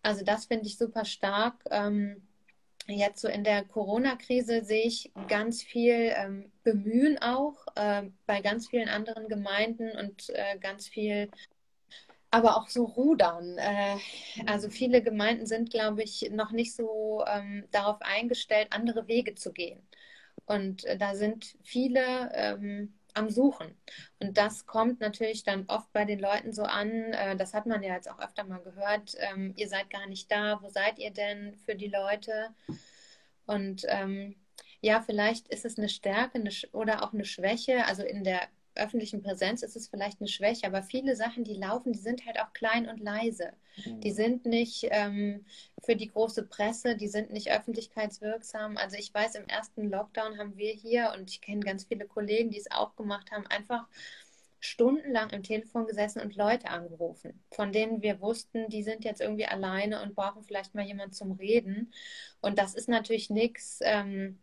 Also 0.03 0.25
das 0.25 0.47
finde 0.47 0.67
ich 0.67 0.79
super 0.79 1.05
stark. 1.05 1.63
Ähm, 1.71 2.23
jetzt 2.99 3.21
so 3.21 3.29
in 3.29 3.45
der 3.45 3.65
Corona-Krise 3.65 4.65
sehe 4.65 4.87
ich 4.87 5.13
ganz 5.29 5.63
viel 5.63 6.13
ähm, 6.15 6.51
Bemühen 6.63 7.19
auch 7.19 7.67
äh, 7.77 8.03
bei 8.27 8.41
ganz 8.41 8.69
vielen 8.69 8.89
anderen 8.89 9.29
Gemeinden 9.29 9.91
und 9.97 10.31
äh, 10.31 10.59
ganz 10.59 10.89
viel, 10.89 11.31
aber 12.31 12.57
auch 12.57 12.69
so 12.69 12.85
Rudern. 12.85 13.59
Äh, 13.59 13.97
also 14.47 14.71
viele 14.71 15.03
Gemeinden 15.03 15.47
sind, 15.47 15.71
glaube 15.71 16.03
ich, 16.03 16.31
noch 16.33 16.53
nicht 16.53 16.75
so 16.75 17.25
ähm, 17.27 17.65
darauf 17.71 18.01
eingestellt, 18.03 18.69
andere 18.71 19.09
Wege 19.09 19.35
zu 19.35 19.53
gehen. 19.53 19.81
Und 20.47 20.85
äh, 20.85 20.97
da 20.97 21.15
sind 21.15 21.57
viele 21.63 22.31
ähm, 22.35 22.95
am 23.21 23.31
Suchen. 23.31 23.77
Und 24.19 24.37
das 24.37 24.67
kommt 24.67 25.01
natürlich 25.01 25.45
dann 25.45 25.67
oft 25.69 25.93
bei 25.93 26.05
den 26.05 26.19
Leuten 26.19 26.53
so 26.53 26.63
an, 26.63 26.91
äh, 26.91 27.37
das 27.37 27.55
hat 27.55 27.67
man 27.67 27.83
ja 27.83 27.95
jetzt 27.95 28.11
auch 28.11 28.19
öfter 28.19 28.45
mal 28.45 28.61
gehört, 28.61 29.15
ähm, 29.19 29.53
ihr 29.57 29.69
seid 29.69 29.91
gar 29.91 30.07
nicht 30.07 30.31
da, 30.33 30.59
wo 30.63 30.69
seid 30.69 30.99
ihr 30.99 31.13
denn 31.13 31.55
für 31.65 31.75
die 31.75 31.89
Leute? 31.89 32.49
Und 33.47 33.85
ähm, 33.89 34.37
ja, 34.81 35.03
vielleicht 35.03 35.49
ist 35.49 35.65
es 35.65 35.79
eine 35.79 35.89
Stärke 35.89 36.43
oder 36.73 37.03
auch 37.03 37.13
eine 37.13 37.25
Schwäche. 37.25 37.85
Also 37.85 38.03
in 38.03 38.25
der 38.25 38.49
öffentlichen 38.81 39.23
Präsenz 39.23 39.63
ist 39.63 39.77
es 39.77 39.89
vielleicht 39.89 40.21
eine 40.21 40.29
Schwäche, 40.29 40.67
aber 40.67 40.83
viele 40.83 41.15
Sachen, 41.15 41.45
die 41.45 41.55
laufen, 41.55 41.93
die 41.93 41.99
sind 41.99 42.27
halt 42.27 42.41
auch 42.41 42.53
klein 42.53 42.89
und 42.89 43.01
leise. 43.01 43.53
Mhm. 43.85 44.01
Die 44.01 44.11
sind 44.11 44.47
nicht 44.47 44.87
ähm, 44.91 45.45
für 45.85 45.97
die 45.97 46.09
große 46.09 46.45
Presse, 46.47 46.97
die 46.97 47.09
sind 47.09 47.33
nicht 47.33 47.51
öffentlichkeitswirksam. 47.51 48.77
Also 48.77 48.97
ich 48.97 49.13
weiß, 49.13 49.37
im 49.37 49.47
ersten 49.47 49.91
Lockdown 49.91 50.39
haben 50.39 50.57
wir 50.57 50.73
hier, 50.73 51.13
und 51.17 51.31
ich 51.31 51.41
kenne 51.41 51.61
ganz 51.61 51.85
viele 51.85 52.07
Kollegen, 52.07 52.51
die 52.51 52.59
es 52.59 52.71
auch 52.71 52.97
gemacht 52.97 53.31
haben, 53.31 53.47
einfach 53.47 53.87
stundenlang 54.61 55.33
am 55.33 55.43
Telefon 55.43 55.87
gesessen 55.87 56.21
und 56.21 56.37
Leute 56.37 56.69
angerufen, 56.69 57.43
von 57.51 57.73
denen 57.73 58.03
wir 58.03 58.21
wussten, 58.21 58.69
die 58.69 58.83
sind 58.83 59.05
jetzt 59.05 59.23
irgendwie 59.23 59.47
alleine 59.47 60.03
und 60.03 60.15
brauchen 60.15 60.45
vielleicht 60.45 60.75
mal 60.75 60.85
jemand 60.85 61.15
zum 61.15 61.33
Reden. 61.33 61.93
Und 62.43 62.59
das 62.59 62.75
ist 62.75 62.89
natürlich 62.89 63.31
nichts. 63.31 63.81
Ähm, 63.83 64.39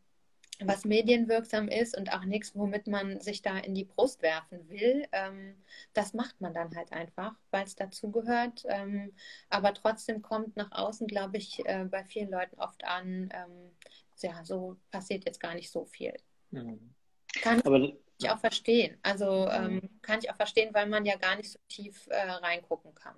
was 0.64 0.86
medienwirksam 0.86 1.68
ist 1.68 1.96
und 1.96 2.12
auch 2.12 2.24
nichts, 2.26 2.56
womit 2.56 2.88
man 2.88 3.22
sich 3.22 3.42
da 3.42 3.58
in 3.58 3.76
die 3.76 3.86
Brust 3.86 4.22
werfen 4.22 4.68
will. 4.70 5.06
Ähm, 5.12 5.56
das 5.94 6.14
macht 6.14 6.42
man 6.42 6.54
dann 6.54 6.76
halt 6.76 6.92
einfach, 6.92 7.36
weil 7.52 7.66
es 7.66 7.76
dazugehört. 7.76 8.64
Ähm, 8.68 9.14
aber 9.50 9.74
trotzdem 9.74 10.22
kommt 10.22 10.56
nach 10.58 10.72
außen, 10.72 11.08
glaube 11.08 11.38
ich, 11.38 11.64
äh, 11.66 11.86
bei 11.86 12.04
vielen 12.04 12.32
Leuten 12.32 12.60
oft 12.60 12.84
an, 12.86 13.30
ähm, 13.34 13.72
ja, 14.20 14.44
so 14.44 14.78
passiert 14.90 15.26
jetzt 15.26 15.40
gar 15.40 15.54
nicht 15.54 15.72
so 15.72 15.86
viel. 15.86 16.14
Mhm. 16.52 16.94
Kann 17.42 17.62
aber, 17.62 17.94
ich 18.18 18.30
auch 18.30 18.40
verstehen. 18.40 18.98
Also 19.04 19.48
ähm, 19.50 19.76
mhm. 19.76 20.02
kann 20.02 20.20
ich 20.20 20.32
auch 20.32 20.36
verstehen, 20.36 20.74
weil 20.74 20.88
man 20.88 21.06
ja 21.06 21.18
gar 21.18 21.36
nicht 21.36 21.52
so 21.52 21.60
tief 21.68 22.08
äh, 22.10 22.30
reingucken 22.32 22.96
kann. 22.96 23.16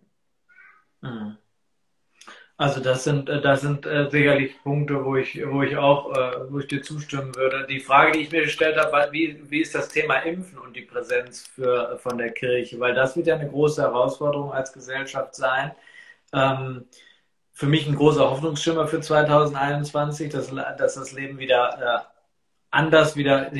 Mhm. 1.01 1.37
Also 2.59 2.81
das 2.81 3.05
sind, 3.05 3.29
äh, 3.29 3.39
das 3.41 3.61
sind 3.61 3.85
äh, 3.85 4.09
sicherlich 4.09 4.61
Punkte, 4.63 5.05
wo 5.05 5.15
ich, 5.15 5.39
wo 5.47 5.63
ich 5.63 5.77
auch, 5.77 6.11
äh, 6.13 6.51
wo 6.51 6.59
ich 6.59 6.67
dir 6.67 6.81
zustimmen 6.81 7.33
würde. 7.35 7.65
Die 7.69 7.79
Frage, 7.79 8.11
die 8.11 8.19
ich 8.19 8.31
mir 8.31 8.41
gestellt 8.43 8.77
habe, 8.77 8.91
war, 8.91 9.11
wie, 9.13 9.39
wie 9.49 9.61
ist 9.61 9.73
das 9.75 9.87
Thema 9.87 10.17
Impfen 10.19 10.57
und 10.59 10.75
die 10.75 10.81
Präsenz 10.81 11.47
für, 11.47 11.97
von 11.99 12.17
der 12.17 12.31
Kirche? 12.31 12.77
Weil 12.79 12.93
das 12.93 13.15
wird 13.15 13.27
ja 13.27 13.35
eine 13.35 13.49
große 13.49 13.81
Herausforderung 13.81 14.51
als 14.51 14.73
Gesellschaft 14.73 15.35
sein. 15.35 15.71
Ähm, 16.33 16.85
für 17.53 17.67
mich 17.67 17.87
ein 17.87 17.95
großer 17.95 18.29
Hoffnungsschimmer 18.29 18.87
für 18.87 19.01
2021, 19.01 20.29
dass, 20.29 20.49
dass 20.49 20.95
das 20.95 21.13
Leben 21.13 21.39
wieder 21.39 22.05
äh, 22.05 22.19
anders, 22.71 23.15
wieder, 23.15 23.51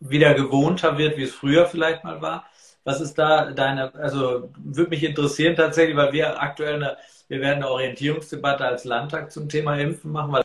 wieder 0.00 0.34
gewohnter 0.34 0.98
wird, 0.98 1.16
wie 1.18 1.24
es 1.24 1.34
früher 1.34 1.66
vielleicht 1.66 2.04
mal 2.04 2.22
war. 2.22 2.46
Was 2.84 3.00
ist 3.02 3.18
da 3.18 3.50
deine, 3.52 3.94
also 3.96 4.50
würde 4.58 4.90
mich 4.90 5.04
interessieren 5.04 5.56
tatsächlich, 5.56 5.96
weil 5.96 6.12
wir 6.12 6.40
aktuell 6.42 6.76
eine 6.76 6.96
wir 7.30 7.40
werden 7.40 7.62
eine 7.62 7.70
Orientierungsdebatte 7.70 8.64
als 8.64 8.84
Landtag 8.84 9.30
zum 9.30 9.48
Thema 9.48 9.78
Impfen 9.78 10.10
machen, 10.10 10.32
weil 10.32 10.42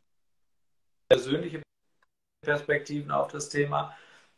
persönliche 1.09 1.63
Perspektiven 2.43 3.09
auf 3.09 3.31
das 3.31 3.49
Thema. 3.49 3.95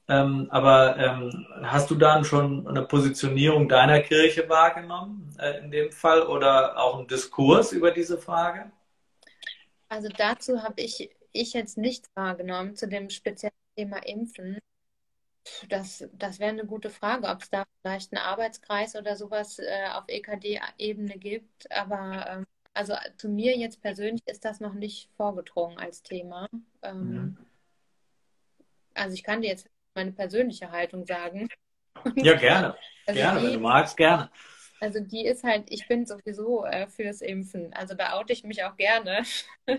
Ähm, 0.08 0.48
aber 0.50 0.96
ähm, 0.98 1.46
hast 1.64 1.92
du 1.92 1.96
dann 1.96 2.24
schon 2.24 2.66
eine 2.66 2.84
Positionierung 2.84 3.68
deiner 3.68 4.00
Kirche 4.00 4.48
wahrgenommen 4.48 5.36
äh, 5.38 5.60
in 5.60 5.72
dem 5.72 5.92
Fall 5.92 6.24
oder 6.24 6.78
auch 6.78 7.00
einen 7.00 7.08
Diskurs 7.10 7.74
über 7.74 7.92
diese 7.92 8.18
Frage? 8.18 8.72
Also 9.90 10.08
dazu 10.08 10.64
habe 10.64 10.80
ich, 10.80 11.10
ich 11.34 11.52
jetzt 11.52 11.78
nichts 11.78 12.10
wahrgenommen 12.16 12.78
zu 12.78 12.88
dem 12.88 13.10
speziellen 13.10 13.54
Thema 13.76 13.98
Impfen. 13.98 14.58
Das, 15.70 16.08
das 16.14 16.40
wäre 16.40 16.52
eine 16.52 16.66
gute 16.66 16.90
Frage, 16.90 17.28
ob 17.28 17.42
es 17.42 17.50
da 17.50 17.66
vielleicht 17.82 18.14
einen 18.14 18.24
Arbeitskreis 18.24 18.96
oder 18.96 19.16
sowas 19.16 19.60
äh, 19.60 19.88
auf 19.94 20.06
EKD-Ebene 20.08 21.18
gibt. 21.18 21.72
Aber 21.72 22.26
ähm, 22.30 22.48
also 22.74 22.94
zu 23.18 23.30
mir 23.30 23.58
jetzt 23.58 23.82
persönlich 23.82 24.22
ist 24.28 24.46
das 24.46 24.60
noch 24.60 24.74
nicht 24.74 25.10
vorgedrungen 25.18 25.78
als 25.80 26.04
Thema. 26.04 26.48
Ähm, 26.84 27.12
mhm. 27.12 27.38
Also 28.94 29.14
ich 29.14 29.24
kann 29.24 29.42
dir 29.42 29.50
jetzt 29.50 29.68
meine 29.96 30.12
persönliche 30.12 30.72
Haltung 30.72 31.06
sagen. 31.06 31.50
Ja, 32.16 32.36
gerne. 32.36 32.78
Also 33.08 33.20
gerne, 33.20 33.40
die, 33.40 33.46
wenn 33.48 33.54
du 33.54 33.60
magst, 33.60 33.98
gerne. 33.98 34.30
Also 34.80 35.00
die 35.00 35.26
ist 35.26 35.44
halt, 35.44 35.66
ich 35.70 35.88
bin 35.88 36.06
sowieso 36.06 36.64
äh, 36.64 36.86
fürs 36.86 37.22
Impfen. 37.22 37.74
Also 37.74 37.96
da 37.96 38.14
oute 38.20 38.34
ich 38.34 38.44
mich 38.44 38.64
auch 38.64 38.78
gerne. 38.78 39.24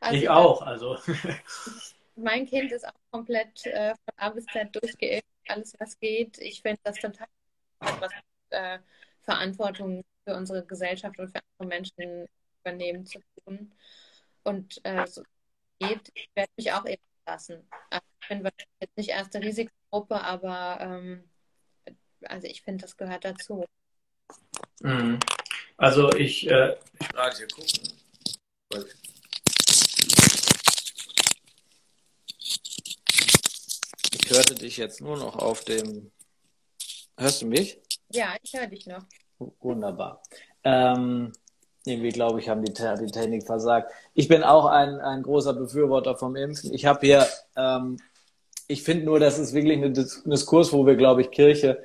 also, 0.00 0.16
ich 0.16 0.28
auch, 0.28 0.60
also. 0.60 0.98
mein 2.18 2.46
Kind 2.46 2.72
ist 2.72 2.86
auch 2.86 2.92
komplett 3.10 3.66
äh, 3.66 3.94
von 3.94 4.14
A 4.16 4.30
bis 4.30 4.46
Z 4.46 4.74
durchgeimpft, 4.74 5.26
alles 5.48 5.74
was 5.78 5.98
geht. 5.98 6.38
Ich 6.38 6.62
finde 6.62 6.80
das 6.82 6.96
total 6.96 7.26
was 7.80 8.12
mit, 8.12 8.24
äh, 8.50 8.78
Verantwortung 9.22 10.04
für 10.24 10.34
unsere 10.34 10.64
Gesellschaft 10.64 11.18
und 11.18 11.28
für 11.28 11.40
andere 11.58 11.68
Menschen 11.68 12.26
übernehmen 12.60 13.06
zu 13.06 13.20
tun. 13.44 13.72
Und 14.42 14.80
äh, 14.84 15.06
so 15.06 15.22
geht, 15.78 16.10
ich 16.14 16.30
werde 16.34 16.50
mich 16.56 16.72
auch 16.72 16.86
eben 16.86 17.02
lassen. 17.26 17.68
Also 17.90 18.06
ich 18.20 18.28
bin 18.28 18.50
jetzt 18.80 18.96
nicht 18.96 19.10
erste 19.10 19.40
Risikogruppe, 19.40 20.20
aber 20.20 20.78
ähm, 20.80 21.24
also 22.24 22.46
ich 22.46 22.62
finde, 22.62 22.82
das 22.82 22.96
gehört 22.96 23.24
dazu. 23.24 23.64
Mhm. 24.80 25.20
Also 25.76 26.12
ich, 26.14 26.48
äh, 26.50 26.76
ich 26.98 27.08
gerade 27.08 27.36
hier 27.36 27.48
gucken. 27.48 27.92
Ich 34.28 34.36
hörte 34.36 34.54
dich 34.56 34.76
jetzt 34.76 35.00
nur 35.00 35.16
noch 35.16 35.36
auf 35.36 35.64
dem. 35.64 36.10
Hörst 37.16 37.40
du 37.40 37.46
mich? 37.46 37.80
Ja, 38.12 38.34
ich 38.42 38.52
höre 38.52 38.66
dich 38.66 38.86
noch. 38.86 39.02
Wunderbar. 39.62 40.22
Ähm, 40.64 41.32
irgendwie, 41.86 42.10
glaube 42.10 42.38
ich, 42.38 42.50
haben 42.50 42.62
die, 42.62 42.74
die 42.74 43.10
Technik 43.10 43.46
versagt. 43.46 43.90
Ich 44.12 44.28
bin 44.28 44.42
auch 44.42 44.66
ein, 44.66 45.00
ein 45.00 45.22
großer 45.22 45.54
Befürworter 45.54 46.14
vom 46.14 46.36
Impfen. 46.36 46.74
Ich 46.74 46.84
habe 46.84 47.06
hier, 47.06 47.26
ähm, 47.56 47.96
ich 48.66 48.82
finde 48.82 49.06
nur, 49.06 49.18
das 49.18 49.38
ist 49.38 49.54
wirklich 49.54 49.82
ein 49.82 49.94
Diskurs, 49.94 50.74
wo 50.74 50.84
wir, 50.84 50.96
glaube 50.96 51.22
ich, 51.22 51.30
Kirche 51.30 51.82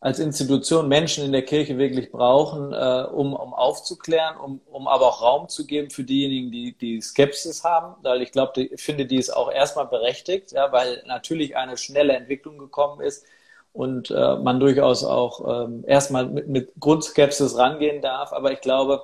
als 0.00 0.18
Institution 0.18 0.88
Menschen 0.88 1.24
in 1.24 1.32
der 1.32 1.44
Kirche 1.44 1.78
wirklich 1.78 2.12
brauchen, 2.12 2.72
äh, 2.72 3.06
um, 3.10 3.34
um 3.34 3.54
aufzuklären, 3.54 4.36
um, 4.36 4.60
um 4.66 4.88
aber 4.88 5.06
auch 5.06 5.22
Raum 5.22 5.48
zu 5.48 5.66
geben 5.66 5.90
für 5.90 6.04
diejenigen, 6.04 6.50
die, 6.50 6.76
die 6.76 7.00
Skepsis 7.00 7.64
haben, 7.64 7.94
weil 8.02 8.22
ich 8.22 8.32
glaube, 8.32 8.62
ich 8.62 8.82
finde, 8.82 9.06
die 9.06 9.16
ist 9.16 9.30
auch 9.30 9.50
erstmal 9.50 9.86
berechtigt, 9.86 10.52
ja, 10.52 10.70
weil 10.70 11.02
natürlich 11.06 11.56
eine 11.56 11.76
schnelle 11.76 12.14
Entwicklung 12.14 12.58
gekommen 12.58 13.00
ist 13.00 13.24
und 13.72 14.10
äh, 14.10 14.36
man 14.36 14.60
durchaus 14.60 15.02
auch 15.02 15.64
ähm, 15.64 15.84
erstmal 15.86 16.26
mit, 16.26 16.48
mit 16.48 16.72
Grundskepsis 16.78 17.56
rangehen 17.56 18.02
darf, 18.02 18.32
aber 18.32 18.52
ich 18.52 18.60
glaube, 18.60 19.02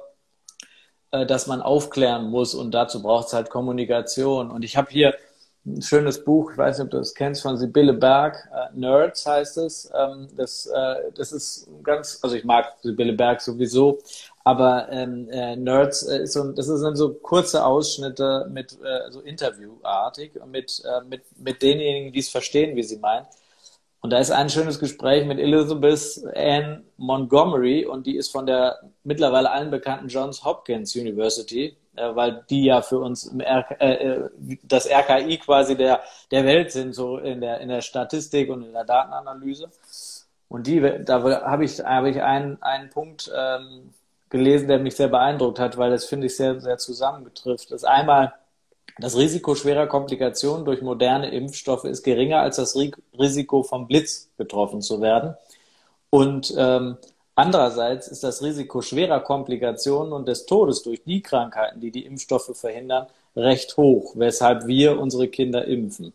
äh, 1.12 1.26
dass 1.26 1.46
man 1.46 1.60
aufklären 1.62 2.30
muss 2.30 2.54
und 2.54 2.72
dazu 2.72 3.02
braucht 3.02 3.28
es 3.28 3.32
halt 3.34 3.50
Kommunikation. 3.50 4.50
Und 4.50 4.64
ich 4.64 4.76
habe 4.76 4.90
hier 4.90 5.14
ein 5.64 5.80
schönes 5.80 6.24
Buch, 6.24 6.52
ich 6.52 6.58
weiß 6.58 6.78
nicht, 6.78 6.86
ob 6.86 6.90
du 6.90 6.96
das 6.98 7.14
kennst, 7.14 7.42
von 7.42 7.56
Sibylle 7.56 7.92
Berg, 7.92 8.48
äh, 8.52 8.76
Nerds 8.76 9.24
heißt 9.26 9.58
es. 9.58 9.90
Ähm, 9.94 10.28
das, 10.36 10.66
äh, 10.66 11.12
das 11.14 11.32
ist 11.32 11.68
ganz, 11.84 12.18
also 12.22 12.34
ich 12.34 12.44
mag 12.44 12.74
Sibylle 12.82 13.12
Berg 13.12 13.40
sowieso, 13.40 13.98
aber 14.44 14.88
ähm, 14.90 15.28
äh, 15.30 15.54
Nerds 15.56 16.02
äh, 16.02 16.24
ist 16.24 16.32
so, 16.32 16.50
das 16.52 16.66
sind 16.66 16.96
so 16.96 17.14
kurze 17.14 17.64
Ausschnitte 17.64 18.48
mit 18.50 18.72
äh, 18.82 19.10
so 19.10 19.20
Interviewartig 19.20 20.32
mit, 20.46 20.82
äh, 20.84 21.04
mit, 21.08 21.22
mit 21.38 21.62
denjenigen, 21.62 22.12
die 22.12 22.20
es 22.20 22.28
verstehen, 22.28 22.74
wie 22.76 22.82
sie 22.82 22.98
meinen. 22.98 23.26
Und 24.00 24.10
da 24.10 24.18
ist 24.18 24.32
ein 24.32 24.50
schönes 24.50 24.80
Gespräch 24.80 25.24
mit 25.26 25.38
Elizabeth 25.38 26.24
Ann 26.34 26.82
Montgomery 26.96 27.86
und 27.86 28.04
die 28.04 28.16
ist 28.16 28.32
von 28.32 28.46
der 28.46 28.80
mittlerweile 29.04 29.52
allen 29.52 29.70
bekannten 29.70 30.08
Johns 30.08 30.44
Hopkins 30.44 30.96
University 30.96 31.76
weil 32.14 32.44
die 32.48 32.64
ja 32.64 32.82
für 32.82 32.98
uns 32.98 33.26
R 33.38 33.80
äh, 33.80 34.28
das 34.62 34.88
RKI 34.88 35.38
quasi 35.38 35.76
der, 35.76 36.02
der 36.30 36.44
Welt 36.44 36.72
sind, 36.72 36.94
so 36.94 37.18
in 37.18 37.40
der, 37.40 37.60
in 37.60 37.68
der 37.68 37.80
Statistik 37.82 38.50
und 38.50 38.62
in 38.62 38.72
der 38.72 38.84
Datenanalyse. 38.84 39.70
Und 40.48 40.66
die, 40.66 40.80
da 41.04 41.22
habe 41.22 41.64
ich, 41.64 41.80
habe 41.80 42.10
ich 42.10 42.22
einen, 42.22 42.62
einen 42.62 42.90
Punkt 42.90 43.30
ähm, 43.34 43.94
gelesen, 44.28 44.68
der 44.68 44.78
mich 44.78 44.96
sehr 44.96 45.08
beeindruckt 45.08 45.58
hat, 45.58 45.76
weil 45.76 45.90
das 45.90 46.06
finde 46.06 46.26
ich 46.26 46.36
sehr, 46.36 46.60
sehr 46.60 46.78
zusammengetrifft. 46.78 47.70
Das 47.70 47.84
einmal, 47.84 48.34
das 48.98 49.16
Risiko 49.16 49.54
schwerer 49.54 49.86
Komplikationen 49.86 50.64
durch 50.64 50.82
moderne 50.82 51.30
Impfstoffe 51.30 51.84
ist 51.84 52.02
geringer 52.02 52.40
als 52.40 52.56
das 52.56 52.76
Risiko 53.18 53.62
vom 53.62 53.86
Blitz 53.86 54.30
getroffen 54.36 54.82
zu 54.82 55.00
werden. 55.00 55.36
Und 56.10 56.52
ähm, 56.56 56.98
andererseits 57.34 58.08
ist 58.08 58.24
das 58.24 58.42
Risiko 58.42 58.82
schwerer 58.82 59.20
Komplikationen 59.20 60.12
und 60.12 60.28
des 60.28 60.46
Todes 60.46 60.82
durch 60.82 61.02
die 61.04 61.22
Krankheiten, 61.22 61.80
die 61.80 61.90
die 61.90 62.04
Impfstoffe 62.04 62.56
verhindern, 62.56 63.06
recht 63.36 63.76
hoch, 63.76 64.14
weshalb 64.16 64.66
wir 64.66 64.98
unsere 64.98 65.28
Kinder 65.28 65.64
impfen. 65.64 66.12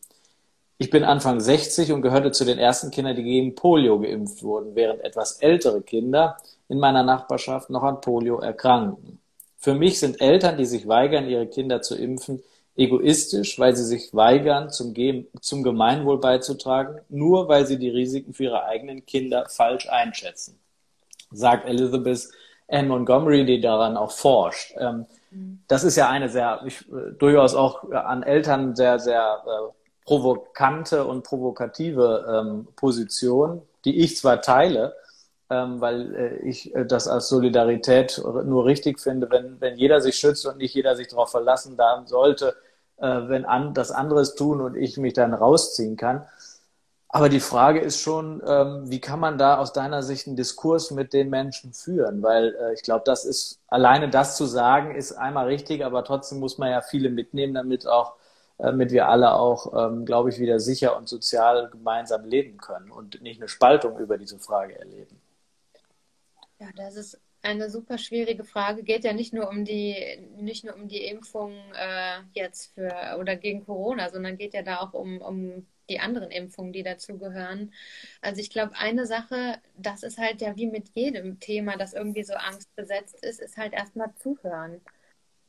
Ich 0.79 0.91
bin 0.91 1.03
Anfang 1.03 1.39
60 1.39 1.91
und 1.91 2.03
gehörte 2.03 2.31
zu 2.31 2.45
den 2.45 2.59
ersten 2.59 2.91
Kindern, 2.91 3.15
die 3.15 3.23
gegen 3.23 3.55
Polio 3.55 3.99
geimpft 3.99 4.43
wurden, 4.43 4.75
während 4.75 5.03
etwas 5.03 5.33
ältere 5.41 5.81
Kinder 5.81 6.37
in 6.69 6.79
meiner 6.79 7.03
Nachbarschaft 7.03 7.71
noch 7.71 7.81
an 7.81 7.99
Polio 8.01 8.39
erkranken. 8.39 9.19
Für 9.57 9.73
mich 9.73 9.99
sind 9.99 10.21
Eltern, 10.21 10.57
die 10.57 10.65
sich 10.65 10.87
weigern, 10.87 11.27
ihre 11.27 11.47
Kinder 11.47 11.81
zu 11.81 11.95
impfen, 11.95 12.43
egoistisch, 12.75 13.57
weil 13.57 13.75
sie 13.75 13.85
sich 13.85 14.13
weigern, 14.13 14.69
zum, 14.69 14.93
zum 15.41 15.63
Gemeinwohl 15.63 16.19
beizutragen, 16.19 17.01
nur 17.09 17.47
weil 17.47 17.65
sie 17.65 17.79
die 17.79 17.89
Risiken 17.89 18.33
für 18.33 18.43
ihre 18.43 18.65
eigenen 18.65 19.05
Kinder 19.05 19.47
falsch 19.49 19.89
einschätzen, 19.89 20.59
sagt 21.31 21.67
Elizabeth 21.67 22.29
Ann 22.67 22.87
Montgomery, 22.87 23.45
die 23.45 23.61
daran 23.61 23.97
auch 23.97 24.11
forscht. 24.11 24.73
Ähm, 24.77 25.05
mhm. 25.31 25.59
das 25.67 25.83
ist 25.83 25.95
ja 25.95 26.09
eine 26.09 26.29
sehr, 26.29 26.61
ich, 26.65 26.81
äh, 26.91 27.13
durchaus 27.17 27.55
auch 27.55 27.89
an 27.91 28.23
Eltern 28.23 28.75
sehr, 28.75 28.99
sehr 28.99 29.43
äh, 29.45 29.71
provokante 30.05 31.05
und 31.05 31.23
provokative 31.23 32.25
ähm, 32.29 32.67
Position, 32.75 33.61
die 33.85 33.99
ich 33.99 34.17
zwar 34.17 34.41
teile, 34.41 34.95
ähm, 35.49 35.79
weil 35.79 36.15
äh, 36.15 36.47
ich 36.47 36.75
äh, 36.75 36.85
das 36.85 37.07
als 37.07 37.29
Solidarität 37.29 38.21
nur 38.45 38.65
richtig 38.65 38.99
finde, 38.99 39.29
wenn, 39.29 39.59
wenn 39.61 39.77
jeder 39.77 40.01
sich 40.01 40.15
schützt 40.15 40.45
und 40.45 40.57
nicht 40.57 40.73
jeder 40.73 40.95
sich 40.95 41.07
darauf 41.07 41.31
verlassen 41.31 41.77
darf, 41.77 42.07
sollte, 42.07 42.55
äh, 42.97 43.05
wenn 43.27 43.45
an, 43.45 43.73
das 43.73 43.91
anderes 43.91 44.35
tun 44.35 44.61
und 44.61 44.75
ich 44.75 44.97
mich 44.97 45.13
dann 45.13 45.33
rausziehen 45.33 45.95
kann. 45.95 46.25
Aber 47.09 47.29
die 47.29 47.39
Frage 47.39 47.79
ist 47.79 48.01
schon, 48.01 48.41
ähm, 48.45 48.89
wie 48.91 48.99
kann 48.99 49.19
man 49.19 49.37
da 49.37 49.57
aus 49.57 49.71
deiner 49.71 50.03
Sicht 50.03 50.27
einen 50.27 50.35
Diskurs 50.35 50.91
mit 50.91 51.13
den 51.13 51.29
Menschen 51.29 51.73
führen? 51.73 52.21
Weil 52.21 52.55
äh, 52.55 52.73
ich 52.73 52.83
glaube, 52.83 53.03
das 53.05 53.23
ist, 53.25 53.61
alleine 53.67 54.09
das 54.09 54.35
zu 54.35 54.45
sagen, 54.45 54.93
ist 54.93 55.13
einmal 55.13 55.47
richtig, 55.47 55.85
aber 55.85 56.03
trotzdem 56.03 56.39
muss 56.39 56.57
man 56.57 56.69
ja 56.69 56.81
viele 56.81 57.09
mitnehmen, 57.09 57.53
damit 57.53 57.87
auch, 57.87 58.15
äh, 58.57 58.63
damit 58.63 58.91
wir 58.91 59.07
alle 59.07 59.33
auch, 59.33 59.73
ähm, 59.87 60.05
glaube 60.05 60.29
ich, 60.29 60.39
wieder 60.39 60.59
sicher 60.59 60.97
und 60.97 61.07
sozial 61.07 61.69
gemeinsam 61.69 62.25
leben 62.25 62.57
können 62.57 62.91
und 62.91 63.21
nicht 63.21 63.39
eine 63.39 63.47
Spaltung 63.47 63.97
über 63.99 64.17
diese 64.17 64.37
Frage 64.39 64.77
erleben. 64.77 65.21
Ja, 66.59 66.67
das 66.75 66.95
ist 66.97 67.21
eine 67.41 67.69
super 67.69 67.97
schwierige 67.97 68.43
Frage. 68.43 68.83
Geht 68.83 69.05
ja 69.05 69.13
nicht 69.13 69.33
nur 69.33 69.47
um 69.49 69.63
die, 69.63 69.95
nicht 70.37 70.65
nur 70.65 70.75
um 70.75 70.87
die 70.89 71.05
Impfung 71.05 71.53
äh, 71.73 72.19
jetzt 72.33 72.73
für 72.73 73.17
oder 73.19 73.35
gegen 73.37 73.65
Corona, 73.65 74.09
sondern 74.09 74.37
geht 74.37 74.53
ja 74.53 74.63
da 74.63 74.79
auch 74.79 74.93
um, 74.93 75.21
um 75.21 75.65
die 75.89 75.99
anderen 75.99 76.31
Impfungen, 76.31 76.73
die 76.73 76.83
dazugehören. 76.83 77.73
Also 78.21 78.41
ich 78.41 78.49
glaube, 78.49 78.73
eine 78.75 79.05
Sache, 79.05 79.59
das 79.77 80.03
ist 80.03 80.17
halt 80.17 80.41
ja 80.41 80.55
wie 80.55 80.67
mit 80.67 80.89
jedem 80.95 81.39
Thema, 81.39 81.77
das 81.77 81.93
irgendwie 81.93 82.23
so 82.23 82.33
angstbesetzt 82.33 83.23
ist, 83.23 83.39
ist 83.39 83.57
halt 83.57 83.73
erstmal 83.73 84.13
zuhören. 84.15 84.81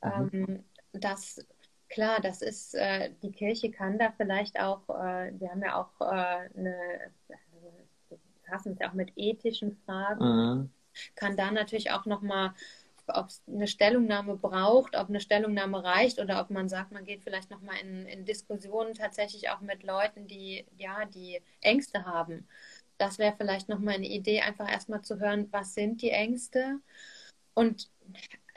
Mhm. 0.03 0.30
Ähm, 0.32 0.64
das 0.93 1.45
klar, 1.89 2.20
das 2.20 2.43
ist, 2.43 2.74
äh, 2.74 3.11
die 3.22 3.32
Kirche 3.32 3.70
kann 3.70 3.99
da 3.99 4.12
vielleicht 4.16 4.61
auch, 4.61 4.89
äh, 4.91 5.32
wir 5.39 5.51
haben 5.51 5.62
ja 5.62 5.80
auch 5.80 6.01
äh, 6.01 6.49
eine, 6.57 7.11
wir 7.26 8.18
befassen 8.43 8.72
uns 8.72 8.80
ja 8.80 8.91
auch 8.91 8.95
mit 8.95 9.12
ethischen 9.16 9.76
Fragen. 9.84 10.24
Mhm 10.24 10.70
kann 11.14 11.36
da 11.36 11.51
natürlich 11.51 11.91
auch 11.91 12.07
nochmal, 12.07 12.53
ob 13.15 13.29
es 13.29 13.43
eine 13.47 13.67
Stellungnahme 13.67 14.37
braucht, 14.37 14.97
ob 14.97 15.09
eine 15.09 15.21
Stellungnahme 15.21 15.83
reicht 15.83 16.19
oder 16.19 16.41
ob 16.41 16.51
man 16.51 16.69
sagt, 16.69 16.93
man 16.93 17.05
geht 17.05 17.23
vielleicht 17.23 17.51
nochmal 17.51 17.77
in, 17.83 18.07
in 18.07 18.25
Diskussionen 18.25 18.95
tatsächlich 18.95 19.51
auch 19.51 19.61
mit 19.61 19.83
Leuten, 19.83 20.27
die, 20.27 20.67
ja, 20.77 21.05
die 21.07 21.41
Ängste 21.61 22.05
haben. 22.05 22.47
Das 22.99 23.19
wäre 23.19 23.35
vielleicht 23.37 23.69
nochmal 23.69 23.95
eine 23.95 24.09
Idee, 24.09 24.41
einfach 24.41 24.71
erstmal 24.71 25.03
zu 25.03 25.21
hören, 25.21 25.49
was 25.53 25.75
sind 25.75 26.03
die 26.03 26.11
Ängste? 26.11 26.81
Und 27.55 27.91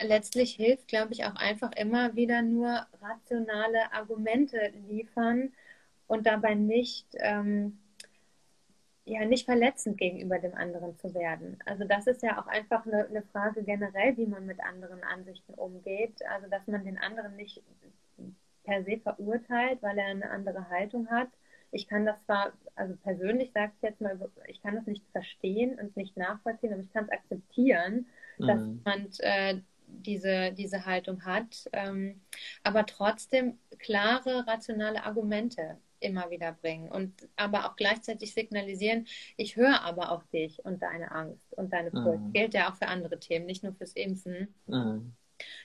letztlich 0.00 0.54
hilft, 0.54 0.88
glaube 0.88 1.12
ich, 1.12 1.24
auch 1.24 1.36
einfach 1.36 1.72
immer 1.72 2.14
wieder 2.16 2.42
nur 2.42 2.86
rationale 3.00 3.92
Argumente 3.92 4.72
liefern 4.88 5.52
und 6.06 6.26
dabei 6.26 6.54
nicht 6.54 7.06
ähm, 7.14 7.78
ja 9.04 9.24
nicht 9.24 9.46
verletzend 9.46 9.98
gegenüber 9.98 10.38
dem 10.38 10.54
anderen 10.54 10.96
zu 10.96 11.12
werden. 11.14 11.58
Also 11.66 11.84
das 11.84 12.06
ist 12.06 12.22
ja 12.22 12.40
auch 12.40 12.46
einfach 12.46 12.86
eine, 12.86 13.06
eine, 13.06 13.22
Frage 13.22 13.62
generell, 13.64 14.16
wie 14.16 14.26
man 14.26 14.46
mit 14.46 14.60
anderen 14.62 15.02
Ansichten 15.02 15.54
umgeht. 15.54 16.24
Also 16.28 16.48
dass 16.48 16.66
man 16.66 16.84
den 16.84 16.98
anderen 16.98 17.34
nicht 17.36 17.62
per 18.64 18.84
se 18.84 18.98
verurteilt, 18.98 19.82
weil 19.82 19.98
er 19.98 20.06
eine 20.06 20.30
andere 20.30 20.68
Haltung 20.68 21.08
hat. 21.10 21.28
Ich 21.72 21.88
kann 21.88 22.04
das 22.04 22.22
zwar, 22.26 22.52
also 22.76 22.94
persönlich 22.96 23.50
sage 23.52 23.72
ich 23.76 23.82
jetzt 23.82 24.00
mal, 24.00 24.18
ich 24.46 24.62
kann 24.62 24.76
das 24.76 24.86
nicht 24.86 25.04
verstehen 25.10 25.78
und 25.80 25.96
nicht 25.96 26.16
nachvollziehen, 26.16 26.72
aber 26.72 26.82
ich 26.82 26.92
kann 26.92 27.04
es 27.04 27.10
akzeptieren, 27.10 28.06
mhm. 28.38 28.46
dass 28.46 28.62
man 28.84 29.08
äh, 29.20 29.60
diese, 29.86 30.52
diese 30.52 30.86
Haltung 30.86 31.24
hat. 31.24 31.68
Ähm, 31.72 32.20
aber 32.62 32.86
trotzdem 32.86 33.58
klare, 33.78 34.46
rationale 34.46 35.04
Argumente 35.04 35.78
immer 36.02 36.30
wieder 36.30 36.52
bringen 36.52 36.90
und 36.90 37.28
aber 37.36 37.66
auch 37.66 37.76
gleichzeitig 37.76 38.34
signalisieren, 38.34 39.06
ich 39.36 39.56
höre 39.56 39.82
aber 39.82 40.12
auch 40.12 40.24
dich 40.24 40.64
und 40.64 40.82
deine 40.82 41.10
Angst 41.12 41.54
und 41.54 41.72
deine 41.72 41.90
Furcht. 41.90 42.20
Mhm. 42.20 42.32
Gilt 42.32 42.54
ja 42.54 42.70
auch 42.70 42.76
für 42.76 42.88
andere 42.88 43.18
Themen, 43.18 43.46
nicht 43.46 43.62
nur 43.62 43.74
fürs 43.74 43.92
Impfen. 43.92 44.54
Mhm. 44.66 45.14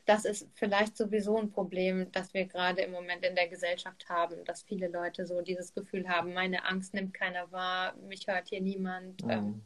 Das 0.06 0.26
ist 0.26 0.48
vielleicht 0.54 0.98
sowieso 0.98 1.38
ein 1.38 1.52
Problem, 1.52 2.12
das 2.12 2.34
wir 2.34 2.46
gerade 2.46 2.82
im 2.82 2.92
Moment 2.92 3.26
in 3.26 3.36
der 3.36 3.48
Gesellschaft 3.48 4.08
haben, 4.10 4.44
dass 4.46 4.64
viele 4.64 4.88
Leute 4.88 5.26
so 5.26 5.42
dieses 5.42 5.74
Gefühl 5.74 6.08
haben, 6.08 6.34
meine 6.34 6.66
Angst 6.66 6.94
nimmt 6.94 7.14
keiner 7.14 7.52
wahr, 7.52 7.96
mich 7.98 8.28
hört 8.28 8.48
hier 8.48 8.62
niemand. 8.62 9.24
Mhm. 9.24 9.30
Ähm, 9.30 9.62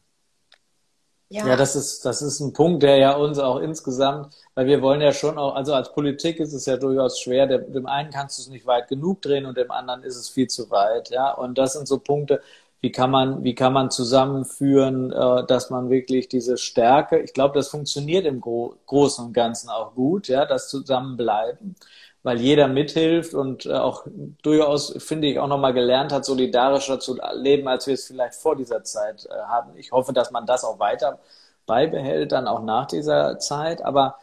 ja. 1.32 1.48
ja, 1.48 1.56
das 1.56 1.78
ist, 1.78 2.04
das 2.04 2.22
ist 2.22 2.42
ein 2.42 2.52
Punkt, 2.52 2.84
der 2.84 2.98
ja 2.98 3.16
uns 3.16 3.40
auch 3.40 3.60
insgesamt, 3.60 4.36
weil 4.54 4.66
wir 4.68 4.82
wollen 4.82 5.00
ja 5.00 5.14
schon 5.14 5.38
auch, 5.38 5.56
also 5.56 5.74
als 5.74 5.94
Politik 5.94 6.42
ist 6.42 6.52
es 6.52 6.66
ja 6.66 6.76
durchaus 6.76 7.20
schwer, 7.22 7.48
dem, 7.48 7.72
dem 7.72 7.86
einen 7.86 8.12
kannst 8.12 8.38
du 8.38 8.42
es 8.42 8.50
nicht 8.50 8.66
weit 8.66 8.90
genug 8.90 9.22
drehen 9.22 9.46
und 9.46 9.56
dem 9.58 9.72
anderen 9.72 10.04
ist 10.04 10.18
es 10.18 10.28
viel 10.30 10.48
zu 10.48 10.70
weit, 10.72 11.10
ja. 11.10 11.32
Und 11.32 11.58
das 11.58 11.74
sind 11.74 11.88
so 11.88 12.00
Punkte, 12.00 12.42
wie 12.82 12.92
kann 12.92 13.12
man, 13.12 13.44
wie 13.46 13.56
kann 13.56 13.72
man 13.72 13.92
zusammenführen, 13.92 15.14
äh, 15.14 15.46
dass 15.46 15.70
man 15.70 15.90
wirklich 15.90 16.28
diese 16.28 16.58
Stärke, 16.58 17.20
ich 17.20 17.34
glaube, 17.34 17.56
das 17.56 17.70
funktioniert 17.70 18.26
im 18.26 18.42
Gro 18.42 18.76
Großen 18.88 19.26
und 19.26 19.34
Ganzen 19.34 19.70
auch 19.70 19.96
gut, 19.96 20.28
ja, 20.28 20.46
das 20.46 20.68
Zusammenbleiben 20.68 21.76
weil 22.24 22.40
jeder 22.40 22.68
mithilft 22.68 23.34
und 23.34 23.66
äh, 23.66 23.74
auch 23.74 24.06
durchaus, 24.44 24.96
finde 25.04 25.28
ich, 25.28 25.40
auch 25.40 25.48
nochmal 25.48 25.74
gelernt 25.74 26.12
hat, 26.12 26.26
solidarischer 26.26 27.00
zu 27.00 27.20
leben, 27.34 27.68
als 27.68 27.88
wir 27.88 27.96
es 27.96 28.06
vielleicht 28.06 28.36
vor 28.36 28.56
dieser 28.56 28.84
Zeit 28.84 29.26
äh, 29.26 29.44
haben. 29.48 29.76
Ich 29.76 29.92
hoffe, 29.92 30.14
dass 30.14 30.32
man 30.32 30.46
das 30.46 30.64
auch 30.64 30.80
weiter 30.80 31.20
beibehält, 31.66 32.32
dann 32.32 32.48
auch 32.48 32.62
nach 32.62 32.86
dieser 32.88 33.40
Zeit. 33.40 33.84
Aber 33.84 34.20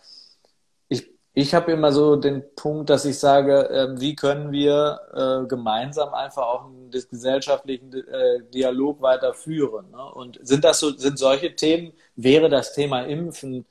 ich, 0.89 1.11
ich 1.35 1.55
habe 1.55 1.73
immer 1.73 1.91
so 1.93 2.15
den 2.17 2.45
Punkt, 2.55 2.89
dass 2.89 3.05
ich 3.05 3.19
sage, 3.19 3.69
äh, 3.69 4.01
wie 4.01 4.15
können 4.15 4.53
wir 4.53 5.01
äh, 5.15 5.49
gemeinsam 5.49 6.15
einfach 6.15 6.43
auch 6.47 6.67
einen 6.67 6.91
gesellschaftlichen 6.91 7.91
Dialog 8.55 9.03
weiterführen? 9.03 9.91
Ne? 9.91 10.05
Und 10.15 10.39
sind 10.43 10.65
das 10.65 10.79
so, 10.79 10.97
sind 10.97 11.19
solche 11.19 11.57
Themen, 11.57 11.93
wäre 12.15 12.49
das 12.49 12.75
Thema 12.75 13.03
Impfen 13.03 13.67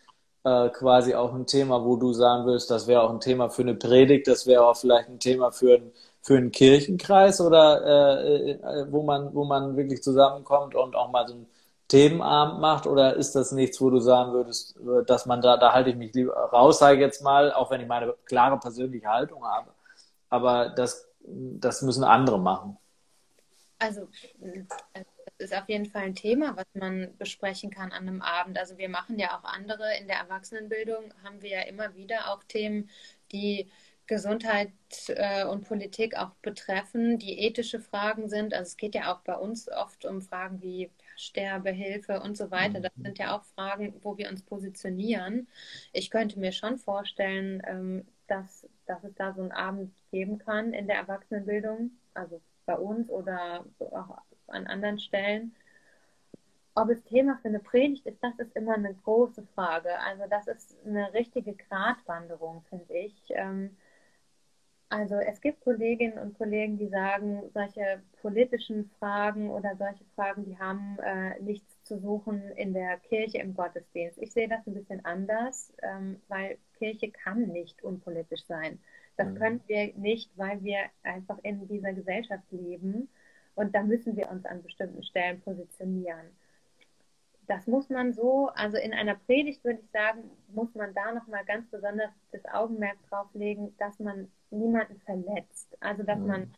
äh, 0.47 0.69
quasi 0.69 1.13
auch 1.13 1.33
ein 1.33 1.45
Thema, 1.45 1.83
wo 1.83 1.97
du 1.97 2.13
sagen 2.13 2.45
willst, 2.45 2.71
das 2.71 2.87
wäre 2.87 3.01
auch 3.01 3.09
ein 3.09 3.19
Thema 3.19 3.49
für 3.49 3.63
eine 3.63 3.75
Predigt, 3.75 4.27
das 4.27 4.47
wäre 4.47 4.65
auch 4.65 4.77
vielleicht 4.77 5.09
ein 5.09 5.19
Thema 5.19 5.51
für, 5.51 5.75
ein, 5.75 5.91
für 6.21 6.37
einen 6.37 6.51
Kirchenkreis 6.51 7.41
oder 7.41 7.83
äh, 7.85 8.51
äh, 8.51 8.85
wo 8.89 9.03
man, 9.03 9.33
wo 9.33 9.43
man 9.43 9.75
wirklich 9.75 10.01
zusammenkommt 10.01 10.73
und 10.73 10.95
auch 10.95 11.11
mal 11.11 11.27
so 11.27 11.33
einen 11.33 11.47
Themenabend 11.89 12.61
macht 12.61 12.87
oder 12.87 13.15
ist 13.15 13.35
das 13.35 13.51
nichts, 13.51 13.81
wo 13.81 13.89
du 13.89 13.99
sagen 13.99 14.33
würdest, 14.33 14.77
dass 15.05 15.25
man 15.25 15.41
da, 15.41 15.57
da 15.57 15.73
halte 15.73 15.89
ich 15.89 15.95
mich 15.95 16.13
lieber 16.13 16.33
raus, 16.33 16.79
sage 16.79 16.95
ich 16.95 17.01
jetzt 17.01 17.23
mal, 17.23 17.51
auch 17.53 17.71
wenn 17.71 17.81
ich 17.81 17.87
meine 17.87 18.13
klare 18.25 18.57
persönliche 18.57 19.07
Haltung 19.07 19.43
habe. 19.45 19.71
Aber 20.29 20.69
das, 20.69 21.07
das 21.21 21.81
müssen 21.81 22.03
andere 22.03 22.39
machen. 22.39 22.77
Also, 23.79 24.07
ist 25.38 25.53
auf 25.53 25.69
jeden 25.69 25.85
Fall 25.85 26.03
ein 26.03 26.15
Thema, 26.15 26.55
was 26.55 26.65
man 26.73 27.15
besprechen 27.17 27.69
kann 27.69 27.91
an 27.91 28.07
einem 28.07 28.21
Abend. 28.21 28.57
Also 28.57 28.77
wir 28.77 28.89
machen 28.89 29.19
ja 29.19 29.38
auch 29.38 29.43
andere 29.43 29.95
in 29.99 30.07
der 30.07 30.17
Erwachsenenbildung, 30.17 31.13
haben 31.23 31.41
wir 31.41 31.49
ja 31.49 31.61
immer 31.61 31.95
wieder 31.95 32.31
auch 32.31 32.43
Themen, 32.43 32.89
die 33.31 33.69
Gesundheit 34.07 34.71
äh, 35.09 35.45
und 35.45 35.67
Politik 35.67 36.15
auch 36.17 36.31
betreffen, 36.41 37.19
die 37.19 37.39
ethische 37.39 37.79
Fragen 37.79 38.29
sind. 38.29 38.53
Also 38.53 38.69
es 38.69 38.77
geht 38.77 38.95
ja 38.95 39.13
auch 39.13 39.19
bei 39.19 39.35
uns 39.35 39.69
oft 39.69 40.05
um 40.05 40.21
Fragen 40.21 40.61
wie 40.61 40.89
Sterbehilfe 41.17 42.21
und 42.21 42.38
so 42.38 42.49
weiter. 42.49 42.79
Das 42.79 42.95
mhm. 42.95 43.03
sind 43.03 43.19
ja 43.19 43.38
auch 43.38 43.43
Fragen, 43.43 43.93
wo 44.01 44.17
wir 44.17 44.29
uns 44.29 44.41
positionieren. 44.43 45.47
Ich 45.91 46.09
könnte 46.09 46.39
mir 46.39 46.53
schon 46.53 46.77
vorstellen, 46.77 47.61
ähm, 47.67 48.07
dass, 48.27 48.67
dass 48.85 49.03
es 49.03 49.13
da 49.15 49.33
so 49.33 49.41
einen 49.41 49.51
Abend 49.51 49.93
geben 50.11 50.38
kann 50.39 50.73
in 50.73 50.88
der 50.88 50.97
Erwachsenenbildung, 50.97 51.91
also 52.13 52.41
bei 52.65 52.75
uns 52.75 53.09
oder 53.09 53.65
auch 53.79 54.17
an 54.47 54.67
anderen 54.67 54.99
Stellen. 54.99 55.55
Ob 56.75 56.89
es 56.89 57.03
Thema 57.03 57.39
für 57.41 57.47
eine 57.47 57.59
Predigt 57.59 58.05
ist, 58.05 58.23
das 58.23 58.37
ist 58.37 58.55
immer 58.55 58.75
eine 58.75 58.93
große 58.93 59.43
Frage. 59.55 59.99
Also 59.99 60.23
das 60.29 60.47
ist 60.47 60.77
eine 60.85 61.11
richtige 61.13 61.55
Gratwanderung, 61.55 62.63
finde 62.69 62.93
ich. 62.95 63.15
Ähm, 63.29 63.75
also 64.89 65.15
es 65.15 65.41
gibt 65.41 65.61
Kolleginnen 65.61 66.17
und 66.17 66.37
Kollegen, 66.37 66.77
die 66.77 66.87
sagen, 66.87 67.43
solche 67.53 68.01
politischen 68.21 68.89
Fragen 68.99 69.49
oder 69.49 69.75
solche 69.75 70.05
Fragen, 70.15 70.45
die 70.45 70.57
haben 70.57 70.97
äh, 71.03 71.39
nichts 71.41 71.83
zu 71.83 71.99
suchen 71.99 72.41
in 72.55 72.73
der 72.73 72.97
Kirche 72.99 73.39
im 73.39 73.53
Gottesdienst. 73.53 74.17
Ich 74.19 74.31
sehe 74.31 74.47
das 74.47 74.65
ein 74.65 74.73
bisschen 74.73 75.03
anders, 75.03 75.73
ähm, 75.81 76.21
weil 76.29 76.57
Kirche 76.77 77.11
kann 77.11 77.47
nicht 77.47 77.83
unpolitisch 77.83 78.45
sein. 78.45 78.79
Das 79.17 79.27
mhm. 79.27 79.35
können 79.35 79.61
wir 79.67 79.93
nicht, 79.95 80.31
weil 80.37 80.63
wir 80.63 80.79
einfach 81.03 81.39
in 81.43 81.67
dieser 81.67 81.91
Gesellschaft 81.91 82.45
leben 82.51 83.09
und 83.57 83.73
da 83.73 83.81
müssen 83.81 84.15
wir 84.15 84.29
uns 84.29 84.45
an 84.45 84.61
bestimmten 84.61 85.03
Stellen 85.03 85.41
positionieren. 85.41 86.27
Das 87.47 87.65
muss 87.65 87.89
man 87.89 88.13
so, 88.13 88.49
also 88.49 88.77
in 88.77 88.93
einer 88.93 89.15
Predigt 89.15 89.63
würde 89.63 89.79
ich 89.79 89.89
sagen, 89.89 90.29
muss 90.49 90.73
man 90.75 90.93
da 90.93 91.11
nochmal 91.11 91.43
ganz 91.45 91.67
besonders 91.71 92.11
das 92.31 92.45
Augenmerk 92.45 92.97
drauf 93.09 93.27
legen, 93.33 93.73
dass 93.79 93.99
man 93.99 94.31
niemanden 94.51 94.99
verletzt. 94.99 95.75
Also 95.79 96.03
dass 96.03 96.19
mhm. 96.19 96.27
man 96.27 96.53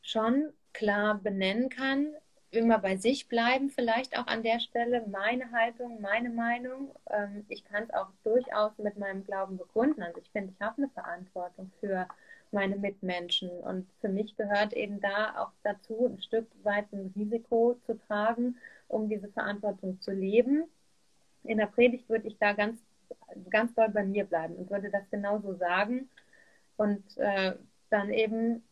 schon 0.00 0.52
klar 0.72 1.18
benennen 1.18 1.70
kann, 1.70 2.14
immer 2.50 2.78
bei 2.78 2.96
sich 2.96 3.28
bleiben, 3.28 3.68
vielleicht 3.68 4.16
auch 4.16 4.28
an 4.28 4.44
der 4.44 4.60
Stelle, 4.60 5.04
meine 5.08 5.50
Haltung, 5.50 6.00
meine 6.00 6.30
Meinung. 6.30 6.94
Ähm, 7.10 7.44
ich 7.48 7.64
kann 7.64 7.82
es 7.82 7.90
auch 7.92 8.10
durchaus 8.22 8.78
mit 8.78 8.96
meinem 8.96 9.24
Glauben 9.24 9.56
begründen. 9.56 10.04
Also 10.04 10.20
ich 10.20 10.30
finde, 10.30 10.52
ich 10.52 10.60
habe 10.60 10.76
eine 10.76 10.88
Verantwortung 10.90 11.72
für 11.80 12.06
meine 12.54 12.76
Mitmenschen. 12.76 13.50
Und 13.50 13.86
für 14.00 14.08
mich 14.08 14.34
gehört 14.36 14.72
eben 14.72 15.00
da 15.00 15.42
auch 15.42 15.52
dazu, 15.62 16.06
ein 16.06 16.22
Stück 16.22 16.46
weit 16.62 16.90
ein 16.92 17.12
Risiko 17.14 17.78
zu 17.84 17.98
tragen, 17.98 18.56
um 18.88 19.08
diese 19.08 19.28
Verantwortung 19.28 20.00
zu 20.00 20.12
leben. 20.12 20.64
In 21.42 21.58
der 21.58 21.66
Predigt 21.66 22.08
würde 22.08 22.28
ich 22.28 22.38
da 22.38 22.54
ganz, 22.54 22.80
ganz 23.50 23.74
doll 23.74 23.90
bei 23.90 24.04
mir 24.04 24.24
bleiben 24.24 24.56
und 24.56 24.70
würde 24.70 24.90
das 24.90 25.08
genauso 25.10 25.54
sagen 25.54 26.08
und 26.76 27.04
äh, 27.18 27.52
dann 27.90 28.10
eben 28.10 28.62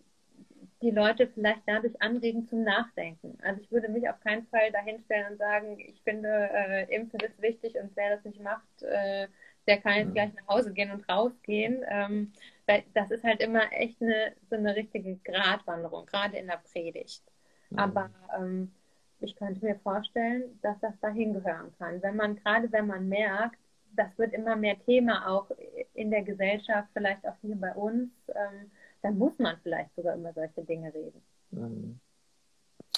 die 0.81 0.91
Leute 0.91 1.29
vielleicht 1.29 1.63
dadurch 1.67 2.01
anregen 2.03 2.49
zum 2.49 2.65
Nachdenken. 2.65 3.39
Also 3.43 3.61
ich 3.61 3.71
würde 3.71 3.89
mich 3.89 4.09
auf 4.09 4.19
keinen 4.21 4.47
Fall 4.47 4.73
dahinstellen 4.73 5.33
und 5.33 5.39
sagen, 5.39 5.79
ich 5.79 6.01
finde, 6.03 6.29
äh, 6.29 6.95
Impfen 6.95 7.21
ist 7.21 7.41
wichtig 7.41 7.77
und 7.81 7.95
wer 7.95 8.17
das 8.17 8.25
nicht 8.25 8.41
macht, 8.41 8.83
äh, 8.83 9.29
der 9.69 9.79
kann 9.79 9.99
jetzt 9.99 10.15
gleich 10.15 10.33
nach 10.35 10.57
Hause 10.57 10.73
gehen 10.73 10.91
und 10.91 11.09
rausgehen. 11.09 11.85
Ähm, 11.89 12.33
das 12.67 13.11
ist 13.11 13.25
halt 13.25 13.41
immer 13.41 13.73
echt 13.73 14.01
eine, 14.01 14.33
so 14.49 14.57
eine 14.57 14.75
richtige 14.77 15.17
Gratwanderung, 15.17 16.07
gerade 16.07 16.37
in 16.37 16.47
der 16.47 16.63
Predigt. 16.73 17.23
Mhm. 17.71 17.79
Aber 17.79 18.11
ähm, 18.39 18.73
ich 19.21 19.37
könnte 19.37 19.65
mir 19.65 19.77
vorstellen, 19.77 20.59
dass 20.63 20.79
das 20.81 20.99
dahin 21.01 21.33
gehören 21.33 21.73
kann. 21.79 22.03
Wenn 22.03 22.17
man, 22.17 22.37
gerade 22.37 22.71
wenn 22.73 22.87
man 22.87 23.09
merkt, 23.09 23.59
das 23.95 24.17
wird 24.19 24.33
immer 24.33 24.57
mehr 24.57 24.79
Thema 24.85 25.29
auch 25.29 25.51
in 25.95 26.11
der 26.11 26.23
Gesellschaft, 26.23 26.89
vielleicht 26.93 27.27
auch 27.27 27.37
hier 27.43 27.57
bei 27.57 27.75
uns, 27.75 28.11
ähm, 28.29 28.71
dann 29.03 29.19
muss 29.19 29.39
man 29.39 29.59
vielleicht 29.63 29.95
sogar 29.95 30.17
über 30.17 30.33
solche 30.33 30.63
Dinge 30.63 30.93
reden. 30.95 31.23
Mhm. 31.51 32.01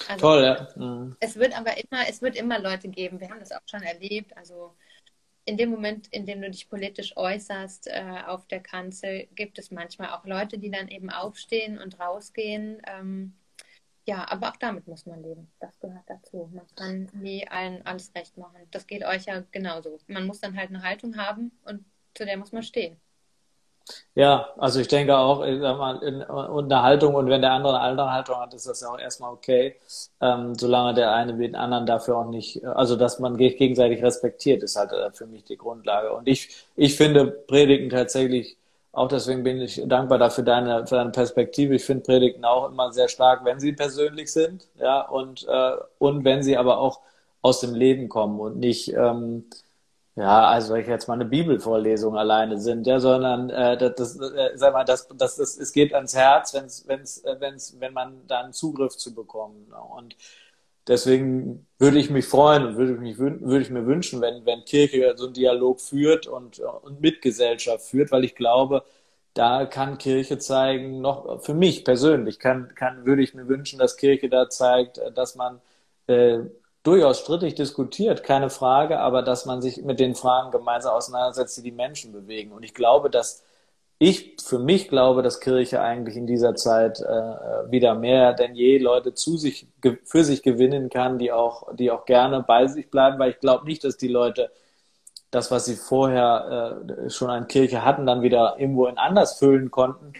Also, 0.08 0.20
Toll, 0.20 0.42
ja. 0.42 0.68
Mhm. 0.76 1.16
Es 1.20 1.36
wird 1.36 1.58
aber 1.58 1.72
immer, 1.76 2.08
es 2.08 2.20
wird 2.20 2.36
immer 2.36 2.58
Leute 2.58 2.88
geben, 2.88 3.20
wir 3.20 3.28
haben 3.28 3.40
das 3.40 3.52
auch 3.52 3.60
schon 3.66 3.82
erlebt, 3.82 4.36
also 4.36 4.74
in 5.46 5.56
dem 5.56 5.70
Moment, 5.70 6.08
in 6.08 6.26
dem 6.26 6.40
du 6.40 6.50
dich 6.50 6.68
politisch 6.68 7.16
äußerst 7.16 7.88
äh, 7.88 8.22
auf 8.26 8.46
der 8.46 8.60
Kanzel, 8.60 9.26
gibt 9.34 9.58
es 9.58 9.70
manchmal 9.70 10.10
auch 10.10 10.24
Leute, 10.24 10.58
die 10.58 10.70
dann 10.70 10.88
eben 10.88 11.10
aufstehen 11.10 11.78
und 11.78 12.00
rausgehen. 12.00 12.80
Ähm, 12.86 13.34
ja, 14.06 14.26
aber 14.30 14.50
auch 14.50 14.56
damit 14.56 14.86
muss 14.86 15.06
man 15.06 15.22
leben. 15.22 15.50
Das 15.60 15.78
gehört 15.80 16.04
dazu. 16.08 16.50
Man 16.52 16.66
kann 16.76 17.10
nie 17.14 17.46
allen 17.48 17.84
alles 17.86 18.14
recht 18.14 18.36
machen. 18.36 18.66
Das 18.70 18.86
geht 18.86 19.04
euch 19.04 19.26
ja 19.26 19.42
genauso. 19.50 19.98
Man 20.06 20.26
muss 20.26 20.40
dann 20.40 20.56
halt 20.56 20.70
eine 20.70 20.82
Haltung 20.82 21.16
haben 21.16 21.52
und 21.64 21.84
zu 22.14 22.24
der 22.24 22.36
muss 22.36 22.52
man 22.52 22.62
stehen. 22.62 22.98
Ja, 24.14 24.48
also 24.58 24.80
ich 24.80 24.88
denke 24.88 25.16
auch, 25.16 25.44
ich 25.44 25.60
sag 25.60 25.76
mal, 25.76 26.02
in, 26.02 26.20
in 26.22 26.68
der 26.68 26.82
Haltung 26.82 27.14
und 27.14 27.28
wenn 27.28 27.42
der 27.42 27.52
andere 27.52 27.74
eine 27.78 27.90
andere 27.90 28.12
Haltung 28.12 28.36
hat, 28.36 28.54
ist 28.54 28.66
das 28.66 28.80
ja 28.80 28.88
auch 28.88 28.98
erstmal 28.98 29.32
okay, 29.32 29.76
ähm, 30.20 30.54
solange 30.54 30.94
der 30.94 31.12
eine 31.12 31.34
den 31.36 31.54
anderen 31.56 31.84
dafür 31.84 32.18
auch 32.18 32.28
nicht, 32.30 32.64
also 32.64 32.96
dass 32.96 33.18
man 33.18 33.36
gegenseitig 33.36 34.02
respektiert, 34.02 34.62
ist 34.62 34.76
halt 34.76 34.92
äh, 34.92 35.10
für 35.12 35.26
mich 35.26 35.44
die 35.44 35.56
Grundlage. 35.56 36.12
Und 36.12 36.28
ich, 36.28 36.64
ich 36.76 36.96
finde 36.96 37.26
Predigen 37.26 37.90
tatsächlich, 37.90 38.56
auch 38.92 39.08
deswegen 39.08 39.42
bin 39.42 39.60
ich 39.60 39.82
dankbar 39.86 40.18
dafür 40.18 40.44
deine, 40.44 40.86
für 40.86 40.94
deine 40.96 41.10
Perspektive. 41.10 41.74
Ich 41.74 41.84
finde 41.84 42.04
Predigten 42.04 42.44
auch 42.44 42.68
immer 42.70 42.92
sehr 42.92 43.08
stark, 43.08 43.44
wenn 43.44 43.58
sie 43.60 43.72
persönlich 43.72 44.32
sind, 44.32 44.68
ja, 44.78 45.00
und, 45.02 45.46
äh, 45.48 45.72
und 45.98 46.24
wenn 46.24 46.42
sie 46.42 46.56
aber 46.56 46.78
auch 46.78 47.00
aus 47.42 47.60
dem 47.60 47.74
Leben 47.74 48.08
kommen 48.08 48.40
und 48.40 48.58
nicht, 48.58 48.92
ähm, 48.94 49.44
ja, 50.16 50.46
also 50.48 50.76
ich 50.76 50.86
jetzt 50.86 51.08
mal 51.08 51.14
eine 51.14 51.24
Bibelvorlesung 51.24 52.16
alleine 52.16 52.58
sind, 52.60 52.86
ja, 52.86 53.00
sondern 53.00 53.50
äh, 53.50 53.76
das, 53.76 54.16
äh, 54.20 54.50
sag 54.54 54.72
mal, 54.72 54.84
das, 54.84 55.08
das, 55.08 55.36
das, 55.36 55.56
es 55.58 55.72
geht 55.72 55.92
ans 55.92 56.14
Herz, 56.14 56.54
wenn's, 56.54 56.84
wenn's, 56.86 57.18
äh, 57.24 57.36
wenn's, 57.40 57.76
wenn 57.80 57.92
man 57.92 58.24
dann 58.28 58.52
Zugriff 58.52 58.96
zu 58.96 59.12
bekommen. 59.12 59.66
Ne? 59.70 59.76
Und 59.76 60.16
deswegen 60.86 61.66
würde 61.78 61.98
ich 61.98 62.10
mich 62.10 62.26
freuen 62.26 62.64
und 62.66 62.76
würde, 62.76 62.92
mich, 62.94 63.18
würde 63.18 63.60
ich 63.60 63.70
mir 63.70 63.86
wünschen, 63.86 64.20
wenn, 64.20 64.46
wenn 64.46 64.64
Kirche 64.64 65.14
so 65.16 65.24
einen 65.26 65.34
Dialog 65.34 65.80
führt 65.80 66.26
und, 66.28 66.60
und 66.60 67.00
Mitgesellschaft 67.00 67.84
führt, 67.84 68.12
weil 68.12 68.24
ich 68.24 68.36
glaube, 68.36 68.84
da 69.34 69.66
kann 69.66 69.98
Kirche 69.98 70.38
zeigen, 70.38 71.00
noch 71.00 71.42
für 71.42 71.54
mich 71.54 71.84
persönlich 71.84 72.38
kann, 72.38 72.72
kann, 72.76 73.04
würde 73.04 73.22
ich 73.22 73.34
mir 73.34 73.48
wünschen, 73.48 73.80
dass 73.80 73.96
Kirche 73.96 74.28
da 74.28 74.48
zeigt, 74.48 75.00
dass 75.16 75.34
man 75.34 75.60
äh, 76.06 76.38
durchaus 76.84 77.18
strittig 77.20 77.56
diskutiert, 77.56 78.22
keine 78.22 78.50
Frage, 78.50 79.00
aber 79.00 79.22
dass 79.22 79.46
man 79.46 79.60
sich 79.60 79.82
mit 79.82 79.98
den 79.98 80.14
Fragen 80.14 80.52
gemeinsam 80.52 80.94
auseinandersetzt, 80.94 81.56
die 81.56 81.62
die 81.62 81.72
Menschen 81.72 82.12
bewegen. 82.12 82.52
Und 82.52 82.62
ich 82.62 82.74
glaube, 82.74 83.10
dass 83.10 83.42
ich 83.98 84.36
für 84.42 84.58
mich 84.58 84.88
glaube, 84.88 85.22
dass 85.22 85.40
Kirche 85.40 85.80
eigentlich 85.80 86.16
in 86.16 86.26
dieser 86.26 86.54
Zeit 86.54 87.00
äh, 87.00 87.70
wieder 87.70 87.94
mehr 87.94 88.34
denn 88.34 88.54
je 88.54 88.78
Leute 88.78 89.14
zu 89.14 89.38
sich 89.38 89.66
für 90.04 90.24
sich 90.24 90.42
gewinnen 90.42 90.90
kann, 90.90 91.18
die 91.18 91.32
auch 91.32 91.74
die 91.74 91.90
auch 91.90 92.04
gerne 92.04 92.42
bei 92.42 92.66
sich 92.66 92.90
bleiben, 92.90 93.18
weil 93.18 93.30
ich 93.30 93.40
glaube 93.40 93.64
nicht, 93.64 93.84
dass 93.84 93.96
die 93.96 94.08
Leute 94.08 94.50
das, 95.30 95.50
was 95.50 95.64
sie 95.64 95.76
vorher 95.76 96.84
äh, 97.06 97.10
schon 97.10 97.30
an 97.30 97.48
Kirche 97.48 97.84
hatten, 97.84 98.06
dann 98.06 98.22
wieder 98.22 98.56
irgendwo 98.58 98.86
in 98.86 98.98
anders 98.98 99.38
füllen 99.38 99.70
konnten. 99.70 100.12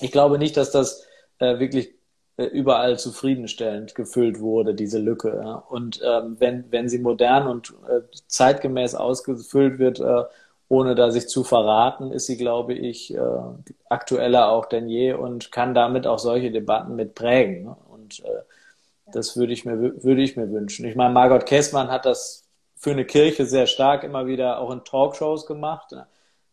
Ich 0.00 0.12
glaube 0.12 0.38
nicht, 0.38 0.56
dass 0.56 0.70
das 0.70 1.06
äh, 1.38 1.58
wirklich 1.58 1.93
überall 2.36 2.98
zufriedenstellend 2.98 3.94
gefüllt 3.94 4.40
wurde, 4.40 4.74
diese 4.74 4.98
Lücke. 4.98 5.40
Ja. 5.42 5.54
Und 5.54 6.00
ähm, 6.04 6.36
wenn, 6.38 6.70
wenn 6.70 6.88
sie 6.88 6.98
modern 6.98 7.46
und 7.46 7.70
äh, 7.88 8.00
zeitgemäß 8.26 8.94
ausgefüllt 8.94 9.78
wird, 9.78 10.00
äh, 10.00 10.24
ohne 10.68 10.94
da 10.94 11.10
sich 11.10 11.28
zu 11.28 11.44
verraten, 11.44 12.10
ist 12.10 12.26
sie, 12.26 12.36
glaube 12.36 12.74
ich, 12.74 13.14
äh, 13.14 13.20
aktueller 13.88 14.50
auch 14.50 14.66
denn 14.66 14.88
je 14.88 15.12
und 15.12 15.52
kann 15.52 15.74
damit 15.74 16.06
auch 16.06 16.18
solche 16.18 16.50
Debatten 16.50 16.96
mit 16.96 17.14
prägen. 17.14 17.64
Ne? 17.64 17.76
Und 17.88 18.24
äh, 18.24 18.42
das 19.12 19.36
würde 19.36 19.52
ich 19.52 19.64
mir, 19.64 20.02
würde 20.02 20.22
ich 20.22 20.36
mir 20.36 20.50
wünschen. 20.50 20.86
Ich 20.86 20.96
meine, 20.96 21.14
Margot 21.14 21.46
Kessmann 21.46 21.90
hat 21.90 22.06
das 22.06 22.48
für 22.74 22.90
eine 22.90 23.04
Kirche 23.04 23.46
sehr 23.46 23.66
stark 23.66 24.02
immer 24.02 24.26
wieder 24.26 24.58
auch 24.58 24.70
in 24.70 24.82
Talkshows 24.84 25.46
gemacht. 25.46 25.92
Ne? 25.92 26.06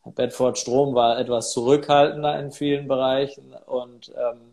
Bedford 0.05 0.57
Strom 0.57 0.93
war 0.93 1.19
etwas 1.19 1.51
zurückhaltender 1.51 2.39
in 2.39 2.51
vielen 2.51 2.87
Bereichen 2.87 3.53
und 3.65 4.09
ähm, 4.15 4.37
äh, 4.37 4.50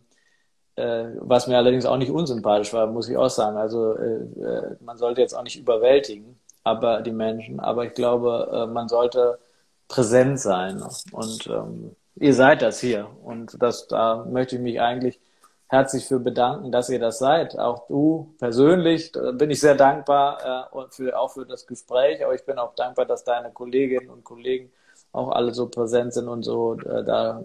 was 1.19 1.47
mir 1.47 1.57
allerdings 1.57 1.85
auch 1.85 1.97
nicht 1.97 2.11
unsympathisch 2.11 2.73
war, 2.73 2.87
muss 2.87 3.09
ich 3.09 3.17
auch 3.17 3.29
sagen. 3.29 3.57
Also 3.57 3.95
äh, 3.95 4.23
äh, 4.41 4.75
man 4.81 4.97
sollte 4.97 5.21
jetzt 5.21 5.33
auch 5.33 5.43
nicht 5.43 5.59
überwältigen, 5.59 6.39
aber 6.63 7.01
die 7.01 7.11
Menschen, 7.11 7.59
aber 7.59 7.85
ich 7.85 7.93
glaube, 7.93 8.49
äh, 8.51 8.71
man 8.71 8.87
sollte 8.87 9.39
präsent 9.87 10.39
sein. 10.39 10.81
Und 11.11 11.47
ähm, 11.47 11.95
ihr 12.15 12.33
seid 12.33 12.61
das 12.61 12.79
hier. 12.79 13.07
Und 13.23 13.61
das, 13.61 13.87
da 13.87 14.25
möchte 14.29 14.55
ich 14.55 14.61
mich 14.61 14.79
eigentlich 14.79 15.19
herzlich 15.67 16.05
für 16.05 16.19
bedanken, 16.19 16.71
dass 16.71 16.89
ihr 16.89 16.99
das 16.99 17.19
seid. 17.19 17.57
Auch 17.57 17.87
du 17.87 18.33
persönlich 18.39 19.11
bin 19.33 19.51
ich 19.51 19.59
sehr 19.59 19.75
dankbar 19.75 20.69
äh, 20.73 20.81
für, 20.91 21.17
auch 21.17 21.31
für 21.31 21.45
das 21.45 21.67
Gespräch, 21.67 22.23
aber 22.23 22.33
ich 22.35 22.45
bin 22.45 22.57
auch 22.57 22.73
dankbar, 22.75 23.05
dass 23.05 23.23
deine 23.23 23.51
Kolleginnen 23.51 24.09
und 24.09 24.23
Kollegen 24.23 24.71
auch 25.11 25.29
alle 25.31 25.53
so 25.53 25.67
präsent 25.67 26.13
sind 26.13 26.27
und 26.27 26.43
so 26.43 26.75
äh, 26.79 27.03
da 27.03 27.43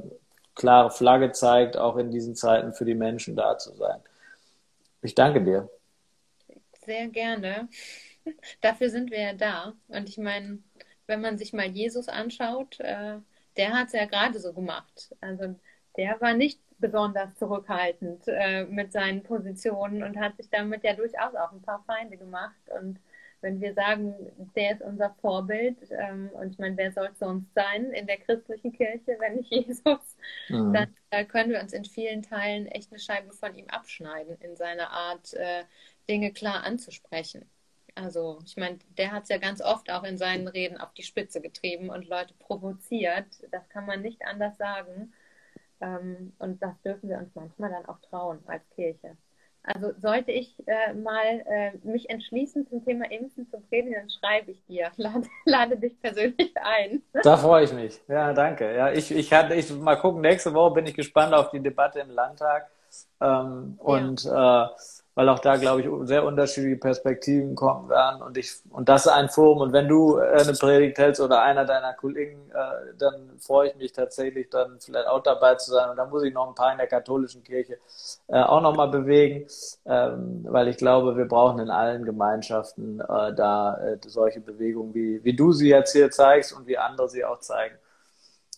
klare 0.55 0.91
Flagge 0.91 1.33
zeigt, 1.33 1.77
auch 1.77 1.97
in 1.97 2.11
diesen 2.11 2.37
Zeiten 2.37 2.73
für 2.73 2.85
die 2.85 2.95
Menschen 2.95 3.37
da 3.37 3.59
zu 3.59 3.75
sein. 3.75 4.01
Ich 5.03 5.15
danke 5.15 5.43
dir. 5.43 5.69
Sehr 6.85 7.09
gerne. 7.09 7.69
Dafür 8.61 8.91
sind 8.91 9.11
wir 9.11 9.21
ja 9.21 9.33
da. 9.33 9.75
Und 9.89 10.09
ich 10.09 10.19
meine, 10.19 10.59
wenn 11.07 11.21
man 11.21 11.39
sich 11.39 11.53
mal 11.53 11.67
Jesus 11.67 12.09
anschaut, 12.09 12.81
äh, 12.81 13.19
der 13.57 13.73
hat 13.73 13.89
es 13.89 13.93
ja 13.93 14.07
gerade 14.07 14.39
so 14.39 14.53
gemacht. 14.53 15.15
Also 15.21 15.55
der 15.97 16.21
war 16.21 16.35
nicht 16.35 16.59
besonders 16.79 17.35
zurückhaltend 17.37 18.23
äh, 18.27 18.65
mit 18.65 18.93
seinen 18.93 19.23
Positionen 19.23 20.03
und 20.03 20.19
hat 20.19 20.37
sich 20.37 20.51
damit 20.51 20.85
ja 20.85 20.95
durchaus 20.95 21.35
auch 21.35 21.53
ein 21.53 21.63
paar 21.63 21.85
Feinde 21.87 22.17
gemacht. 22.17 22.61
Und 22.81 22.99
wenn 23.41 23.61
wir 23.61 23.75
sagen, 23.75 24.15
der 24.57 24.73
ist 24.73 24.83
unser 24.83 25.15
Vorbild, 25.21 25.77
ähm, 25.91 26.31
und 26.33 26.53
ich 26.53 26.59
meine, 26.59 26.77
wer 26.77 26.93
soll 26.93 27.09
es 27.13 27.19
sonst 27.19 27.53
sein 27.55 27.93
in 27.93 28.07
der 28.07 28.19
christlichen 28.19 28.73
Kirche, 28.73 29.17
wenn 29.21 29.37
nicht 29.37 29.51
Jesus, 29.51 30.17
mhm. 30.49 30.73
dann 30.73 30.95
äh, 31.11 31.25
können 31.25 31.51
wir 31.51 31.61
uns 31.61 31.73
in 31.73 31.85
vielen 31.85 32.23
Teilen 32.23 32.67
echt 32.67 32.91
eine 32.91 32.99
Scheibe 32.99 33.33
von 33.33 33.55
ihm 33.55 33.69
abschneiden, 33.69 34.37
in 34.41 34.57
seiner 34.57 34.91
Art, 34.91 35.35
äh, 35.35 35.65
Dinge 36.09 36.33
klar 36.33 36.65
anzusprechen. 36.65 37.49
Also, 37.95 38.41
ich 38.45 38.57
meine, 38.57 38.79
der 38.99 39.13
hat 39.13 39.25
es 39.25 39.29
ja 39.29 39.39
ganz 39.39 39.61
oft 39.63 39.91
auch 39.91 40.03
in 40.03 40.19
seinen 40.19 40.49
Reden 40.49 40.79
auf 40.79 40.93
die 40.95 41.05
Spitze 41.05 41.41
getrieben 41.41 41.91
und 41.91 42.09
Leute 42.09 42.35
provoziert. 42.35 43.27
Das 43.53 43.69
kann 43.69 43.87
man 43.87 44.03
nicht 44.03 44.23
anders 44.27 44.57
sagen. 44.57 45.13
Ähm, 45.81 46.33
und 46.39 46.63
das 46.63 46.81
dürfen 46.83 47.09
wir 47.09 47.19
uns 47.19 47.35
manchmal 47.35 47.71
dann 47.71 47.87
auch 47.87 48.01
trauen 48.01 48.43
als 48.47 48.69
Kirche. 48.71 49.17
Also 49.67 49.93
sollte 49.99 50.31
ich 50.31 50.55
äh, 50.67 50.93
mal 50.93 51.43
äh, 51.47 51.73
mich 51.85 52.11
entschließen 52.11 52.69
zum 52.69 52.85
Thema 52.85 53.11
Impfen 53.11 53.49
zu 53.51 53.59
predigen, 53.61 53.95
dann 53.95 54.11
schreibe 54.11 54.51
ich 54.51 54.63
dir, 54.67 54.91
lade, 54.97 55.27
lade, 55.47 55.77
dich 55.79 55.99
persönlich 56.01 56.53
ein. 56.57 57.03
Da 57.23 57.39
freue 57.39 57.65
ich 57.65 57.73
mich. 57.73 57.99
Ja, 58.07 58.35
danke. 58.35 58.77
Ja, 58.77 58.93
ich, 58.93 59.11
ich 59.11 59.33
hatte, 59.33 59.55
ich 59.55 59.71
mal 59.71 59.97
gucken. 59.97 60.21
Nächste 60.21 60.53
Woche 60.53 60.75
bin 60.75 60.87
ich 60.87 60.95
gespannt 60.95 61.33
auf 61.33 61.51
die 61.51 61.61
Debatte 61.61 62.01
im 62.01 62.11
Landtag 62.11 62.69
ähm, 63.23 63.79
und 63.79 64.25
ja. 64.25 64.67
äh, 64.67 64.69
weil 65.15 65.29
auch 65.29 65.39
da, 65.39 65.57
glaube 65.57 65.81
ich, 65.81 65.89
sehr 66.09 66.25
unterschiedliche 66.25 66.77
Perspektiven 66.77 67.55
kommen 67.55 67.89
werden. 67.89 68.21
Und 68.21 68.37
ich, 68.37 68.53
und 68.71 68.89
das 68.89 69.07
ist 69.07 69.13
ein 69.13 69.29
Forum. 69.29 69.59
Und 69.59 69.73
wenn 69.73 69.87
du 69.87 70.19
äh, 70.19 70.41
eine 70.41 70.53
Predigt 70.53 70.99
hältst 70.99 71.21
oder 71.21 71.43
einer 71.43 71.65
deiner 71.65 71.93
Kollegen, 71.95 72.51
äh, 72.51 72.95
dann 72.99 73.31
freue 73.39 73.69
ich 73.69 73.77
mich 73.77 73.93
tatsächlich, 73.93 74.51
dann 74.51 74.81
vielleicht 74.81 75.07
auch 75.07 75.23
dabei 75.23 75.55
zu 75.55 75.71
sein. 75.71 75.91
Und 75.91 75.97
dann 75.97 76.11
muss 76.11 76.25
ich 76.25 76.35
noch 76.35 76.49
ein 76.49 76.55
paar 76.55 76.73
in 76.73 76.79
der 76.79 76.89
katholischen 76.89 77.45
Kirche 77.45 77.79
äh, 78.27 78.41
auch 78.41 78.61
nochmal 78.61 78.89
bewegen, 78.89 79.47
ähm, 79.87 80.47
weil 80.49 80.67
ich 80.69 80.79
glaube, 80.79 81.17
wir 81.17 81.27
brauchen 81.27 81.61
in 81.61 81.71
allen 81.71 82.05
Gemeinschaften 82.05 83.01
äh, 83.01 83.35
da 83.35 83.77
äh, 83.77 83.99
solche 84.07 84.41
Bewegungen, 84.41 84.95
wie, 84.95 85.23
wie 85.23 85.37
du 85.37 85.53
sie 85.53 85.69
jetzt 85.69 85.93
hier 85.93 86.11
zeigst 86.11 86.53
und 86.53 86.67
wie 86.67 86.77
andere 86.77 87.09
sie 87.09 87.25
auch 87.25 87.39
zeigen. 87.39 87.77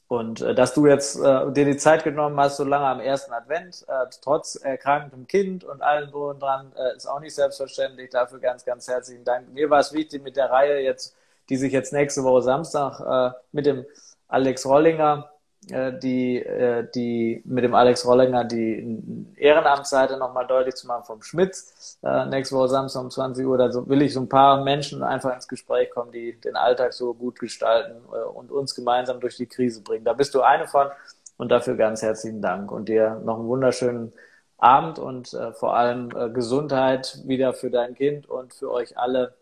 Und 0.08 0.40
äh, 0.40 0.54
dass 0.54 0.72
du 0.72 0.86
jetzt 0.86 1.16
äh, 1.16 1.50
dir 1.52 1.64
die 1.64 1.76
Zeit 1.76 2.04
genommen 2.04 2.38
hast, 2.38 2.58
so 2.58 2.64
lange 2.64 2.86
am 2.86 3.00
ersten 3.00 3.32
Advent, 3.32 3.84
äh, 3.88 4.06
trotz 4.22 4.54
erkranktem 4.54 5.26
Kind 5.26 5.64
und 5.64 5.82
allen 5.82 6.10
drum 6.10 6.38
dran, 6.38 6.72
äh, 6.76 6.96
ist 6.96 7.06
auch 7.06 7.20
nicht 7.20 7.34
selbstverständlich. 7.34 8.10
Dafür 8.10 8.38
ganz, 8.38 8.64
ganz 8.64 8.86
herzlichen 8.86 9.24
Dank. 9.24 9.52
Mir 9.52 9.68
war 9.68 9.80
es 9.80 9.92
wichtig 9.92 10.22
mit 10.22 10.36
der 10.36 10.50
Reihe 10.50 10.78
jetzt, 10.80 11.16
die 11.48 11.56
sich 11.56 11.72
jetzt 11.72 11.92
nächste 11.92 12.22
Woche 12.22 12.42
Samstag 12.42 13.00
äh, 13.00 13.36
mit 13.50 13.66
dem 13.66 13.84
Alex 14.28 14.64
Rollinger 14.66 15.30
die, 15.68 16.38
äh, 16.38 16.86
die 16.94 17.42
mit 17.44 17.64
dem 17.64 17.74
Alex 17.74 18.06
Rollinger 18.06 18.44
die 18.44 19.34
Ehrenamtsseite 19.36 20.16
nochmal 20.16 20.46
deutlich 20.46 20.76
zu 20.76 20.86
machen 20.86 21.04
vom 21.04 21.22
Schmitz. 21.22 21.98
Äh, 22.02 22.26
nächste 22.26 22.54
Woche 22.54 22.68
Samstag 22.68 23.02
um 23.02 23.10
20 23.10 23.46
Uhr, 23.46 23.58
da 23.58 23.70
will 23.88 24.02
ich 24.02 24.12
so 24.14 24.20
ein 24.20 24.28
paar 24.28 24.62
Menschen 24.62 25.02
einfach 25.02 25.34
ins 25.34 25.48
Gespräch 25.48 25.90
kommen, 25.90 26.12
die 26.12 26.40
den 26.40 26.56
Alltag 26.56 26.92
so 26.92 27.14
gut 27.14 27.38
gestalten 27.38 28.04
und 28.34 28.52
uns 28.52 28.74
gemeinsam 28.74 29.20
durch 29.20 29.36
die 29.36 29.46
Krise 29.46 29.82
bringen. 29.82 30.04
Da 30.04 30.12
bist 30.12 30.34
du 30.34 30.42
eine 30.42 30.66
von 30.68 30.88
und 31.36 31.50
dafür 31.50 31.76
ganz 31.76 32.02
herzlichen 32.02 32.40
Dank 32.40 32.70
und 32.70 32.88
dir 32.88 33.20
noch 33.24 33.38
einen 33.38 33.48
wunderschönen 33.48 34.12
Abend 34.58 34.98
und 34.98 35.34
äh, 35.34 35.52
vor 35.52 35.76
allem 35.76 36.10
äh, 36.16 36.30
Gesundheit 36.30 37.20
wieder 37.26 37.52
für 37.52 37.70
dein 37.70 37.94
Kind 37.94 38.28
und 38.28 38.54
für 38.54 38.70
euch 38.70 38.96
alle 38.96 39.34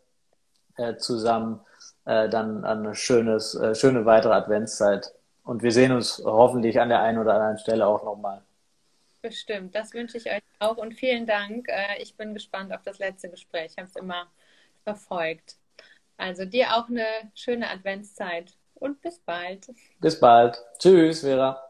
äh, 0.77 0.97
zusammen. 0.97 1.61
dann 2.05 2.65
eine 2.67 2.95
schönes, 2.95 3.59
schöne 3.73 4.05
weitere 4.05 4.35
Adventszeit. 4.35 5.15
Und 5.45 5.63
wir 5.63 5.73
sehen 5.73 5.93
uns 5.93 6.23
hoffentlich 6.25 6.81
an 6.81 6.89
der 6.89 7.01
einen 7.01 7.19
oder 7.19 7.35
anderen 7.35 7.59
Stelle 7.59 7.87
auch 7.87 8.03
nochmal. 8.03 8.43
Bestimmt, 9.23 9.75
das 9.75 9.95
wünsche 9.95 10.19
ich 10.19 10.27
euch 10.27 10.43
auch 10.59 10.77
und 10.77 10.95
vielen 10.95 11.27
Dank. 11.27 11.69
Äh, 11.69 12.03
ich 12.03 12.17
bin 12.17 12.35
gespannt 12.35 12.73
auf 12.73 12.83
das 12.83 12.99
letzte 12.99 13.31
Gespräch. 13.31 13.73
Ich 13.73 13.79
habe 13.79 13.89
es 13.89 13.97
immer 13.97 14.27
verfolgt. 14.83 15.57
Also 16.17 16.45
dir 16.45 16.77
auch 16.77 16.89
eine 16.89 17.07
schöne 17.35 17.71
Adventszeit 17.71 18.53
und 18.75 19.01
bis 19.01 19.19
bald. 19.19 19.71
Bis 20.01 20.19
bald. 20.19 20.63
Tschüss, 20.79 21.21
Vera. 21.21 21.61